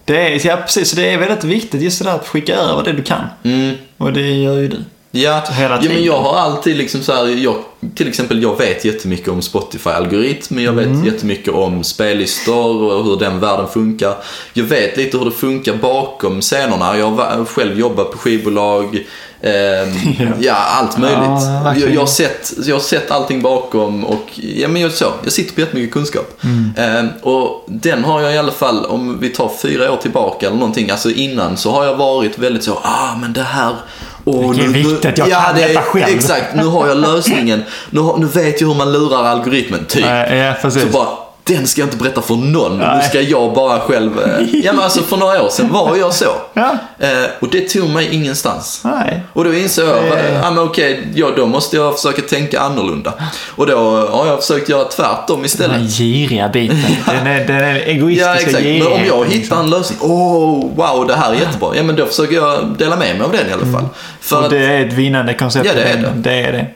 Det 0.04 0.16
är, 0.34 0.46
ja, 0.46 0.56
precis. 0.56 0.90
Så 0.90 0.96
det 0.96 1.08
är 1.10 1.18
väldigt 1.18 1.44
viktigt 1.44 1.82
just 1.82 1.98
det 1.98 2.04
där 2.04 2.14
att 2.14 2.28
skicka 2.28 2.56
över 2.56 2.82
det 2.84 2.92
du 2.92 3.02
kan. 3.02 3.24
mm, 3.44 3.74
Och 3.98 4.12
det 4.12 4.20
gör 4.30 4.58
ju 4.58 4.68
du. 4.68 4.84
Ja, 5.14 5.42
hela 5.50 5.74
ja 5.74 5.80
men 5.80 5.88
tiden. 5.88 6.04
jag 6.04 6.20
har 6.20 6.36
alltid 6.38 6.76
liksom 6.76 7.02
så 7.02 7.12
här, 7.12 7.26
jag, 7.26 7.56
till 7.94 8.08
exempel 8.08 8.42
jag 8.42 8.58
vet 8.58 8.84
jättemycket 8.84 9.28
om 9.28 9.40
Spotify-algoritm, 9.40 10.60
jag 10.60 10.72
vet 10.72 10.86
Mm. 10.86 11.04
jättemycket 11.04 11.54
om 11.54 11.84
spellistor 11.84 12.82
och 12.92 13.04
hur 13.04 13.16
den 13.16 13.40
världen 13.40 13.68
funkar. 13.68 14.14
Jag 14.52 14.64
vet 14.64 14.96
lite 14.96 15.18
hur 15.18 15.24
det 15.24 15.30
funkar 15.30 15.74
bakom 15.74 16.40
scenerna. 16.40 16.98
Jag 16.98 17.10
har 17.10 17.44
själv 17.44 17.78
jobbat 17.78 18.12
på 18.12 18.18
skivbolag, 18.18 19.06
ehm, 19.42 19.88
ja. 20.40 20.54
allt 20.54 20.98
möjligt. 20.98 21.18
Ja, 21.20 21.74
jag, 21.76 21.94
jag, 21.94 22.00
har 22.00 22.06
sett, 22.06 22.52
jag 22.64 22.74
har 22.74 22.80
sett 22.80 23.10
allting 23.10 23.42
bakom 23.42 24.04
och 24.04 24.26
ja, 24.34 24.68
men 24.68 24.82
jag, 24.82 24.92
så, 24.92 25.04
jag 25.24 25.32
sitter 25.32 25.54
på 25.54 25.60
jättemycket 25.60 25.92
kunskap. 25.92 26.38
Mm. 26.44 26.70
Ehm, 26.76 27.08
och 27.22 27.64
den 27.68 28.04
har 28.04 28.20
jag 28.20 28.34
i 28.34 28.38
alla 28.38 28.52
fall, 28.52 28.84
om 28.86 29.18
vi 29.20 29.28
tar 29.28 29.50
fyra 29.62 29.92
år 29.92 29.96
tillbaka 29.96 30.46
eller 30.46 30.56
någonting, 30.58 30.90
alltså 30.90 31.10
innan 31.10 31.56
så 31.56 31.70
har 31.70 31.84
jag 31.84 31.96
varit 31.96 32.38
väldigt 32.38 32.64
så, 32.64 32.78
ah 32.82 33.16
men 33.20 33.32
det 33.32 33.42
här 33.42 33.74
och 34.24 34.54
Det 34.54 34.64
är 34.64 34.68
viktigt, 34.68 35.18
jag 35.18 35.30
kan 35.30 35.54
det 35.54 35.66
detta 35.66 35.82
själv. 35.82 36.16
Exakt, 36.16 36.54
nu 36.54 36.64
har 36.64 36.88
jag 36.88 36.96
lösningen. 36.96 37.62
Nu, 37.90 38.00
nu 38.18 38.26
vet 38.26 38.60
jag 38.60 38.68
hur 38.68 38.74
man 38.74 38.92
lurar 38.92 39.24
algoritmen, 39.24 39.84
typ. 39.84 40.04
Eh, 40.04 40.36
ja, 40.36 40.54
precis. 40.62 40.82
Så 40.82 40.88
bara, 40.88 41.08
den 41.44 41.66
ska 41.66 41.80
jag 41.80 41.86
inte 41.86 41.96
berätta 41.96 42.22
för 42.22 42.34
någon. 42.34 42.78
Nu 42.78 42.84
Nej. 42.84 43.08
ska 43.08 43.20
jag 43.20 43.54
bara 43.54 43.80
själv... 43.80 44.18
Eh, 44.20 44.54
ja 44.64 44.72
men 44.72 44.84
alltså 44.84 45.02
för 45.02 45.16
några 45.16 45.42
år 45.42 45.48
sedan 45.48 45.68
var 45.72 45.96
jag 45.96 46.14
så. 46.14 46.26
Ja. 46.54 46.76
Eh, 46.98 47.08
och 47.40 47.48
det 47.50 47.60
tog 47.68 47.88
mig 47.90 48.08
ingenstans. 48.14 48.80
Nej. 48.84 49.22
Och 49.32 49.44
då 49.44 49.54
insåg 49.54 49.88
jag, 49.88 50.04
Eh. 50.18 50.34
ja 50.42 50.50
men 50.50 50.64
okej, 50.64 51.08
ja, 51.14 51.30
då 51.36 51.46
måste 51.46 51.76
jag 51.76 51.94
försöka 51.96 52.22
tänka 52.22 52.60
annorlunda. 52.60 53.12
Och 53.56 53.66
då 53.66 54.06
har 54.10 54.26
jag 54.26 54.40
försökt 54.40 54.68
göra 54.68 54.84
tvärtom 54.84 55.36
Den 55.36 55.44
istället. 55.46 55.76
här 55.76 55.84
giriga 55.86 56.48
biten. 56.48 56.76
Den 57.06 57.26
är, 57.26 57.44
den 57.46 57.56
är 57.56 57.74
egoistiska 57.74 58.30
Ja, 58.30 58.36
exakt. 58.36 58.64
Men 58.64 58.72
om 58.86 58.92
jag 58.92 58.98
girigheten, 58.98 59.18
hittar 59.24 59.36
liksom. 59.38 59.58
en 59.58 59.70
lösning, 59.70 59.98
åh, 60.02 60.70
wow, 60.76 61.06
det 61.06 61.14
här 61.16 61.30
är 61.30 61.34
jättebra. 61.34 61.76
Ja, 61.76 61.82
men 61.82 61.96
då 61.96 62.06
försöker 62.06 62.34
jag 62.36 62.74
dela 62.78 62.96
med 62.96 63.16
mig 63.16 63.24
av 63.24 63.32
den 63.32 63.48
i 63.48 63.52
alla 63.52 63.66
fall. 63.72 63.88
För 64.20 64.36
Och 64.38 64.44
att 64.44 64.50
det 64.50 64.58
är 64.58 64.86
ett 64.86 64.92
vinnande 64.92 65.34
koncept. 65.34 65.66
Ja, 65.66 65.72
det 65.74 65.82
är 65.82 65.96
det. 65.96 66.12
Det 66.16 66.32
är 66.40 66.52
det. 66.52 66.66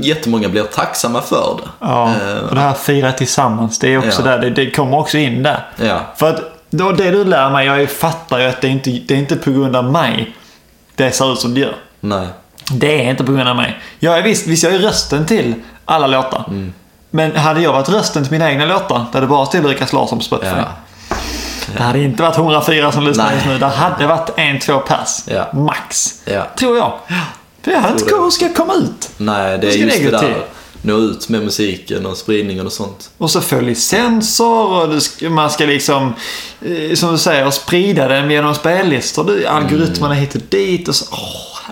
Jättemånga 0.00 0.48
blir 0.48 0.62
tacksamma 0.62 1.20
för 1.22 1.56
det. 1.62 1.68
Ja, 1.86 2.10
Eh, 2.14 2.38
och 2.48 2.54
det 2.54 2.60
här 2.60 2.72
fira 2.74 3.12
tillsammans, 3.12 3.78
det 3.78 3.94
är 3.94 3.98
också 3.98 4.22
Ja. 4.24 4.30
där. 4.30 4.38
Det, 4.38 4.50
det 4.50 4.70
kommer 4.70 4.98
också 4.98 5.18
in 5.18 5.42
där. 5.42 5.66
ja. 5.76 6.00
För 6.16 6.30
att 6.30 6.40
då, 6.70 6.92
det 6.92 7.10
du 7.10 7.24
lär 7.24 7.50
mig, 7.50 7.66
jag 7.66 7.90
fattar 7.90 8.38
ju 8.38 8.44
att 8.46 8.60
det 8.60 8.66
är 8.66 8.70
inte 8.72 8.90
det 8.90 9.14
är 9.14 9.18
inte 9.18 9.36
på 9.36 9.50
grund 9.50 9.76
av 9.76 9.84
mig 9.84 10.36
det 10.94 11.10
ser 11.12 11.32
ut 11.32 11.38
som 11.38 11.54
det 11.54 11.60
gör. 11.60 11.76
Nej. 12.00 12.26
Det 12.72 13.04
är 13.06 13.10
inte 13.10 13.24
på 13.24 13.32
grund 13.32 13.48
av 13.48 13.56
mig. 13.56 13.78
Jag 13.98 14.18
är 14.18 14.22
visst, 14.22 14.46
visst 14.46 14.62
jag 14.64 14.74
är 14.74 14.78
rösten 14.78 15.26
till 15.26 15.54
alla 15.84 16.06
låtar. 16.06 16.44
Mm. 16.48 16.72
Men 17.10 17.36
hade 17.36 17.60
jag 17.60 17.72
varit 17.72 17.88
rösten 17.88 18.22
till 18.22 18.32
mina 18.32 18.50
egna 18.50 18.64
låtar, 18.64 19.04
där 19.12 19.20
det 19.20 19.26
bara 19.26 19.46
stod 19.46 19.62
Lukas 19.64 19.92
Larsson 19.92 20.18
på 20.18 20.24
Spotify. 20.24 20.56
Ja. 20.56 20.64
Det 21.76 21.82
hade 21.82 21.98
inte 21.98 22.22
varit 22.22 22.36
104 22.36 22.92
som 22.92 23.04
lyssnar 23.06 23.32
just 23.32 23.46
nu. 23.46 23.58
Det 23.58 23.66
hade 23.66 24.06
varit 24.06 24.30
en, 24.36 24.58
två 24.58 24.78
pers. 24.78 25.22
Ja. 25.26 25.46
Max. 25.52 26.14
Ja. 26.24 26.42
Tror 26.58 26.76
jag. 26.76 26.92
För 27.62 27.70
jag 27.70 27.80
hade 27.80 28.00
inte 28.00 28.14
hur 28.14 28.30
ska 28.30 28.44
jag 28.44 28.54
komma 28.56 28.74
ut? 28.74 29.08
Nej, 29.16 29.58
det 29.58 29.66
är 29.68 29.72
just 29.76 29.96
det 29.98 30.04
det 30.04 30.10
där. 30.10 30.18
till? 30.18 30.42
Nå 30.82 30.98
ut 30.98 31.28
med 31.28 31.42
musiken 31.44 32.06
och 32.06 32.16
spridningen 32.16 32.66
och 32.66 32.72
sånt. 32.72 33.10
Och 33.18 33.30
så 33.30 33.40
få 33.40 33.60
licenser 33.60 34.44
och 34.44 35.02
ska, 35.02 35.30
man 35.30 35.50
ska 35.50 35.64
liksom, 35.64 36.14
eh, 36.62 36.94
som 36.94 37.12
du 37.12 37.18
säger, 37.18 37.50
sprida 37.50 38.08
den 38.08 38.30
genom 38.30 38.54
spellistor. 38.54 39.44
Algoritmerna 39.46 40.14
hit 40.14 40.34
och 40.34 40.40
dit 40.48 40.88
och 40.88 40.94
så. 40.94 41.04
Åh, 41.12 41.18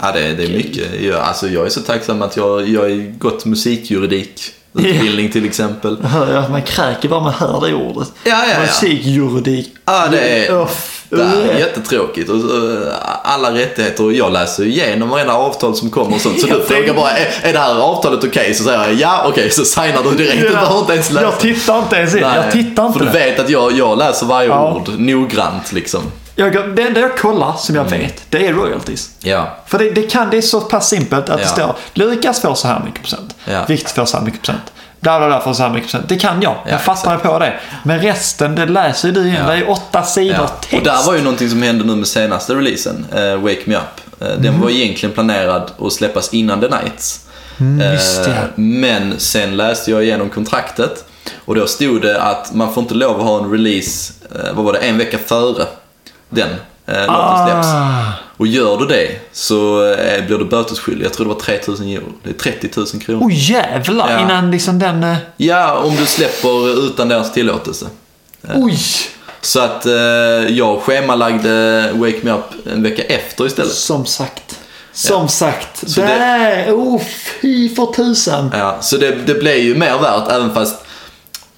Ja, 0.02 0.12
det, 0.12 0.20
är- 0.26 0.36
det 0.36 0.44
är 0.44 0.48
mycket. 0.56 1.00
Jag, 1.02 1.20
alltså, 1.20 1.48
jag 1.48 1.66
är 1.66 1.70
så 1.70 1.80
tacksam 1.80 2.22
att 2.22 2.36
jag, 2.36 2.68
jag 2.68 2.80
har 2.80 3.18
gått 3.18 3.44
musikjuridik 3.44 4.40
utbildning 4.74 5.30
till 5.30 5.44
exempel. 5.44 5.96
hör 6.02 6.48
man 6.48 6.62
kräker 6.62 7.08
bara 7.08 7.20
man 7.20 7.32
hör 7.32 7.60
det 7.66 7.74
ordet. 7.74 8.12
Ja, 8.24 8.30
ja, 8.46 8.46
ja. 8.54 8.60
Musikjuridik. 8.60 9.74
Ja, 9.84 10.08
det 10.10 10.20
är- 10.46 10.62
Uff. 10.62 10.97
Det 11.10 11.22
är 11.22 11.58
jättetråkigt. 11.58 12.30
Och, 12.30 12.40
så, 12.40 12.78
alla 13.22 13.54
rättigheter 13.54 14.04
och 14.04 14.12
jag 14.12 14.32
läser 14.32 14.64
igenom 14.64 15.08
varenda 15.08 15.32
avtal 15.34 15.76
som 15.76 15.90
kommer 15.90 16.14
och 16.14 16.20
sånt. 16.20 16.40
Så 16.40 16.46
du 16.46 16.62
frågar 16.62 16.94
bara, 16.94 17.10
är, 17.10 17.28
är 17.42 17.52
det 17.52 17.58
här 17.58 17.80
avtalet 17.80 18.24
okej? 18.24 18.54
Så 18.54 18.64
säger 18.64 18.78
jag 18.78 18.94
ja, 18.94 19.24
okej. 19.28 19.50
Så 19.50 19.64
signar 19.64 20.02
du 20.02 20.10
direkt. 20.16 20.42
Du 20.42 20.48
behöver 20.50 20.78
inte 20.80 20.92
ens 20.92 21.10
läsa. 21.10 21.24
Jag 21.26 21.38
tittar 21.40 21.78
inte 21.78 21.96
ens 21.96 22.14
in. 22.14 22.20
Nej, 22.20 22.36
Jag 22.36 22.52
tittar 22.52 22.86
inte. 22.86 22.98
För 22.98 23.06
du 23.06 23.12
vet 23.12 23.40
att 23.40 23.50
jag, 23.50 23.72
jag 23.72 23.98
läser 23.98 24.26
varje 24.26 24.48
Ja. 24.48 24.74
ord 24.74 24.88
noggrant 24.98 25.72
liksom. 25.72 26.00
Jag, 26.34 26.76
det 26.76 26.82
enda 26.82 27.00
jag 27.00 27.16
kollar, 27.18 27.52
som 27.58 27.74
jag 27.76 27.84
vet, 27.84 28.22
det 28.30 28.46
är 28.46 28.52
royalties. 28.52 29.10
Ja. 29.20 29.56
För 29.66 29.78
det, 29.78 29.90
det, 29.90 30.02
kan, 30.02 30.30
det 30.30 30.36
är 30.36 30.42
så 30.42 30.60
pass 30.60 30.88
simpelt 30.88 31.28
att 31.28 31.36
det 31.38 31.42
Ja. 31.42 31.48
står 31.48 31.74
Lukas 31.94 32.40
får 32.40 32.54
så 32.54 32.68
här 32.68 32.82
mycket 32.84 33.00
procent. 33.00 33.34
Ja. 33.44 33.64
Vikt 33.68 33.90
får 33.90 34.04
så 34.04 34.16
här 34.16 34.24
mycket 34.24 34.42
procent. 34.42 34.62
Bla 35.00 35.18
bla 35.18 35.26
bla 35.28 35.40
får 35.40 35.52
så 35.52 35.62
här 35.62 35.70
mycket 35.70 35.90
procent. 35.90 36.08
Det 36.08 36.16
kan 36.16 36.42
jag. 36.42 36.52
Ja, 36.64 36.70
jag 36.70 36.80
fattar 36.80 37.10
mig 37.10 37.18
på 37.18 37.38
det. 37.38 37.52
Men 37.82 37.98
resten, 38.00 38.54
det 38.54 38.66
läser 38.66 39.08
ju 39.08 39.14
du 39.14 39.20
igen. 39.26 39.36
Ja. 39.46 39.50
Det 39.52 39.56
är 39.58 39.70
åtta 39.70 40.02
sidor 40.02 40.36
Ja. 40.40 40.46
text. 40.48 40.74
Och 40.74 40.82
där 40.82 41.06
var 41.06 41.14
ju 41.14 41.22
någonting 41.22 41.50
som 41.50 41.62
hände 41.62 41.84
nu 41.84 41.96
med 41.96 42.06
senaste 42.06 42.54
releasen, 42.54 43.06
eh, 43.14 43.34
Wake 43.36 43.60
Me 43.64 43.76
Up. 43.76 44.22
Eh, 44.22 44.28
den 44.38 44.60
var 44.60 44.70
egentligen 44.70 45.14
planerad 45.14 45.70
att 45.80 45.92
släppas 45.92 46.34
innan 46.34 46.60
The 46.60 46.68
Nights. 46.68 47.20
Mm. 47.60 47.94
Eh, 47.94 48.34
Men 48.54 49.14
sen 49.20 49.56
läste 49.56 49.90
jag 49.90 50.02
igenom 50.04 50.28
kontraktet 50.30 51.04
och 51.44 51.54
då 51.54 51.66
stod 51.66 52.02
det 52.02 52.22
att 52.22 52.54
man 52.54 52.74
får 52.74 52.82
inte 52.82 52.94
lov 52.94 53.16
att 53.20 53.26
ha 53.26 53.38
en 53.44 53.50
release, 53.50 54.12
vad 54.54 54.64
var 54.64 54.72
det, 54.72 54.78
en 54.78 54.98
vecka 54.98 55.18
före 55.26 55.64
den 56.28 56.48
låten 56.86 57.46
släpps. 57.46 57.68
Och 58.38 58.46
gör 58.46 58.76
du 58.76 58.86
det 58.86 59.10
så 59.32 59.84
eh, 59.92 60.24
blir 60.26 60.38
du 60.38 60.44
bötesskyldig. 60.44 61.04
Jag 61.06 61.12
tror 61.12 61.26
det 61.26 61.34
var 61.34 61.40
3000 61.40 61.88
euro. 61.88 62.04
Det 62.22 62.30
är 62.30 62.34
30 62.34 62.70
000 62.76 62.86
kronor. 62.86 63.26
Oh 63.26 63.30
jävlar, 63.32 64.10
Ja. 64.12 64.20
innan 64.22 64.50
liksom 64.50 64.78
den... 64.78 65.04
eh, 65.04 65.16
Ja, 65.36 65.74
om 65.78 65.96
du 65.96 66.06
släpper 66.06 66.84
utan 66.86 67.08
deras 67.08 67.32
tillåtelse. 67.32 67.86
Oj! 68.54 68.78
Så 69.40 69.60
att 69.60 69.86
eh, 69.86 69.92
jag 70.48 70.80
schemalagde 70.82 71.90
Wake 71.94 72.18
Me 72.22 72.30
Up 72.32 72.66
en 72.72 72.82
vecka 72.82 73.02
efter 73.02 73.46
istället. 73.46 73.72
Som 73.72 74.06
sagt. 74.06 74.58
Som 74.92 75.28
sagt. 75.28 75.90
Så 75.90 76.00
det. 76.00 76.66
Oh, 76.72 77.02
fy 77.40 77.74
för 77.74 77.86
tusan. 77.92 78.50
Ja, 78.54 78.78
så 78.80 78.96
det, 78.96 79.10
det 79.26 79.34
blev 79.34 79.56
ju 79.58 79.74
mer 79.74 79.98
värt 79.98 80.28
även 80.32 80.54
fast 80.54 80.74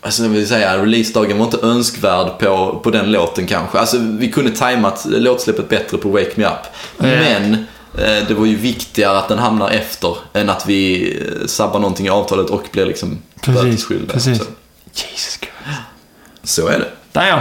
Alltså 0.02 0.28
vill 0.28 0.48
säga, 0.48 0.82
releasedagen 0.82 1.38
var 1.38 1.44
inte 1.44 1.58
önskvärd 1.66 2.38
på, 2.38 2.80
på 2.84 2.90
den 2.90 3.12
låten 3.12 3.46
kanske. 3.46 3.78
Alltså 3.78 3.96
vi 3.98 4.32
kunde 4.32 4.50
tajmat 4.50 5.04
låtsläppet 5.08 5.68
bättre 5.68 5.98
på 5.98 6.08
Wake 6.08 6.30
Me 6.34 6.44
Up. 6.46 6.52
Men 6.98 7.54
eh, 7.98 8.28
det 8.28 8.34
var 8.34 8.46
ju 8.46 8.56
viktigare 8.56 9.18
att 9.18 9.28
den 9.28 9.38
hamnar 9.38 9.70
efter 9.70 10.16
än 10.32 10.50
att 10.50 10.66
vi 10.66 11.12
eh, 11.20 11.46
sabbar 11.46 11.80
någonting 11.80 12.06
i 12.06 12.10
avtalet 12.10 12.50
och 12.50 12.62
blir 12.72 12.86
liksom 12.86 13.18
Precis, 13.40 13.62
bötesskyldiga. 13.62 14.12
precis. 14.12 14.38
Så, 14.38 14.44
Jesus 14.94 15.38
Christ. 15.40 15.80
så 16.44 16.66
är 16.68 16.78
det. 16.78 16.88
Damn. 17.12 17.40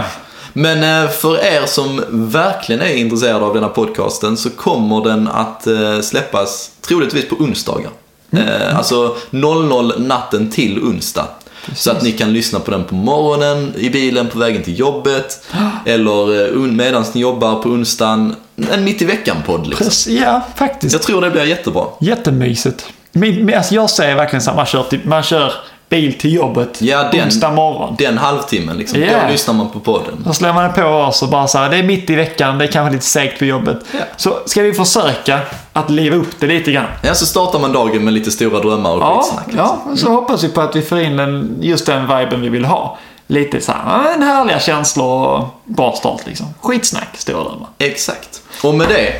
Men 0.52 1.04
eh, 1.04 1.10
för 1.10 1.38
er 1.44 1.66
som 1.66 2.04
verkligen 2.10 2.80
är 2.82 2.94
intresserade 2.94 3.44
av 3.44 3.54
denna 3.54 3.68
podcasten 3.68 4.36
så 4.36 4.50
kommer 4.50 5.04
den 5.04 5.28
att 5.28 5.66
eh, 5.66 6.00
släppas 6.00 6.70
troligtvis 6.80 7.28
på 7.28 7.34
onsdagar. 7.36 7.90
Eh, 8.32 8.76
Alltså 8.76 9.16
00 9.30 10.00
natten 10.02 10.50
till 10.50 10.78
onsdag. 10.82 11.26
Så 11.74 11.90
att 11.90 12.02
ni 12.02 12.12
kan 12.12 12.32
lyssna 12.32 12.60
på 12.60 12.70
den 12.70 12.84
på 12.84 12.94
morgonen, 12.94 13.74
i 13.76 13.90
bilen 13.90 14.28
på 14.28 14.38
vägen 14.38 14.62
till 14.62 14.78
jobbet. 14.78 15.44
Eller 15.86 16.56
medan 16.70 17.04
ni 17.12 17.20
jobbar 17.20 17.62
på 17.62 17.68
onsdagen. 17.68 18.36
En 18.72 18.84
mitt 18.84 19.02
i 19.02 19.04
veckan-podd 19.04 19.66
liksom. 19.66 19.86
Precis, 19.86 20.20
ja, 20.20 20.42
faktiskt. 20.56 20.92
Jag 20.92 21.02
tror 21.02 21.20
det 21.20 21.30
blir 21.30 21.44
jättebra. 21.44 21.84
Jättemysigt. 22.00 22.86
Min, 23.12 23.44
min, 23.44 23.56
alltså 23.56 23.74
jag 23.74 23.90
säger 23.90 24.16
verkligen 24.16 24.42
så 24.42 24.50
här, 24.50 24.56
man 24.56 24.66
kör, 24.66 24.82
till, 24.82 25.00
man 25.04 25.22
kör 25.22 25.52
bil 25.90 26.18
till 26.18 26.32
jobbet 26.34 26.82
Ja, 26.82 27.08
den- 27.12 27.24
onsdag 27.26 27.50
morgon. 27.50 27.94
Den 27.98 28.18
halvtimmen 28.18 28.76
liksom. 28.76 29.00
Ja. 29.00 29.22
Då 29.26 29.32
lyssnar 29.32 29.54
man 29.54 29.70
på 29.70 29.80
podden. 29.80 30.22
Då 30.26 30.32
slår 30.32 30.52
man 30.52 30.72
på 30.72 30.82
oss 30.84 31.22
och 31.22 31.28
bara 31.28 31.48
så 31.48 31.58
här, 31.58 31.70
det 31.70 31.76
är 31.76 31.82
mitt 31.82 32.10
i 32.10 32.14
veckan, 32.14 32.58
det 32.58 32.64
är 32.64 32.72
kanske 32.72 32.92
lite 32.92 33.06
segt 33.06 33.38
på 33.38 33.44
jobbet. 33.44 33.76
Ja. 33.92 33.98
Så 34.16 34.38
ska 34.46 34.62
vi 34.62 34.72
försöka 34.72 35.40
att 35.72 35.90
liva 35.90 36.16
upp 36.16 36.40
det 36.40 36.46
lite 36.46 36.72
grann. 36.72 36.86
Ja, 37.02 37.14
så 37.14 37.26
startar 37.26 37.58
man 37.58 37.72
dagen 37.72 38.04
med 38.04 38.12
lite 38.14 38.30
stora 38.30 38.60
drömmar 38.60 38.90
och 38.90 39.02
Ja, 39.02 39.22
skitsnack. 39.22 39.46
Liksom. 39.46 39.78
ja, 39.90 39.96
så 39.96 40.10
hoppas 40.10 40.44
vi 40.44 40.48
på 40.48 40.60
att 40.60 40.76
vi 40.76 40.82
får 40.82 41.00
in 41.00 41.16
den, 41.16 41.56
just 41.60 41.86
den 41.86 42.02
viben 42.02 42.40
vi 42.42 42.48
vill 42.48 42.64
ha. 42.64 42.98
Lite 43.26 43.60
så 43.60 43.72
här, 43.72 44.14
en 44.14 44.22
härliga 44.22 44.58
känslor 44.60 45.26
och 45.28 45.44
bra 45.64 45.92
start 45.96 46.20
liksom. 46.26 46.46
Skitsnack, 46.60 47.08
stora 47.14 47.44
drömmar. 47.44 47.68
Exakt. 47.78 48.42
Och 48.62 48.74
med 48.74 48.88
det, 48.88 49.12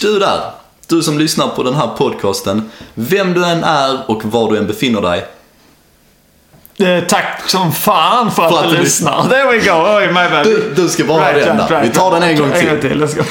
du 0.00 0.18
där, 0.18 0.40
du 0.88 1.02
som 1.02 1.18
lyssnar 1.18 1.48
på 1.48 1.62
den 1.62 1.74
här 1.74 1.86
podcasten, 1.98 2.70
vem 2.94 3.34
du 3.34 3.44
än 3.44 3.64
är 3.64 3.98
och 4.10 4.24
var 4.24 4.50
du 4.50 4.58
än 4.58 4.66
befinner 4.66 5.00
dig, 5.00 5.24
Eh, 6.78 7.04
tack 7.08 7.42
som 7.50 7.72
fan 7.72 8.30
för 8.30 8.42
att, 8.42 8.52
För 8.52 8.58
att 8.64 8.70
du 8.70 8.76
du 8.76 8.82
lyssnar. 8.82 9.28
There 9.28 9.50
we 9.50 9.58
go. 9.58 9.96
Oj, 9.98 10.06
my 10.06 10.14
bad. 10.14 10.44
du, 10.44 10.72
du 10.76 10.88
ska 10.88 11.04
bara 11.04 11.22
ha 11.24 11.32
den 11.32 11.56
där. 11.56 11.80
Vi 11.82 11.88
tar 11.90 12.10
den 12.10 12.22
en 12.22 12.36
gång 12.38 12.52
En 12.54 12.66
gång 12.68 12.80
till. 12.80 12.90
till, 12.90 13.02
let's 13.04 13.16
go. 13.16 13.22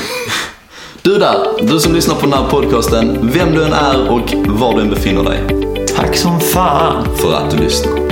Du 1.01 1.17
där, 1.17 1.37
du 1.61 1.79
som 1.79 1.93
lyssnar 1.95 2.15
på 2.15 2.21
den 2.21 2.33
här 2.33 2.49
podcasten, 2.49 3.19
vem 3.33 3.51
du 3.55 3.63
än 3.63 3.73
är 3.73 4.09
och 4.11 4.33
var 4.47 4.73
du 4.75 4.81
än 4.81 4.89
befinner 4.89 5.23
dig, 5.23 5.39
Tack 5.95 6.15
som 6.15 6.39
fan. 6.39 7.07
för 7.17 7.33
att 7.33 7.51
du 7.51 7.57
lyssnar. 7.57 8.04